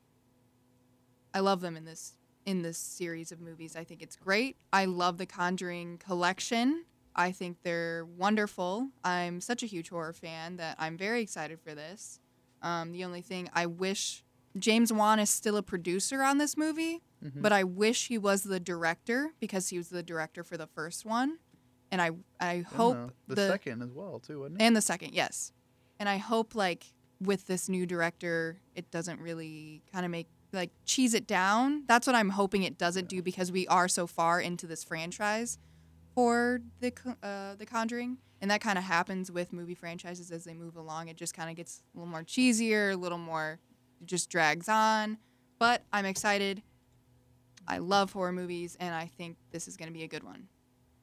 I 1.34 1.40
love 1.40 1.60
them 1.60 1.76
in 1.76 1.84
this 1.84 2.14
in 2.44 2.62
this 2.62 2.78
series 2.78 3.30
of 3.30 3.40
movies. 3.40 3.76
I 3.76 3.84
think 3.84 4.02
it's 4.02 4.16
great. 4.16 4.56
I 4.72 4.86
love 4.86 5.16
the 5.18 5.26
Conjuring 5.26 5.98
collection. 5.98 6.84
I 7.14 7.30
think 7.30 7.58
they're 7.62 8.04
wonderful. 8.04 8.88
I'm 9.04 9.40
such 9.40 9.62
a 9.62 9.66
huge 9.66 9.90
horror 9.90 10.12
fan 10.12 10.56
that 10.56 10.76
I'm 10.78 10.96
very 10.96 11.20
excited 11.22 11.60
for 11.60 11.74
this. 11.74 12.18
Um, 12.62 12.92
the 12.92 13.04
only 13.04 13.20
thing 13.20 13.48
I 13.54 13.66
wish 13.66 14.24
James 14.58 14.92
Wan 14.92 15.18
is 15.18 15.30
still 15.30 15.56
a 15.56 15.62
producer 15.62 16.22
on 16.22 16.38
this 16.38 16.56
movie, 16.56 17.00
Mhm. 17.24 17.40
but 17.42 17.52
I 17.52 17.64
wish 17.64 18.08
he 18.08 18.18
was 18.18 18.42
the 18.42 18.60
director 18.60 19.32
because 19.40 19.68
he 19.68 19.78
was 19.78 19.88
the 19.88 20.02
director 20.02 20.42
for 20.44 20.56
the 20.56 20.66
first 20.66 21.04
one, 21.04 21.38
and 21.90 22.00
I 22.02 22.10
I 22.40 22.52
and, 22.54 22.66
hope 22.66 22.96
uh, 22.96 23.34
the, 23.34 23.48
second 23.48 23.82
as 23.82 23.90
well 23.92 24.20
too, 24.20 24.44
and 24.58 24.76
the 24.76 24.80
second, 24.82 25.14
yes. 25.14 25.52
And 25.98 26.08
I 26.08 26.16
hope 26.18 26.54
like 26.54 26.92
with 27.20 27.46
this 27.46 27.68
new 27.68 27.86
director, 27.86 28.58
it 28.74 28.90
doesn't 28.90 29.20
really 29.20 29.82
kind 29.92 30.04
of 30.04 30.10
make 30.10 30.26
like 30.52 30.70
cheese 30.84 31.14
it 31.14 31.26
down. 31.26 31.84
That's 31.86 32.06
what 32.06 32.14
I'm 32.16 32.30
hoping 32.30 32.62
it 32.64 32.76
doesn't 32.76 33.08
do 33.08 33.22
because 33.22 33.50
we 33.50 33.66
are 33.68 33.88
so 33.88 34.06
far 34.06 34.40
into 34.40 34.66
this 34.66 34.84
franchise 34.84 35.58
for 36.14 36.60
the 36.80 36.92
uh, 37.22 37.54
the 37.54 37.64
Conjuring, 37.64 38.18
and 38.40 38.50
that 38.50 38.60
kind 38.60 38.76
of 38.76 38.84
happens 38.84 39.30
with 39.30 39.52
movie 39.52 39.74
franchises 39.74 40.30
as 40.30 40.44
they 40.44 40.52
move 40.54 40.76
along. 40.76 41.08
It 41.08 41.16
just 41.16 41.32
kind 41.34 41.48
of 41.48 41.56
gets 41.56 41.82
a 41.94 41.98
little 41.98 42.10
more 42.10 42.22
cheesier, 42.24 42.92
a 42.92 42.96
little 42.96 43.16
more, 43.18 43.60
just 44.04 44.30
drags 44.30 44.68
on. 44.68 45.18
But 45.58 45.82
I'm 45.92 46.04
excited. 46.06 46.62
I 47.68 47.78
love 47.78 48.12
horror 48.12 48.32
movies, 48.32 48.76
and 48.80 48.94
I 48.94 49.06
think 49.06 49.36
this 49.52 49.68
is 49.68 49.76
going 49.76 49.88
to 49.88 49.92
be 49.96 50.02
a 50.04 50.08
good 50.08 50.24
one. 50.24 50.48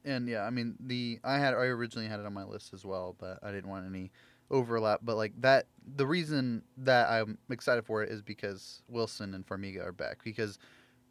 and 0.06 0.28
yeah, 0.28 0.44
I 0.44 0.50
mean 0.50 0.76
the 0.80 1.20
I 1.24 1.38
had 1.40 1.54
I 1.54 1.66
originally 1.68 2.08
had 2.08 2.20
it 2.20 2.26
on 2.26 2.34
my 2.34 2.44
list 2.44 2.74
as 2.74 2.84
well, 2.86 3.16
but 3.20 3.40
I 3.44 3.52
didn't 3.52 3.70
want 3.70 3.86
any 3.86 4.12
overlap. 4.52 5.02
But 5.04 5.16
like 5.16 5.34
that, 5.42 5.68
the 5.96 6.06
reason 6.06 6.64
that 6.78 7.10
I'm 7.10 7.38
excited 7.50 7.86
for 7.86 8.04
it 8.04 8.10
is 8.10 8.22
because 8.22 8.82
Wilson 8.88 9.34
and 9.34 9.46
Farmiga 9.46 9.86
are 9.86 9.92
back. 9.92 10.24
Because 10.24 10.58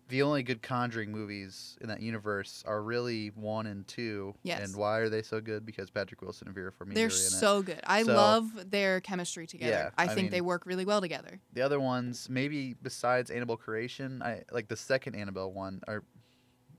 the 0.08 0.22
only 0.22 0.42
good 0.42 0.62
Conjuring 0.62 1.12
movies 1.12 1.76
in 1.80 1.88
that 1.88 2.00
universe 2.00 2.64
are 2.66 2.82
really 2.82 3.28
one 3.28 3.66
and 3.66 3.86
two. 3.86 4.34
Yes. 4.42 4.62
And 4.66 4.76
why 4.76 4.98
are 4.98 5.08
they 5.08 5.22
so 5.22 5.40
good? 5.40 5.66
Because 5.66 5.90
Patrick 5.90 6.22
Wilson 6.22 6.48
and 6.48 6.54
Vera 6.54 6.72
Farmiga 6.72 6.94
They're 6.94 7.04
in 7.06 7.10
it. 7.10 7.14
so 7.14 7.62
good. 7.62 7.80
I 7.84 8.02
So- 8.02 8.14
love 8.14 8.70
their 8.70 9.00
chemistry 9.00 9.46
together. 9.46 9.70
Yeah, 9.70 9.90
I, 9.98 10.10
I 10.10 10.14
think 10.14 10.30
they 10.30 10.40
work 10.40 10.64
really 10.66 10.84
well 10.86 11.00
together. 11.00 11.40
The 11.52 11.62
other 11.62 11.78
ones, 11.78 12.28
maybe 12.30 12.74
besides 12.82 13.30
Annabelle 13.30 13.56
Creation, 13.58 14.22
I 14.22 14.44
like 14.50 14.68
the 14.68 14.76
second 14.76 15.14
Annabelle 15.14 15.52
one. 15.52 15.82
Are 15.86 16.02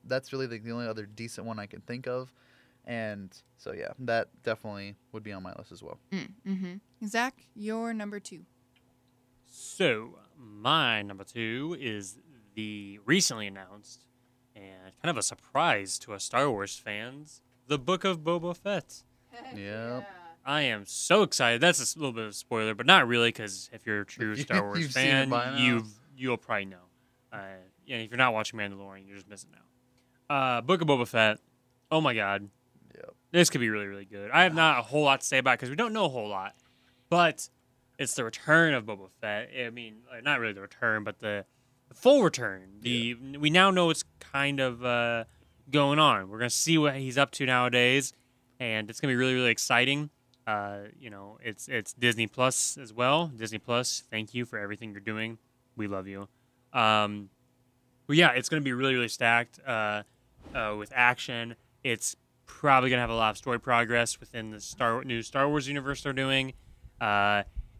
that's 0.06 0.34
really 0.34 0.48
like 0.48 0.63
the 0.63 0.72
only 0.72 0.88
other 0.88 1.06
decent 1.06 1.46
one 1.46 1.60
I 1.60 1.68
can 1.68 1.82
think 1.82 2.08
of, 2.08 2.34
and 2.86 3.30
so 3.58 3.74
yeah, 3.74 3.92
that 4.00 4.30
definitely 4.44 4.96
would 5.12 5.22
be 5.24 5.32
on 5.34 5.44
my 5.44 5.54
list 5.54 5.72
as 5.72 5.84
well. 5.84 6.00
Mm, 6.12 6.28
mm-hmm. 6.48 7.08
Zach, 7.08 7.44
you're 7.54 7.94
number 7.94 8.20
two. 8.20 8.46
So 9.46 10.18
my 10.38 11.02
number 11.02 11.24
two 11.24 11.76
is 11.80 12.18
the 12.60 13.00
recently 13.06 13.48
announced 13.48 14.06
and 14.56 14.91
kind 15.02 15.10
of 15.10 15.17
a 15.17 15.22
surprise 15.24 15.98
to 16.00 16.13
us 16.13 16.24
Star 16.26 16.50
Wars 16.52 16.76
fans, 16.76 17.41
the 17.67 17.80
Book 17.80 18.04
of 18.04 18.19
Boba 18.19 18.56
Fett. 18.56 19.04
Yep. 19.56 20.08
I 20.45 20.62
am 20.63 20.84
so 20.86 21.24
excited. 21.24 21.62
That's 21.62 21.95
a 21.95 22.00
little 22.00 22.12
bit 22.12 22.24
of 22.26 22.30
a 22.32 22.34
spoiler, 22.34 22.76
but 22.76 22.86
not 22.86 23.08
really, 23.08 23.30
because 23.30 23.69
if 23.72 23.86
you're 23.86 24.02
a 24.02 24.06
true 24.06 24.36
Star 24.48 24.62
Wars 24.63 24.80
you've 24.82 24.91
fan, 24.91 25.32
you've 25.58 25.88
you'll 26.17 26.38
probably 26.38 26.65
know. 26.65 26.78
Uh, 27.32 27.38
yeah, 27.86 27.98
if 27.98 28.10
you're 28.10 28.17
not 28.17 28.34
watching 28.34 28.60
Mandalorian, 28.60 29.08
you're 29.08 29.15
just 29.15 29.30
missing 29.30 29.52
out. 29.56 30.36
Uh, 30.36 30.62
Book 30.62 30.82
of 30.82 30.88
Boba 30.88 31.08
Fett. 31.08 31.39
Oh 31.91 32.02
my 32.02 32.13
God, 32.13 32.50
Yep. 32.95 33.13
this 33.32 33.50
could 33.50 33.62
be 33.62 33.69
really 33.69 33.88
really 33.88 34.06
good. 34.06 34.32
I 34.32 34.43
have 34.43 34.54
not 34.54 34.80
a 34.80 34.82
whole 34.82 35.04
lot 35.04 35.22
to 35.22 35.26
say 35.28 35.38
about 35.38 35.52
it 35.54 35.58
because 35.60 35.69
we 35.69 35.76
don't 35.78 35.93
know 35.93 36.06
a 36.06 36.10
whole 36.10 36.28
lot, 36.28 36.56
but 37.10 37.48
it's 37.98 38.15
the 38.15 38.24
return 38.26 38.74
of 38.74 38.86
Boba 38.86 39.10
Fett. 39.22 39.50
I 39.65 39.69
mean, 39.69 39.98
uh, 40.12 40.19
not 40.22 40.39
really 40.39 40.54
the 40.54 40.62
return, 40.62 41.04
but 41.04 41.19
the, 41.19 41.45
the 41.45 41.45
full 41.93 42.23
return. 42.23 42.80
The 42.82 43.15
we 43.39 43.49
now 43.49 43.71
know 43.71 43.88
what's 43.88 44.04
kind 44.19 44.60
of 44.60 44.84
uh, 44.86 45.25
going 45.69 45.99
on. 45.99 46.30
We're 46.30 46.39
gonna 46.39 46.49
see 46.49 46.78
what 46.78 46.95
he's 46.95 47.17
up 47.17 47.32
to 47.32 47.45
nowadays, 47.45 48.13
and 48.60 48.89
it's 48.89 48.99
gonna 48.99 49.12
be 49.12 49.15
really 49.17 49.34
really 49.34 49.52
exciting. 49.52 50.10
Uh, 50.47 50.80
you 50.99 51.10
know, 51.10 51.38
it's 51.43 51.67
it's 51.67 51.93
Disney 51.93 52.28
Plus 52.28 52.78
as 52.78 52.93
well. 52.93 53.28
Disney 53.28 53.60
Plus, 53.60 54.04
thank 54.10 54.34
you 54.34 54.45
for 54.45 54.58
everything 54.58 54.91
you're 54.91 54.99
doing. 54.99 55.38
We 55.75 55.88
love 55.88 56.08
you. 56.08 56.28
Um, 56.73 57.30
but 58.08 58.15
yeah, 58.15 58.32
it's 58.32 58.49
gonna 58.49 58.62
be 58.62 58.73
really 58.73 58.95
really 58.95 59.10
stacked 59.10 59.60
uh, 59.65 60.04
uh, 60.56 60.75
with 60.78 60.91
action. 60.95 61.56
It's 61.84 62.15
probably 62.45 62.89
gonna 62.89 63.02
have 63.02 63.10
a 63.10 63.15
lot 63.15 63.30
of 63.32 63.38
story 63.38 63.60
progress 63.60 64.19
within 64.19 64.52
the 64.52 64.60
Star 64.60 65.04
new 65.04 65.21
Star 65.21 65.47
Wars 65.47 65.67
universe 65.67 66.04
they're 66.04 66.13
doing. 66.13 66.54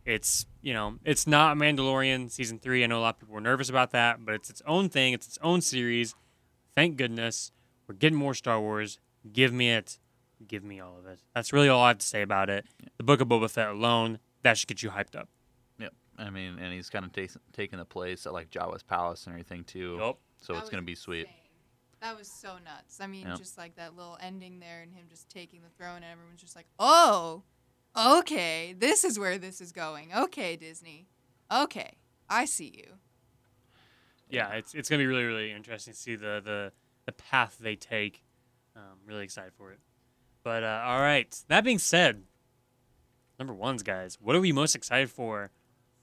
It's 0.10 0.46
you 0.62 0.74
know 0.74 0.96
it's 1.06 1.28
not 1.28 1.56
Mandalorian 1.58 2.32
season 2.32 2.58
three. 2.58 2.84
I 2.84 2.88
know 2.88 3.00
a 3.00 3.02
lot 3.02 3.16
of 3.16 3.20
people 3.20 3.36
were 3.36 3.42
nervous 3.42 3.70
about 3.70 3.92
that, 3.92 4.26
but 4.26 4.34
it's 4.34 4.50
its 4.50 4.62
own 4.66 4.90
thing. 4.90 5.14
It's 5.14 5.28
its 5.28 5.38
own 5.44 5.62
series. 5.62 6.16
Thank 6.74 6.98
goodness 6.98 7.52
we're 7.88 7.96
getting 7.96 8.18
more 8.18 8.34
Star 8.34 8.60
Wars. 8.60 8.98
Give 9.32 9.54
me 9.54 9.70
it. 9.72 10.00
give 10.48 10.64
me 10.64 10.80
all 10.80 10.98
of 10.98 11.06
it. 11.06 11.20
That's 11.36 11.52
really 11.54 11.70
all 11.70 11.82
I 11.84 11.90
have 11.90 11.98
to 12.00 12.06
say 12.06 12.22
about 12.22 12.50
it. 12.50 12.66
The 12.98 13.04
Book 13.04 13.22
of 13.22 13.28
Boba 13.28 13.50
Fett 13.52 13.68
alone, 13.70 14.20
that 14.42 14.58
should 14.58 14.68
get 14.70 14.82
you 14.82 14.90
hyped 14.90 15.16
up. 15.16 15.28
Yep. 15.80 15.94
I 16.18 16.30
mean, 16.30 16.58
and 16.60 16.74
he's 16.74 16.90
kind 16.90 17.04
of 17.06 17.12
ta- 17.12 17.40
taking 17.54 17.78
the 17.78 17.86
place 17.86 18.26
at 18.26 18.34
like 18.34 18.50
Jabba's 18.50 18.82
palace 18.84 19.26
and 19.26 19.34
everything 19.34 19.64
too. 19.64 19.98
Yup. 20.00 20.18
So 20.42 20.54
That 20.54 20.60
it's 20.62 20.70
gonna 20.70 20.82
was 20.82 20.86
be 20.88 20.96
sweet. 20.96 21.28
That 22.02 22.18
was 22.18 22.30
so 22.30 22.54
nuts. 22.64 23.00
I 23.02 23.08
mean, 23.08 23.28
Yep. 23.28 23.38
just 23.38 23.58
like 23.58 23.76
that 23.76 23.96
little 23.96 24.18
ending 24.22 24.60
there 24.60 24.82
and 24.82 24.92
him 24.94 25.06
just 25.10 25.30
taking 25.30 25.62
the 25.62 25.70
throne, 25.78 25.98
and 25.98 26.06
everyone's 26.06 26.40
just 26.42 26.56
like, 26.56 26.68
oh, 26.80 27.44
okay, 27.96 28.74
this 28.78 29.04
is 29.04 29.18
where 29.20 29.38
this 29.38 29.62
is 29.62 29.72
going. 29.72 30.14
Okay, 30.16 30.56
Disney. 30.56 31.08
Okay, 31.52 31.98
I 32.30 32.46
see 32.46 32.74
you. 32.78 32.94
Yeah, 34.30 34.50
it's 34.54 34.74
it's 34.76 34.90
gonna 34.90 35.02
be 35.02 35.08
really 35.08 35.24
really 35.24 35.52
interesting 35.52 35.94
to 35.94 36.00
see 36.00 36.16
the 36.16 36.42
the, 36.44 36.72
the 37.06 37.12
path 37.12 37.58
they 37.60 37.76
take. 37.76 38.24
Um, 38.76 39.00
really 39.06 39.24
excited 39.24 39.54
for 39.58 39.72
it. 39.72 39.80
But 40.44 40.64
uh, 40.64 40.84
all 40.86 41.00
right, 41.02 41.36
that 41.48 41.64
being 41.64 41.80
said, 41.80 42.24
number 43.40 43.54
ones, 43.54 43.82
guys, 43.84 44.18
what 44.22 44.36
are 44.36 44.40
we 44.40 44.52
most 44.52 44.76
excited 44.76 45.10
for 45.10 45.50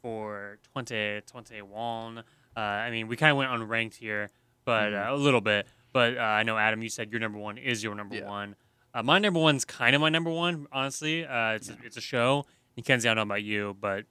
for 0.03 0.59
2021? 0.75 2.18
Uh, 2.18 2.61
I 2.61 2.90
mean, 2.90 3.07
we 3.09 3.16
kind 3.16 3.31
of 3.31 3.37
went 3.37 3.51
unranked 3.51 3.94
here, 3.96 4.31
but 4.64 4.92
Mhm. 4.92 5.07
uh, 5.11 5.14
a 5.14 5.16
little 5.16 5.40
bit. 5.40 5.66
But 5.92 6.18
uh, 6.18 6.20
I 6.20 6.42
know 6.42 6.59
Adam, 6.59 6.83
you 6.83 6.88
said 6.88 7.11
your 7.12 7.20
number 7.20 7.38
one 7.38 7.59
is 7.59 7.83
your 7.83 7.94
number 7.94 8.16
Yeah. 8.16 8.27
one. 8.29 8.57
Uh, 8.97 9.03
my 9.03 9.19
number 9.19 9.39
one's 9.39 9.67
kind 9.67 9.95
of 9.95 10.01
my 10.01 10.09
number 10.09 10.31
one, 10.31 10.67
honestly. 10.73 11.27
Uh, 11.27 11.51
it's 11.51 11.69
a, 11.69 11.77
it's 11.85 11.99
a 11.99 12.01
show. 12.01 12.47
And 12.77 12.85
Kenzie, 12.87 13.09
I 13.11 13.15
don't 13.15 13.29
know 13.29 13.35
about 13.35 13.43
you, 13.43 13.77
but 13.79 14.05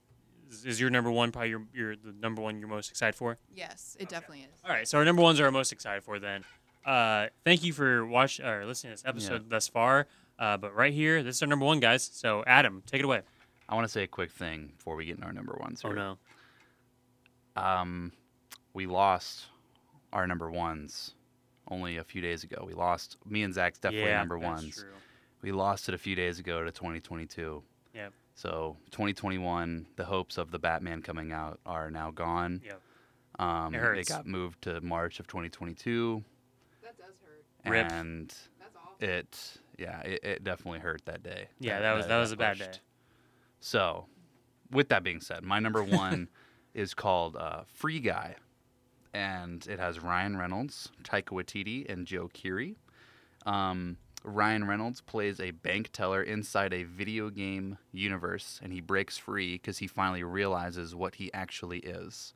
is, 0.52 0.64
is 0.64 0.80
your 0.80 0.92
number 0.92 1.10
one 1.10 1.32
probably 1.32 1.50
your, 1.50 1.64
your 1.74 1.96
the 1.96 2.14
number 2.22 2.40
one 2.44 2.60
you're 2.60 2.68
most 2.70 2.92
excited 2.92 3.16
for? 3.16 3.40
Yes, 3.52 3.98
it 4.00 4.10
definitely 4.10 4.42
is. 4.42 4.62
All 4.64 4.70
right, 4.70 4.88
so 4.88 5.00
our 5.00 5.06
number 5.06 5.24
ones 5.24 5.40
are 5.40 5.46
our 5.46 5.52
most 5.52 5.72
excited 5.72 6.04
for. 6.04 6.20
Then, 6.20 6.44
uh, 6.86 7.28
thank 7.44 7.64
you 7.64 7.74
for 7.74 8.06
watch 8.06 8.40
or 8.40 8.64
listening 8.68 8.96
to 8.96 9.02
this 9.02 9.10
episode 9.10 9.50
thus 9.50 9.68
far. 9.68 10.06
Uh, 10.38 10.58
but 10.58 10.76
right 10.76 10.94
here, 10.94 11.24
this 11.24 11.38
is 11.38 11.42
our 11.42 11.48
number 11.48 11.66
one, 11.66 11.80
guys. 11.80 12.08
So 12.14 12.44
Adam, 12.46 12.84
take 12.86 13.00
it 13.00 13.06
away. 13.06 13.22
I 13.68 13.74
want 13.74 13.86
to 13.88 13.92
say 13.92 14.04
a 14.04 14.08
quick 14.08 14.30
thing 14.30 14.74
before 14.78 14.96
we 14.96 15.06
get 15.06 15.16
into 15.16 15.26
our 15.26 15.34
number 15.34 15.58
ones. 15.60 15.82
Oh 15.84 15.94
no, 15.94 16.18
Um, 17.56 18.12
we 18.76 18.86
lost 18.86 19.46
our 20.14 20.28
number 20.28 20.52
ones 20.52 21.16
only 21.70 21.98
a 21.98 22.04
few 22.04 22.22
days 22.22 22.44
ago. 22.44 22.64
We 22.66 22.74
lost 22.74 23.18
me 23.26 23.44
and 23.44 23.54
Zach's 23.54 23.80
definitely 23.80 24.10
yeah, 24.10 24.20
number 24.20 24.40
that's 24.40 24.62
ones. 24.64 24.76
True. 24.78 24.90
We 25.42 25.52
lost 25.52 25.88
it 25.90 25.96
a 25.96 25.98
few 25.98 26.16
days 26.16 26.40
ago 26.40 26.64
to 26.64 26.72
2022. 26.72 27.62
Yep. 27.94 28.14
So 28.36 28.78
2021, 28.92 29.86
the 29.96 30.06
hopes 30.06 30.38
of 30.38 30.52
the 30.52 30.60
Batman 30.60 31.02
coming 31.02 31.32
out 31.32 31.60
are 31.66 31.90
now 31.92 32.12
gone. 32.12 32.62
Yep. 32.66 32.82
Um, 33.40 33.74
It 33.76 33.80
hurts. 33.80 34.10
It 34.10 34.14
got 34.14 34.26
moved 34.26 34.62
to 34.64 34.82
March 34.82 35.20
of 35.20 35.28
2022, 35.28 36.24
That 36.84 36.98
does 36.98 37.06
hurt. 37.26 37.72
Rip. 37.72 37.92
and 37.92 38.28
That's 38.60 38.76
awful. 38.76 38.96
it, 39.08 39.58
yeah, 39.78 40.00
it, 40.02 40.24
it 40.24 40.44
definitely 40.44 40.80
hurt 40.80 41.04
that 41.06 41.22
day. 41.24 41.48
Yeah, 41.60 41.80
that 41.82 41.94
was- 41.94 42.08
that 42.08 42.18
was 42.18 42.32
a 42.32 42.38
bad 42.38 42.58
pushed. 42.58 42.72
day. 42.74 42.78
So, 43.60 44.06
with 44.72 44.90
that 44.90 45.04
being 45.04 45.20
said, 45.22 45.44
my 45.44 45.60
number 45.60 45.84
one 45.84 46.30
is 46.74 46.94
called 46.94 47.36
uh, 47.36 47.62
Free 47.74 48.00
Guy, 48.00 48.36
and 49.16 49.66
it 49.68 49.80
has 49.80 50.04
Ryan 50.04 50.36
Reynolds, 50.36 50.90
Taika 51.04 51.30
Waititi, 51.30 51.90
and 51.90 52.06
Joe 52.06 52.30
Keery. 52.34 52.76
Um, 53.46 53.96
Ryan 54.26 54.68
Reynolds 54.68 55.00
plays 55.00 55.40
a 55.40 55.52
bank 55.52 55.92
teller 55.94 56.22
inside 56.22 56.74
a 56.74 56.84
video 56.84 57.30
game 57.30 57.78
universe, 57.94 58.60
and 58.62 58.74
he 58.74 58.82
breaks 58.82 59.18
free 59.18 59.54
because 59.54 59.78
he 59.78 59.88
finally 59.88 60.24
realizes 60.24 60.94
what 60.94 61.16
he 61.16 61.34
actually 61.34 61.80
is. 61.80 62.34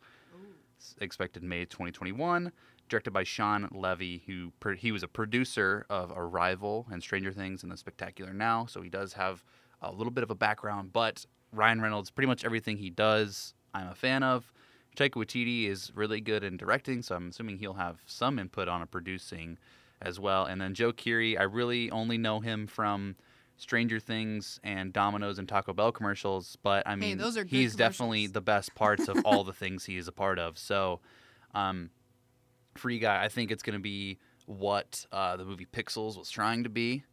Expected 1.01 1.43
May 1.43 1.65
2021. 1.65 2.53
Directed 2.87 3.11
by 3.11 3.23
Shawn 3.23 3.67
Levy, 3.71 4.23
who 4.25 4.51
he 4.77 4.93
was 4.93 5.03
a 5.03 5.07
producer 5.07 5.85
of 5.89 6.13
Arrival 6.15 6.87
and 6.91 7.03
Stranger 7.03 7.33
Things 7.33 7.61
and 7.61 7.71
The 7.71 7.77
Spectacular 7.77 8.33
Now, 8.33 8.65
so 8.65 8.81
he 8.81 8.89
does 8.89 9.13
have 9.13 9.43
a 9.81 9.91
little 9.91 10.11
bit 10.11 10.23
of 10.23 10.31
a 10.31 10.35
background. 10.35 10.93
But 10.93 11.25
Ryan 11.51 11.81
Reynolds, 11.81 12.09
pretty 12.09 12.27
much 12.27 12.45
everything 12.45 12.77
he 12.77 12.89
does, 12.89 13.53
I'm 13.73 13.89
a 13.89 13.95
fan 13.95 14.23
of. 14.23 14.51
Taika 14.95 15.11
Waititi 15.11 15.67
is 15.67 15.91
really 15.95 16.21
good 16.21 16.43
in 16.43 16.57
directing, 16.57 17.01
so 17.01 17.15
I'm 17.15 17.29
assuming 17.29 17.57
he'll 17.57 17.73
have 17.73 18.01
some 18.05 18.39
input 18.39 18.67
on 18.67 18.81
a 18.81 18.85
producing 18.85 19.57
as 20.01 20.19
well. 20.19 20.45
And 20.45 20.59
then 20.59 20.73
Joe 20.73 20.91
Keery, 20.91 21.39
I 21.39 21.43
really 21.43 21.89
only 21.91 22.17
know 22.17 22.39
him 22.39 22.67
from 22.67 23.15
Stranger 23.57 23.99
Things 23.99 24.59
and 24.63 24.93
Domino's 24.93 25.37
and 25.37 25.47
Taco 25.47 25.73
Bell 25.73 25.91
commercials, 25.91 26.57
but 26.63 26.87
I 26.87 26.95
mean, 26.95 27.17
those 27.17 27.37
are 27.37 27.43
he's 27.43 27.75
definitely 27.75 28.27
the 28.27 28.41
best 28.41 28.73
parts 28.75 29.07
of 29.07 29.19
all 29.25 29.43
the 29.43 29.53
things 29.53 29.85
he 29.85 29.97
is 29.97 30.07
a 30.07 30.13
part 30.13 30.39
of. 30.39 30.57
So, 30.57 31.01
um, 31.53 31.89
Free 32.75 32.99
Guy, 32.99 33.23
I 33.23 33.27
think 33.29 33.51
it's 33.51 33.63
going 33.63 33.77
to 33.77 33.81
be 33.81 34.17
what 34.45 35.05
uh, 35.11 35.35
the 35.37 35.45
movie 35.45 35.65
Pixels 35.65 36.17
was 36.17 36.29
trying 36.29 36.63
to 36.63 36.69
be. 36.69 37.03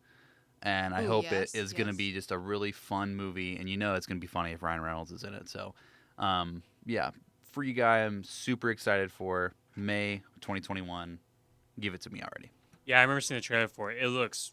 And 0.63 0.95
I 0.95 1.03
Ooh, 1.03 1.09
hope 1.09 1.25
yes, 1.25 1.55
it 1.55 1.59
is 1.59 1.73
going 1.73 1.89
to 1.89 1.93
be 1.93 2.13
just 2.13 2.33
a 2.33 2.39
really 2.39 2.73
fun 2.73 3.15
movie. 3.15 3.57
And 3.57 3.69
you 3.69 3.77
know 3.77 3.95
it's 3.95 4.07
going 4.07 4.19
to 4.19 4.21
be 4.21 4.27
funny 4.27 4.53
if 4.53 4.63
Ryan 4.63 4.81
Reynolds 4.81 5.13
is 5.13 5.23
in 5.23 5.35
it. 5.35 5.49
So, 5.49 5.75
um, 6.19 6.63
yeah, 6.87 7.11
Free 7.57 7.73
Guy, 7.73 8.05
I'm 8.05 8.23
super 8.23 8.69
excited 8.69 9.11
for 9.11 9.55
May 9.75 10.19
2021. 10.43 11.19
Give 11.81 11.95
it 11.95 12.03
to 12.03 12.11
me 12.11 12.21
already. 12.21 12.51
Yeah, 12.85 12.99
I 12.99 13.01
remember 13.01 13.23
seeing 13.23 13.39
the 13.39 13.43
trailer 13.43 13.67
for 13.67 13.91
it. 13.91 13.97
It 14.03 14.09
looks 14.09 14.53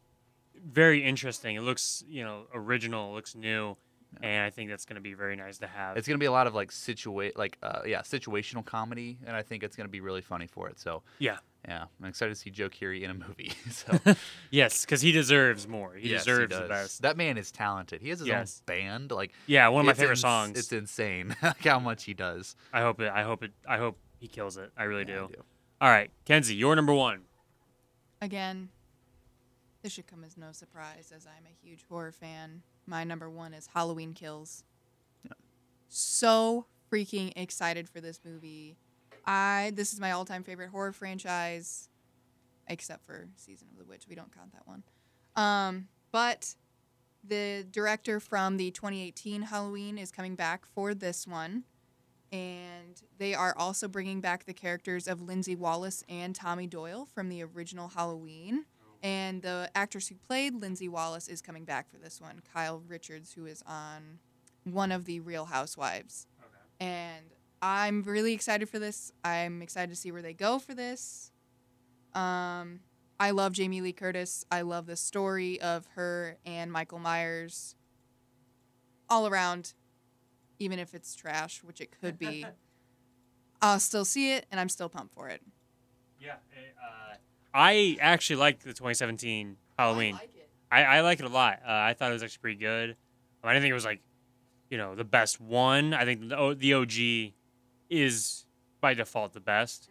very 0.56 1.04
interesting. 1.04 1.58
It 1.58 1.64
looks, 1.64 2.06
you 2.08 2.24
know, 2.24 2.44
original. 2.54 3.12
It 3.12 3.16
looks 3.16 3.36
new, 3.36 3.76
and 4.22 4.46
I 4.46 4.52
think 4.52 4.70
that's 4.70 4.86
going 4.86 4.96
to 4.96 5.02
be 5.02 5.16
very 5.16 5.36
nice 5.36 5.58
to 5.58 5.68
have. 5.68 5.98
It's 5.98 6.08
gonna 6.08 6.18
be 6.18 6.28
a 6.28 6.32
lot 6.32 6.48
of 6.48 6.56
like 6.56 6.72
situate, 6.72 7.38
like 7.38 7.58
uh, 7.62 7.82
yeah, 7.86 8.04
situational 8.04 8.64
comedy, 8.64 9.18
and 9.28 9.36
I 9.36 9.42
think 9.42 9.64
it's 9.64 9.76
gonna 9.76 9.90
be 9.90 10.00
really 10.00 10.22
funny 10.22 10.48
for 10.48 10.70
it. 10.70 10.80
So 10.80 11.04
yeah, 11.20 11.40
yeah, 11.68 11.86
I'm 12.02 12.08
excited 12.10 12.34
to 12.34 12.40
see 12.40 12.50
Joe 12.50 12.70
Keery 12.70 13.04
in 13.04 13.12
a 13.12 13.14
movie. 13.14 13.52
so 13.72 13.98
yes, 14.52 14.84
because 14.86 15.02
he 15.02 15.12
deserves 15.12 15.68
more. 15.68 15.94
He 15.94 16.10
Yes, 16.10 16.26
deserves 16.26 16.58
the 16.58 16.68
best. 16.68 17.02
That 17.04 17.16
man 17.18 17.38
is 17.38 17.52
talented. 17.52 18.02
He 18.02 18.10
has 18.10 18.20
his 18.20 18.28
Yes. 18.28 18.62
own 18.62 18.76
band. 18.76 19.12
Like 19.12 19.32
Yeah, 19.48 19.68
one 19.70 19.82
of 19.82 19.86
my 19.86 19.94
favorite 19.94 20.12
ins- 20.14 20.22
songs. 20.22 20.60
It's 20.60 20.72
insane 20.72 21.36
like 21.44 21.64
how 21.64 21.80
much 21.80 22.04
he 22.04 22.14
does. 22.14 22.56
I 22.74 22.82
hope 22.82 23.00
it. 23.00 23.12
I 23.14 23.24
hope 23.24 23.44
it. 23.44 23.52
I 23.68 23.78
hope 23.78 23.98
he 24.20 24.28
kills 24.28 24.58
it. 24.58 24.72
I 24.78 24.84
really 24.84 25.06
Yeah, 25.08 25.24
I 25.24 25.28
do. 25.28 25.44
All 25.82 25.90
right, 25.90 26.12
Kenzie, 26.26 26.56
you're 26.56 26.76
number 26.76 26.94
one. 26.94 27.22
Again, 28.22 28.70
this 29.82 29.92
should 29.92 30.08
come 30.08 30.24
as 30.24 30.38
no 30.38 30.52
surprise 30.54 31.12
as 31.16 31.26
I'm 31.26 31.46
a 31.46 31.66
huge 31.68 31.84
horror 31.90 32.12
fan. 32.14 32.62
My 32.86 33.04
number 33.04 33.30
one 33.30 33.54
is 33.54 33.68
Halloween 33.74 34.14
Kills. 34.14 34.64
So 35.90 36.66
freaking 36.92 37.34
excited 37.36 37.90
for 37.90 38.02
this 38.02 38.20
movie. 38.26 38.78
I 39.26 39.72
this 39.76 39.94
is 39.94 40.00
my 40.00 40.12
all-time 40.12 40.44
favorite 40.44 40.70
horror 40.70 40.92
franchise, 40.92 41.90
except 42.68 43.06
for 43.06 43.28
Season 43.36 43.68
of 43.72 43.78
the 43.78 43.86
Witch. 43.86 44.04
We 44.08 44.16
don't 44.16 44.36
count 44.36 44.54
that 44.54 44.68
one. 44.68 44.84
Um, 45.36 45.88
but 46.12 46.56
the 47.24 47.66
director 47.70 48.20
from 48.20 48.58
the 48.58 48.72
2018 48.72 49.44
Halloween 49.44 49.98
is 49.98 50.12
coming 50.12 50.36
back 50.36 50.66
for 50.66 50.94
this 50.94 51.26
one. 51.26 51.64
And 52.32 53.02
they 53.20 53.36
are 53.36 53.56
also 53.58 53.88
bringing 53.88 54.20
back 54.20 54.46
the 54.46 54.54
characters 54.54 55.08
of 55.08 55.22
Lindsay 55.22 55.56
Wallace 55.56 56.04
and 56.10 56.34
Tommy 56.34 56.66
Doyle 56.66 57.08
from 57.14 57.30
the 57.30 57.44
original 57.44 57.90
Halloween. 57.90 58.66
And 59.04 59.42
the 59.42 59.70
actress 59.76 60.08
who 60.08 60.16
played 60.16 60.56
Lindsay 60.56 60.90
Wallace 60.90 61.28
is 61.28 61.42
coming 61.42 61.64
back 61.64 61.92
for 61.92 61.98
this 61.98 62.20
one, 62.20 62.42
Kyle 62.54 62.82
Richards, 62.88 63.34
who 63.34 63.46
is 63.46 63.62
on 63.68 64.20
one 64.64 64.92
of 64.92 65.06
the 65.06 65.20
Real 65.20 65.46
Housewives. 65.46 66.26
And 66.80 67.26
I'm 67.64 68.04
really 68.04 68.34
excited 68.34 68.68
for 68.68 68.78
this. 68.78 69.14
I'm 69.24 69.62
excited 69.62 69.90
to 69.90 69.96
see 69.96 70.12
where 70.12 70.22
they 70.22 70.34
go 70.34 70.60
for 70.60 70.74
this. 70.76 71.32
Um, 72.14 72.82
I 73.22 73.32
love 73.32 73.54
Jamie 73.54 73.80
Lee 73.80 73.94
Curtis. 73.94 74.44
I 74.52 74.64
love 74.64 74.86
the 74.86 74.98
story 74.98 75.62
of 75.62 75.88
her 75.96 76.36
and 76.46 76.74
Michael 76.74 77.00
Myers. 77.00 77.76
All 79.10 79.28
around, 79.28 79.76
even 80.60 80.78
if 80.78 80.94
it's 80.94 81.16
trash, 81.16 81.64
which 81.64 81.80
it 81.80 81.98
could 82.02 82.20
be, 82.20 82.46
I'll 83.62 83.80
still 83.80 84.04
see 84.04 84.34
it 84.34 84.46
and 84.52 84.60
I'm 84.60 84.68
still 84.68 84.90
pumped 84.90 85.14
for 85.14 85.30
it. 85.30 85.42
Yeah. 86.20 86.34
Uh, 86.34 87.16
I 87.54 87.98
actually 88.02 88.36
liked 88.38 88.64
the 88.64 88.74
2017 88.74 89.56
Halloween. 89.80 90.16
I 90.16 90.18
like 90.18 90.36
it. 90.36 90.50
I, 90.70 90.84
I 90.84 91.02
like 91.02 91.22
it 91.22 91.26
a 91.26 91.30
lot. 91.30 91.60
Uh, 91.66 91.72
I 91.72 91.94
thought 91.94 92.10
it 92.10 92.14
was 92.14 92.24
actually 92.24 92.42
pretty 92.42 92.60
good. 92.60 92.98
I 93.42 93.54
didn't 93.54 93.64
think 93.64 93.72
it 93.72 93.76
was 93.76 93.86
like, 93.86 94.02
you 94.70 94.78
know, 94.78 94.96
the 94.96 95.04
best 95.06 95.40
one. 95.40 95.94
I 95.94 96.04
think 96.04 96.28
the, 96.28 96.38
O- 96.38 96.54
the 96.54 96.74
OG 96.74 97.34
is 98.02 98.46
by 98.82 98.94
default 98.94 99.34
the 99.34 99.40
best. 99.40 99.90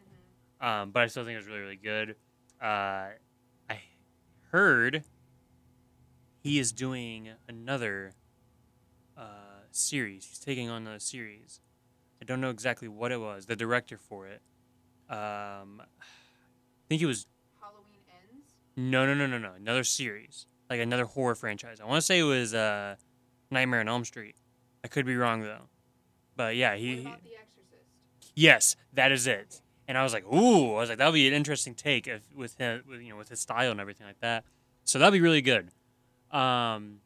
Um, 0.61 0.91
but 0.91 1.03
I 1.03 1.07
still 1.07 1.25
think 1.25 1.35
it 1.35 1.39
was 1.39 1.47
really, 1.47 1.61
really 1.61 1.77
good. 1.77 2.17
Uh, 2.63 3.09
I 3.69 3.81
heard 4.51 5.03
he 6.43 6.59
is 6.59 6.73
doing 6.73 7.31
another 7.49 8.13
uh, 9.17 9.23
series. 9.71 10.27
He's 10.27 10.39
taking 10.39 10.69
on 10.69 10.87
a 10.87 11.01
series. 11.01 11.61
I 12.21 12.25
don't 12.25 12.41
know 12.41 12.51
exactly 12.51 12.87
what 12.89 13.11
it 13.13 13.21
was. 13.21 13.47
The 13.47 13.57
director 13.57 13.99
for 13.99 14.27
it. 14.29 14.41
Um, 15.11 15.83
I 16.01 16.85
think 16.89 17.03
it 17.03 17.07
was 17.07 17.27
Halloween 17.61 18.01
ends. 18.31 18.53
no, 18.77 19.05
no, 19.07 19.15
no, 19.15 19.27
no, 19.27 19.39
no. 19.39 19.53
Another 19.55 19.83
series, 19.85 20.47
like 20.71 20.79
another 20.81 21.05
horror 21.05 21.35
franchise. 21.35 21.81
I 21.81 21.85
want 21.87 21.99
to 21.99 22.07
say 22.07 22.21
it 22.21 22.25
was 22.25 22.55
uh, 22.55 22.95
Nightmare 23.51 23.81
on 23.81 23.89
Elm 23.89 24.05
Street. 24.05 24.37
I 24.85 24.89
could 24.89 25.07
be 25.07 25.17
wrong 25.17 25.43
though. 25.43 25.69
But 26.37 26.55
yeah, 26.57 26.77
he. 26.77 26.97
he- 26.97 27.03
The 27.03 27.09
Exorcist? 27.09 27.42
Yes, 28.35 28.77
that 28.93 29.13
is 29.13 29.27
it. 29.27 29.61
And 29.89 29.99
I 29.99 30.03
was 30.03 30.13
like, 30.13 30.25
ooh, 30.33 30.75
I 30.75 30.79
was 30.79 30.89
like, 30.89 30.99
that'll 30.99 31.13
be 31.13 31.27
an 31.29 31.35
interesting 31.35 31.75
take 31.75 32.07
if, 32.07 32.23
with 32.35 32.57
him, 32.57 32.83
with 32.89 33.03
you 33.03 33.11
know, 33.11 33.17
with 33.17 33.29
his 33.29 33.41
style 33.41 33.71
and 33.71 33.81
everything 33.81 34.07
like 34.07 34.21
that. 34.21 34.45
So 34.85 34.99
that'll 34.99 35.13
be 35.13 35.21
really 35.21 35.43
good. 35.43 35.69
um, 36.31 37.01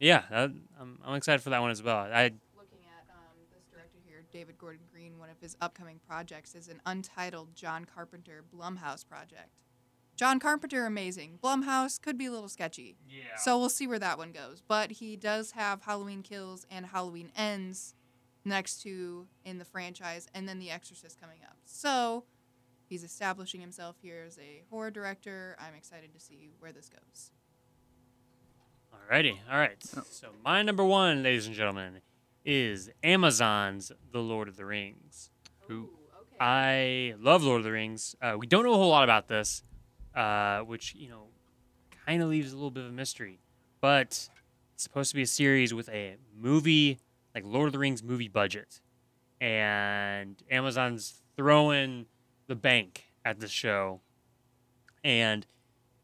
yeah, 0.00 0.22
that, 0.30 0.50
I'm, 0.80 0.98
I'm 1.04 1.14
excited 1.14 1.42
for 1.42 1.50
that 1.50 1.60
one 1.60 1.70
as 1.70 1.82
well. 1.82 1.96
I 1.96 2.32
Looking 2.56 2.80
at 2.98 3.08
um, 3.10 3.36
this 3.52 3.64
director 3.72 3.98
here, 4.06 4.24
David 4.32 4.58
Gordon 4.58 4.82
Green, 4.92 5.18
one 5.18 5.30
of 5.30 5.38
his 5.40 5.56
upcoming 5.60 6.00
projects 6.06 6.54
is 6.54 6.68
an 6.68 6.80
untitled 6.84 7.54
John 7.54 7.84
Carpenter 7.84 8.42
Blumhouse 8.54 9.06
project. 9.06 9.50
John 10.16 10.38
Carpenter, 10.38 10.86
amazing. 10.86 11.38
Blumhouse 11.42 12.00
could 12.00 12.16
be 12.18 12.26
a 12.26 12.30
little 12.32 12.48
sketchy. 12.48 12.96
yeah. 13.08 13.36
So 13.36 13.58
we'll 13.58 13.68
see 13.68 13.86
where 13.86 13.98
that 13.98 14.18
one 14.18 14.32
goes. 14.32 14.62
But 14.66 14.92
he 14.92 15.16
does 15.16 15.52
have 15.52 15.82
Halloween 15.82 16.22
Kills 16.22 16.66
and 16.70 16.86
Halloween 16.86 17.30
Ends 17.36 17.94
next 18.44 18.82
to 18.82 19.26
in 19.44 19.58
the 19.58 19.64
franchise, 19.64 20.28
and 20.34 20.48
then 20.48 20.58
The 20.58 20.70
Exorcist 20.70 21.20
coming 21.20 21.38
up. 21.44 21.56
So 21.64 22.24
he's 22.88 23.04
establishing 23.04 23.60
himself 23.60 23.96
here 24.00 24.24
as 24.26 24.38
a 24.38 24.62
horror 24.70 24.90
director. 24.90 25.56
I'm 25.58 25.74
excited 25.74 26.12
to 26.12 26.20
see 26.20 26.50
where 26.58 26.72
this 26.72 26.88
goes. 26.88 27.30
Alrighty, 29.10 29.36
all 29.50 29.58
right. 29.58 29.82
So 29.82 30.28
my 30.44 30.62
number 30.62 30.84
one, 30.84 31.22
ladies 31.22 31.46
and 31.46 31.54
gentlemen, 31.54 32.00
is 32.44 32.90
Amazon's 33.02 33.90
The 34.12 34.20
Lord 34.20 34.48
of 34.48 34.56
the 34.56 34.64
Rings. 34.64 35.30
Ooh. 35.70 35.90
okay. 36.20 36.36
I 36.40 37.14
love 37.18 37.42
Lord 37.42 37.58
of 37.58 37.64
the 37.64 37.72
Rings. 37.72 38.14
Uh, 38.20 38.36
we 38.38 38.46
don't 38.46 38.64
know 38.64 38.74
a 38.74 38.76
whole 38.76 38.90
lot 38.90 39.04
about 39.04 39.28
this, 39.28 39.62
uh, 40.14 40.60
which 40.60 40.94
you 40.94 41.08
know 41.08 41.24
kind 42.06 42.22
of 42.22 42.28
leaves 42.28 42.52
a 42.52 42.56
little 42.56 42.70
bit 42.70 42.84
of 42.84 42.90
a 42.90 42.92
mystery. 42.92 43.40
But 43.80 44.28
it's 44.74 44.82
supposed 44.82 45.10
to 45.10 45.16
be 45.16 45.22
a 45.22 45.26
series 45.26 45.74
with 45.74 45.88
a 45.88 46.16
movie, 46.36 46.98
like 47.34 47.44
Lord 47.44 47.66
of 47.66 47.72
the 47.72 47.78
Rings 47.78 48.02
movie 48.02 48.28
budget, 48.28 48.80
and 49.40 50.42
Amazon's 50.50 51.22
throwing 51.36 52.06
the 52.46 52.54
bank 52.56 53.04
at 53.24 53.40
the 53.40 53.48
show, 53.48 54.00
and 55.02 55.46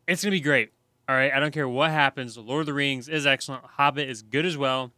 it's 0.07 0.22
gonna 0.22 0.33
be 0.33 0.41
great. 0.41 0.72
All 1.09 1.16
right, 1.16 1.33
I 1.33 1.41
don't 1.41 1.53
care 1.53 1.68
what 1.68 1.91
happens. 1.91 2.37
Lord 2.39 2.61
of 2.61 2.66
the 2.66 2.74
Rings 2.74 3.09
is 3.09 3.26
excellent. 3.26 3.64
Hobbit 3.64 4.09
is 4.09 4.22
good 4.22 4.47
as 4.47 4.57
well, 4.57 4.93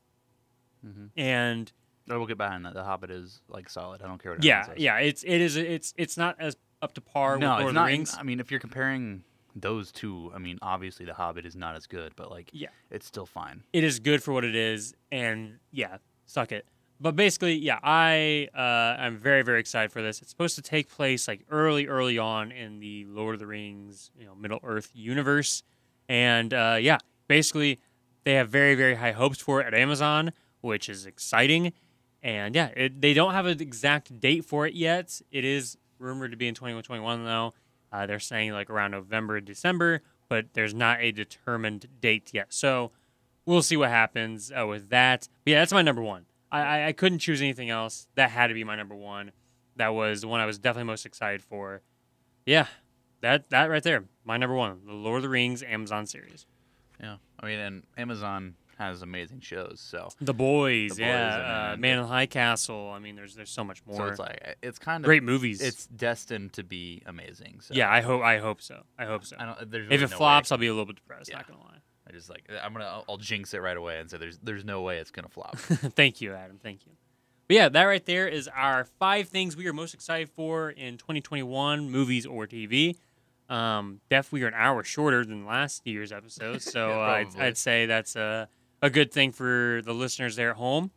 Mhm. 0.84 1.10
and 1.16 1.72
I 2.10 2.16
will 2.16 2.26
get 2.26 2.36
behind 2.38 2.66
that. 2.66 2.74
The 2.74 2.84
Hobbit 2.84 3.10
is 3.10 3.40
like 3.48 3.68
solid. 3.68 4.02
I 4.02 4.06
don't 4.06 4.22
care 4.22 4.32
what. 4.32 4.44
yeah, 4.44 4.62
says. 4.62 4.74
yeah, 4.78 4.98
it's 4.98 5.22
it 5.22 5.40
is 5.40 5.56
it's 5.56 5.94
it's 5.96 6.16
not 6.16 6.36
as 6.40 6.56
up 6.82 6.92
to 6.94 7.00
par 7.00 7.38
No, 7.38 7.50
with 7.52 7.58
Lord 7.60 7.68
of 7.70 7.74
not. 7.74 7.84
the 7.86 7.92
Rings. 7.92 8.16
I 8.18 8.22
mean, 8.24 8.40
if 8.40 8.50
you're 8.50 8.60
comparing 8.60 9.24
those 9.54 9.92
two, 9.92 10.32
I 10.34 10.38
mean, 10.38 10.58
obviously 10.62 11.06
the 11.06 11.14
Hobbit 11.14 11.44
is 11.46 11.54
not 11.54 11.76
as 11.76 11.86
good, 11.86 12.14
but 12.16 12.30
like, 12.30 12.48
Yeah. 12.52 12.70
it's 12.90 13.06
still 13.06 13.26
fine. 13.26 13.62
It 13.72 13.84
is 13.84 14.00
good 14.00 14.22
for 14.22 14.32
what 14.32 14.44
it 14.44 14.56
is, 14.56 14.94
and 15.12 15.60
yeah, 15.70 15.98
suck 16.32 16.52
it. 16.52 16.66
But 17.00 17.16
basically, 17.16 17.54
yeah, 17.54 17.78
I 17.82 18.48
uh, 18.56 19.00
I'm 19.00 19.18
very 19.18 19.42
very 19.42 19.58
excited 19.58 19.90
for 19.90 20.02
this. 20.02 20.22
It's 20.22 20.30
supposed 20.30 20.54
to 20.54 20.62
take 20.62 20.88
place 20.88 21.26
like 21.26 21.44
early 21.50 21.88
early 21.88 22.16
on 22.16 22.52
in 22.52 22.78
the 22.78 23.04
Lord 23.06 23.34
of 23.34 23.40
the 23.40 23.46
Rings, 23.46 24.10
you 24.16 24.24
know, 24.24 24.34
Middle 24.36 24.60
Earth 24.62 24.90
universe, 24.94 25.64
and 26.08 26.54
uh, 26.54 26.78
yeah, 26.80 26.98
basically 27.26 27.80
they 28.24 28.34
have 28.34 28.48
very 28.48 28.76
very 28.76 28.94
high 28.94 29.12
hopes 29.12 29.40
for 29.40 29.60
it 29.60 29.66
at 29.66 29.74
Amazon, 29.74 30.32
which 30.60 30.88
is 30.88 31.04
exciting. 31.04 31.72
And 32.22 32.54
yeah, 32.54 32.68
it, 32.76 33.00
they 33.00 33.14
don't 33.14 33.32
have 33.32 33.46
an 33.46 33.60
exact 33.60 34.20
date 34.20 34.44
for 34.44 34.64
it 34.64 34.74
yet. 34.74 35.20
It 35.32 35.44
is 35.44 35.76
rumored 35.98 36.30
to 36.30 36.36
be 36.36 36.46
in 36.46 36.54
2021 36.54 37.24
though. 37.24 37.52
Uh, 37.92 38.06
they're 38.06 38.20
saying 38.20 38.52
like 38.52 38.70
around 38.70 38.92
November, 38.92 39.40
December, 39.40 40.02
but 40.28 40.54
there's 40.54 40.72
not 40.72 41.00
a 41.00 41.10
determined 41.10 41.86
date 42.00 42.30
yet. 42.32 42.52
So 42.54 42.92
we'll 43.46 43.62
see 43.62 43.76
what 43.76 43.90
happens 43.90 44.50
uh, 44.50 44.66
with 44.66 44.90
that. 44.90 45.28
But 45.44 45.50
yeah, 45.52 45.60
that's 45.60 45.72
my 45.72 45.82
number 45.82 46.02
one. 46.02 46.26
I, 46.50 46.60
I, 46.60 46.86
I 46.88 46.92
couldn't 46.92 47.18
choose 47.20 47.40
anything 47.40 47.70
else. 47.70 48.08
That 48.14 48.30
had 48.30 48.48
to 48.48 48.54
be 48.54 48.64
my 48.64 48.76
number 48.76 48.94
one. 48.94 49.32
That 49.76 49.94
was 49.94 50.20
the 50.20 50.28
one 50.28 50.40
I 50.40 50.46
was 50.46 50.58
definitely 50.58 50.88
most 50.88 51.06
excited 51.06 51.42
for. 51.42 51.80
Yeah, 52.44 52.66
that 53.20 53.48
that 53.50 53.70
right 53.70 53.82
there, 53.82 54.04
my 54.24 54.36
number 54.36 54.54
one, 54.54 54.80
the 54.84 54.92
Lord 54.92 55.18
of 55.18 55.22
the 55.22 55.28
Rings 55.28 55.62
Amazon 55.62 56.06
series. 56.06 56.46
Yeah, 57.00 57.16
I 57.40 57.46
mean, 57.46 57.58
and 57.58 57.82
Amazon 57.96 58.54
has 58.78 59.02
amazing 59.02 59.40
shows, 59.40 59.80
so 59.80 60.08
The 60.20 60.34
Boys, 60.34 60.96
The 60.96 61.02
Boys, 61.02 61.08
yeah, 61.08 61.72
uh, 61.72 61.76
Man 61.78 61.98
in 61.98 62.02
the 62.02 62.08
High 62.08 62.26
Castle. 62.26 62.90
I 62.92 62.98
mean, 62.98 63.16
there's 63.16 63.34
there's 63.34 63.50
so 63.50 63.64
much 63.64 63.82
more. 63.86 63.96
so 63.96 64.06
it's 64.06 64.18
like 64.18 64.56
it's 64.62 64.78
kind 64.78 65.02
of 65.02 65.06
Great 65.06 65.22
movies. 65.22 65.62
It's 65.62 65.86
destined 65.86 66.52
to 66.54 66.64
be 66.64 67.02
amazing. 67.06 67.60
So 67.60 67.74
yeah, 67.74 67.90
I 67.90 68.00
hope 68.00 68.22
I 68.22 68.38
hope 68.38 68.60
so. 68.60 68.82
I 68.98 69.06
hope 69.06 69.24
so. 69.24 69.36
I 69.38 69.46
don't. 69.46 69.70
There's 69.70 69.84
if 69.86 69.90
really 69.90 70.04
it 70.04 70.10
no 70.10 70.16
way 70.16 70.18
flops, 70.18 70.52
I'll 70.52 70.58
be 70.58 70.66
a 70.66 70.72
little 70.72 70.86
bit 70.86 70.96
depressed. 70.96 71.30
Yeah. 71.30 71.36
Not 71.36 71.48
gonna 71.48 71.60
lie. 71.60 71.78
I 72.12 72.16
just 72.16 72.28
like 72.28 72.44
I'm 72.62 72.72
gonna 72.72 72.84
I'll, 72.84 73.04
I'll 73.08 73.16
jinx 73.16 73.54
it 73.54 73.58
right 73.58 73.76
away 73.76 73.98
and 73.98 74.10
say 74.10 74.18
there's 74.18 74.38
there's 74.38 74.64
no 74.64 74.82
way 74.82 74.98
it's 74.98 75.10
gonna 75.10 75.28
flop. 75.28 75.56
Thank 75.58 76.20
you, 76.20 76.34
Adam. 76.34 76.58
Thank 76.62 76.86
you. 76.86 76.92
But 77.48 77.56
yeah, 77.56 77.68
that 77.68 77.84
right 77.84 78.04
there 78.04 78.28
is 78.28 78.48
our 78.48 78.84
five 78.84 79.28
things 79.28 79.56
we 79.56 79.66
are 79.66 79.72
most 79.72 79.94
excited 79.94 80.28
for 80.30 80.70
in 80.70 80.96
2021, 80.96 81.90
movies 81.90 82.24
or 82.26 82.46
TV. 82.46 82.96
Um, 83.48 84.00
Def, 84.08 84.32
we 84.32 84.42
are 84.44 84.48
an 84.48 84.54
hour 84.54 84.82
shorter 84.84 85.24
than 85.24 85.44
last 85.44 85.86
year's 85.86 86.12
episode, 86.12 86.62
so 86.62 86.90
Yeah, 86.90 86.98
I'd. 86.98 87.38
I'd 87.38 87.56
say 87.58 87.86
that's 87.86 88.16
a, 88.16 88.48
a 88.80 88.90
good 88.90 89.12
thing 89.12 89.32
for 89.32 89.82
the 89.84 89.92
listeners 89.92 90.36
there 90.36 90.50
at 90.50 90.56
home. 90.56 90.90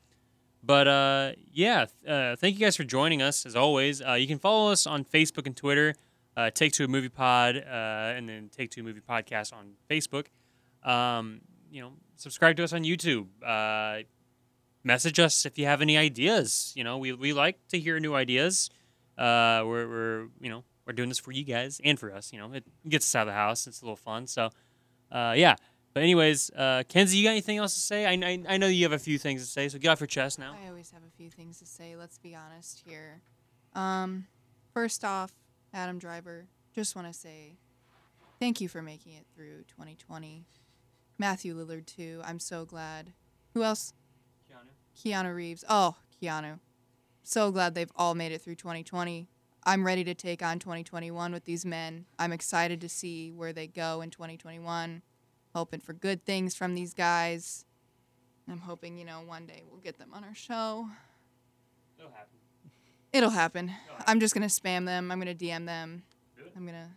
But 0.63 0.88
uh, 0.88 1.32
yeah, 1.51 1.86
uh, 2.07 2.36
thank 2.36 2.57
you 2.57 2.66
guys 2.66 2.76
for 2.76 2.84
joining 2.84 3.22
us 3.22 3.45
as 3.45 3.55
always. 3.55 4.01
Uh, 4.01 4.13
you 4.13 4.28
can 4.28 4.39
follow 4.39 4.72
us 4.72 4.88
on 4.88 5.03
Facebook 5.03 5.45
and 5.45 5.55
Twitter, 5.55 5.95
uh, 6.36 6.49
Take 6.49 6.74
Two 6.74 6.88
Movie 6.88 7.09
Pod, 7.09 7.57
uh, 7.57 7.59
and 8.16 8.28
then 8.30 8.49
Take 8.55 8.72
Two 8.72 8.82
Movie 8.82 9.01
Podcast 9.01 9.53
on 9.53 9.74
Facebook. 9.89 10.28
Um, 10.86 11.42
you 11.72 11.82
know, 11.82 11.94
subscribe 12.16 12.56
to 12.58 12.64
us 12.64 12.72
on 12.72 12.84
YouTube. 12.84 13.28
Uh, 13.46 14.04
message 14.84 15.20
us 15.20 15.46
if 15.46 15.58
you 15.58 15.66
have 15.66 15.82
any 15.82 15.98
ideas. 15.98 16.72
You 16.76 16.84
know, 16.84 16.98
we, 16.98 17.12
we 17.12 17.34
like 17.34 17.58
to 17.70 17.80
hear 17.80 18.00
new 18.00 18.14
ideas. 18.14 18.70
Uh, 19.18 19.64
we're, 19.66 19.88
we're 19.88 20.28
you 20.40 20.50
know 20.50 20.64
we're 20.86 20.94
doing 20.94 21.10
this 21.10 21.20
for 21.20 21.32
you 21.32 21.44
guys 21.44 21.82
and 21.84 22.00
for 22.00 22.14
us. 22.14 22.32
You 22.32 22.40
know, 22.40 22.54
it 22.54 22.64
gets 22.88 23.08
us 23.08 23.16
out 23.16 23.22
of 23.24 23.28
the 23.28 23.34
house. 23.34 23.68
It's 23.68 23.82
a 23.82 23.86
little 23.86 23.96
fun. 23.96 24.28
So, 24.28 24.50
uh, 25.12 25.34
yeah. 25.36 25.56
But 25.94 26.04
anyways, 26.04 26.52
uh, 26.52 26.84
Kenzie, 26.90 27.18
you 27.18 27.24
got 27.24 27.32
anything 27.32 27.58
else 27.58 27.74
to 27.74 27.80
say? 27.80 28.06
I, 28.06 28.12
I, 28.12 28.44
I 28.50 28.58
know 28.58 28.68
you 28.68 28.84
have 28.84 28.92
a 28.92 29.00
few 29.00 29.18
things 29.18 29.42
to 29.42 29.48
say, 29.48 29.70
so 29.70 29.80
get 29.80 29.88
off 29.90 30.02
your 30.02 30.08
chest 30.08 30.38
now. 30.38 30.54
I 30.62 30.68
always 30.68 30.92
have 30.92 31.04
a 31.04 31.12
few 31.16 31.30
things 31.30 31.60
to 31.60 31.66
say. 31.66 31.96
Let's 31.96 32.18
be 32.18 32.36
honest 32.36 32.84
here. 32.86 33.22
Um, 33.74 34.28
first 34.74 35.06
off, 35.06 35.32
Adam 35.74 35.98
Driver, 35.98 36.48
just 36.74 36.98
want 36.98 37.08
to 37.08 37.14
say 37.14 37.54
thank 38.42 38.60
you 38.60 38.68
for 38.68 38.82
making 38.82 39.14
it 39.14 39.26
through 39.34 39.64
2020. 39.70 40.44
Matthew 41.18 41.55
Lillard 41.55 41.86
too. 41.86 42.22
I'm 42.24 42.39
so 42.39 42.66
glad. 42.66 43.13
Who 43.53 43.63
else? 43.63 43.93
Keanu 44.97 45.36
Reeves. 45.36 45.63
Oh, 45.68 45.95
Keanu. 46.22 46.59
So 47.24 47.51
glad 47.51 47.76
they've 47.76 47.91
all 47.95 48.16
made 48.16 48.32
it 48.32 48.41
through 48.41 48.55
2020. 48.55 49.28
I'm 49.63 49.86
ready 49.86 50.03
to 50.03 50.13
take 50.13 50.43
on 50.43 50.59
2021 50.59 51.34
with 51.34 51.45
these 51.45 51.66
men. 51.66 52.05
I'm 52.20 52.32
excited 52.32 52.80
to 52.82 52.89
see 52.89 53.32
where 53.32 53.51
they 53.51 53.68
go 53.68 54.01
in 54.01 54.09
2021. 54.11 55.01
Hoping 55.55 55.80
for 55.80 55.93
good 55.93 56.24
things 56.26 56.55
from 56.55 56.76
these 56.76 56.93
guys. 56.93 57.66
I'm 58.49 58.59
hoping, 58.59 58.97
you 58.97 59.05
know, 59.05 59.22
one 59.26 59.47
day 59.47 59.63
we'll 59.70 59.80
get 59.80 59.97
them 59.97 60.11
on 60.13 60.24
our 60.24 60.36
show. 60.36 60.88
It'll 61.97 62.11
happen. 62.11 62.38
It'll 63.11 63.30
happen. 63.30 63.72
I'm 64.05 64.20
just 64.20 64.36
going 64.36 64.47
to 64.47 64.53
spam 64.53 64.86
them. 64.86 65.11
I'm 65.11 65.20
going 65.20 65.36
to 65.36 65.45
DM 65.45 65.66
them. 65.66 66.03
Really? 66.38 66.51
I'm 66.55 66.63
going 66.63 66.76
to 66.76 66.89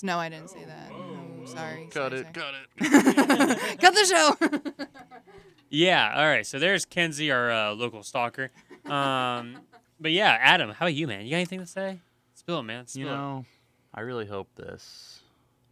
their. 0.00 0.06
No, 0.06 0.18
I 0.18 0.28
didn't 0.28 0.48
say 0.50 0.64
that. 0.64 0.90
Oh, 0.92 1.44
sorry. 1.46 1.88
cut 1.90 2.12
sorry, 2.12 2.20
it, 2.20 2.34
cut 2.34 2.54
it. 2.54 2.90
sorry. 2.90 3.76
Cut 3.76 3.94
the 3.94 4.04
show. 4.04 4.84
Yeah. 5.68 6.12
All 6.16 6.26
right. 6.26 6.46
So 6.46 6.58
there's 6.60 6.84
Kenzie, 6.84 7.30
our 7.32 7.50
uh, 7.50 7.72
local 7.74 8.02
stalker. 8.04 8.50
Um, 8.84 9.58
but 10.00 10.12
yeah, 10.12 10.38
Adam, 10.40 10.70
how 10.70 10.86
about 10.86 10.94
you, 10.94 11.08
man? 11.08 11.24
You 11.24 11.30
got 11.30 11.36
anything 11.38 11.58
to 11.58 11.66
say? 11.66 11.98
Spill 12.34 12.60
it, 12.60 12.62
man. 12.62 12.86
Spill 12.86 13.02
You 13.02 13.08
it. 13.08 13.12
know, 13.12 13.44
I 13.92 14.02
really 14.02 14.26
hope 14.26 14.48
this 14.54 15.20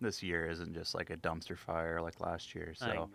this 0.01 0.20
year 0.22 0.47
isn't 0.51 0.75
just 0.75 0.95
like 0.97 1.11
a 1.11 1.16
dumpster 1.16 1.57
fire 1.57 2.01
like 2.03 2.20
last 2.20 2.55
year. 2.57 2.75
I 2.83 2.87
So 2.87 2.91
agree. 2.91 3.09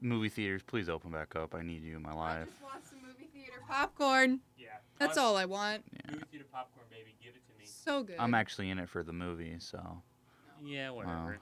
movie 0.00 0.28
theaters, 0.28 0.62
please 0.62 0.88
open 0.88 1.10
back 1.10 1.34
up. 1.34 1.54
I 1.56 1.62
need 1.62 1.82
you 1.82 1.96
in 1.96 2.02
my 2.02 2.12
life. 2.14 2.18
I 2.18 2.38
life. 2.38 2.48
just 2.48 2.62
want 2.62 2.86
some 2.88 2.98
movie 3.06 3.28
theater 3.34 3.60
popcorn. 3.68 4.40
Yeah. 4.56 4.68
That's 4.98 5.18
all 5.18 5.36
I 5.36 5.44
want. 5.46 5.82
Yeah. 5.92 6.12
Movie 6.12 6.24
theater 6.30 6.46
popcorn, 6.52 6.86
baby. 6.88 7.16
Give 7.22 7.34
it 7.34 7.44
to 7.52 7.58
me. 7.58 7.64
So 7.66 8.04
good. 8.04 8.16
I'm 8.20 8.34
actually 8.34 8.70
in 8.70 8.78
it 8.78 8.88
for 8.88 9.02
the 9.02 9.12
movie, 9.12 9.56
so 9.58 10.00
Yeah, 10.64 10.90
whatever. 10.90 11.14
Wow. 11.14 11.32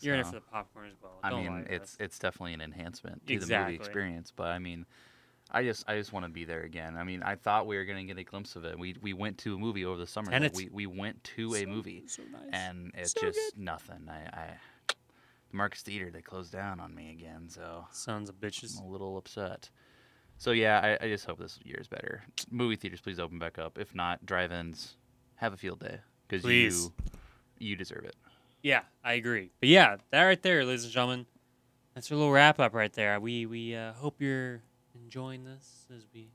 You're 0.00 0.14
in 0.14 0.20
it 0.20 0.26
for 0.26 0.32
the 0.36 0.40
popcorn 0.40 0.86
as 0.88 0.94
well. 1.02 1.18
I 1.24 1.30
Don't 1.30 1.44
mean, 1.44 1.66
it's 1.68 1.94
us. 1.94 1.96
it's 1.98 2.18
definitely 2.18 2.54
an 2.54 2.60
enhancement 2.60 3.26
to 3.26 3.38
the 3.38 3.58
movie 3.58 3.74
experience. 3.74 4.32
But 4.34 4.48
I 4.48 4.58
mean, 4.60 4.86
I 5.50 5.64
just 5.64 5.88
I 5.88 5.96
just 5.96 6.12
want 6.12 6.24
to 6.24 6.30
be 6.30 6.44
there 6.44 6.62
again. 6.62 6.96
I 6.96 7.02
mean, 7.02 7.22
I 7.22 7.34
thought 7.34 7.66
we 7.66 7.76
were 7.76 7.84
gonna 7.84 8.04
get 8.04 8.16
a 8.18 8.22
glimpse 8.22 8.54
of 8.54 8.64
it. 8.64 8.78
We 8.78 8.94
we 9.02 9.12
went 9.12 9.38
to 9.38 9.54
a 9.56 9.58
movie 9.58 9.84
over 9.84 9.98
the 9.98 10.06
summer. 10.06 10.30
And 10.30 10.48
we 10.54 10.68
we 10.70 10.86
went 10.86 11.24
to 11.36 11.54
a 11.56 11.66
movie, 11.66 12.04
so 12.06 12.22
nice. 12.30 12.42
and 12.52 12.92
it's 12.94 13.12
So 13.12 13.22
just 13.22 13.54
good. 13.56 13.62
nothing. 13.64 14.08
I, 14.08 14.20
I 14.38 14.50
the 15.50 15.56
Marcus 15.56 15.82
Theater 15.82 16.10
they 16.12 16.22
closed 16.22 16.52
down 16.52 16.78
on 16.78 16.94
me 16.94 17.10
again, 17.10 17.48
so 17.48 17.86
Sons 17.90 18.28
of 18.28 18.36
bitches. 18.40 18.78
I'm 18.78 18.86
a 18.86 18.88
little 18.90 19.16
upset. 19.16 19.68
So 20.36 20.52
yeah, 20.52 20.96
I, 21.00 21.06
I 21.06 21.08
just 21.08 21.24
hope 21.26 21.38
this 21.40 21.58
year 21.64 21.78
is 21.80 21.88
better. 21.88 22.22
Movie 22.52 22.76
theaters, 22.76 23.00
please 23.00 23.18
open 23.18 23.40
back 23.40 23.58
up. 23.58 23.76
If 23.78 23.92
not, 23.96 24.24
drive-ins, 24.24 24.96
have 25.34 25.52
a 25.52 25.56
field 25.56 25.80
day 25.80 25.98
because 26.28 26.44
you 26.44 26.92
you 27.58 27.74
deserve 27.74 28.04
it. 28.04 28.14
Yeah, 28.68 28.82
I 29.02 29.14
agree. 29.14 29.50
But 29.60 29.70
yeah, 29.70 29.96
that 30.10 30.22
right 30.24 30.42
there, 30.42 30.62
ladies 30.62 30.84
and 30.84 30.92
gentlemen, 30.92 31.24
that's 31.94 32.12
our 32.12 32.18
little 32.18 32.30
wrap 32.30 32.60
up 32.60 32.74
right 32.74 32.92
there. 32.92 33.18
We 33.18 33.46
we 33.46 33.74
uh, 33.74 33.94
hope 33.94 34.20
you're 34.20 34.60
enjoying 34.94 35.44
this 35.44 35.86
as 35.96 36.04
we 36.12 36.32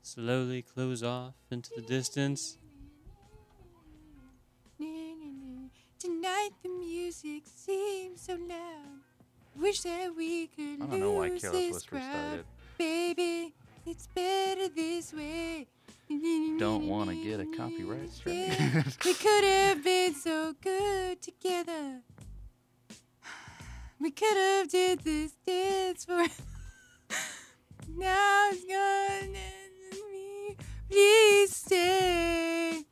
slowly 0.00 0.62
close 0.62 1.02
off 1.02 1.34
into 1.50 1.68
the 1.76 1.82
distance. 1.82 2.56
Tonight 5.98 6.52
the 6.62 6.70
music 6.70 7.42
seems 7.44 8.22
so 8.22 8.38
loud. 8.48 9.02
Wish 9.54 9.82
that 9.82 10.16
we 10.16 10.46
could 10.46 10.80
I 10.80 10.86
don't 10.86 11.00
know 11.00 11.12
why 11.12 11.28
lose 11.28 11.42
Careless 11.42 11.60
this 11.60 11.74
Whisper 11.74 11.96
crowd. 11.96 12.12
started. 12.12 12.44
Baby, 12.78 13.54
it's 13.84 14.06
better 14.14 14.68
this 14.70 15.12
way 15.12 15.66
don't 16.58 16.86
want 16.86 17.10
to 17.10 17.16
get 17.16 17.40
a 17.40 17.46
copyright 17.56 18.12
strike. 18.12 18.34
we 19.04 19.14
could 19.14 19.44
have 19.44 19.82
been 19.82 20.14
so 20.14 20.54
good 20.62 21.20
together. 21.22 22.00
We 24.00 24.10
could 24.10 24.36
have 24.36 24.68
did 24.68 25.00
this 25.00 25.32
dance 25.46 26.04
for. 26.04 26.18
now 27.96 28.50
it's 28.50 28.64
gonna 28.64 29.38
me. 30.10 30.56
Please 30.90 31.56
stay. 31.56 32.84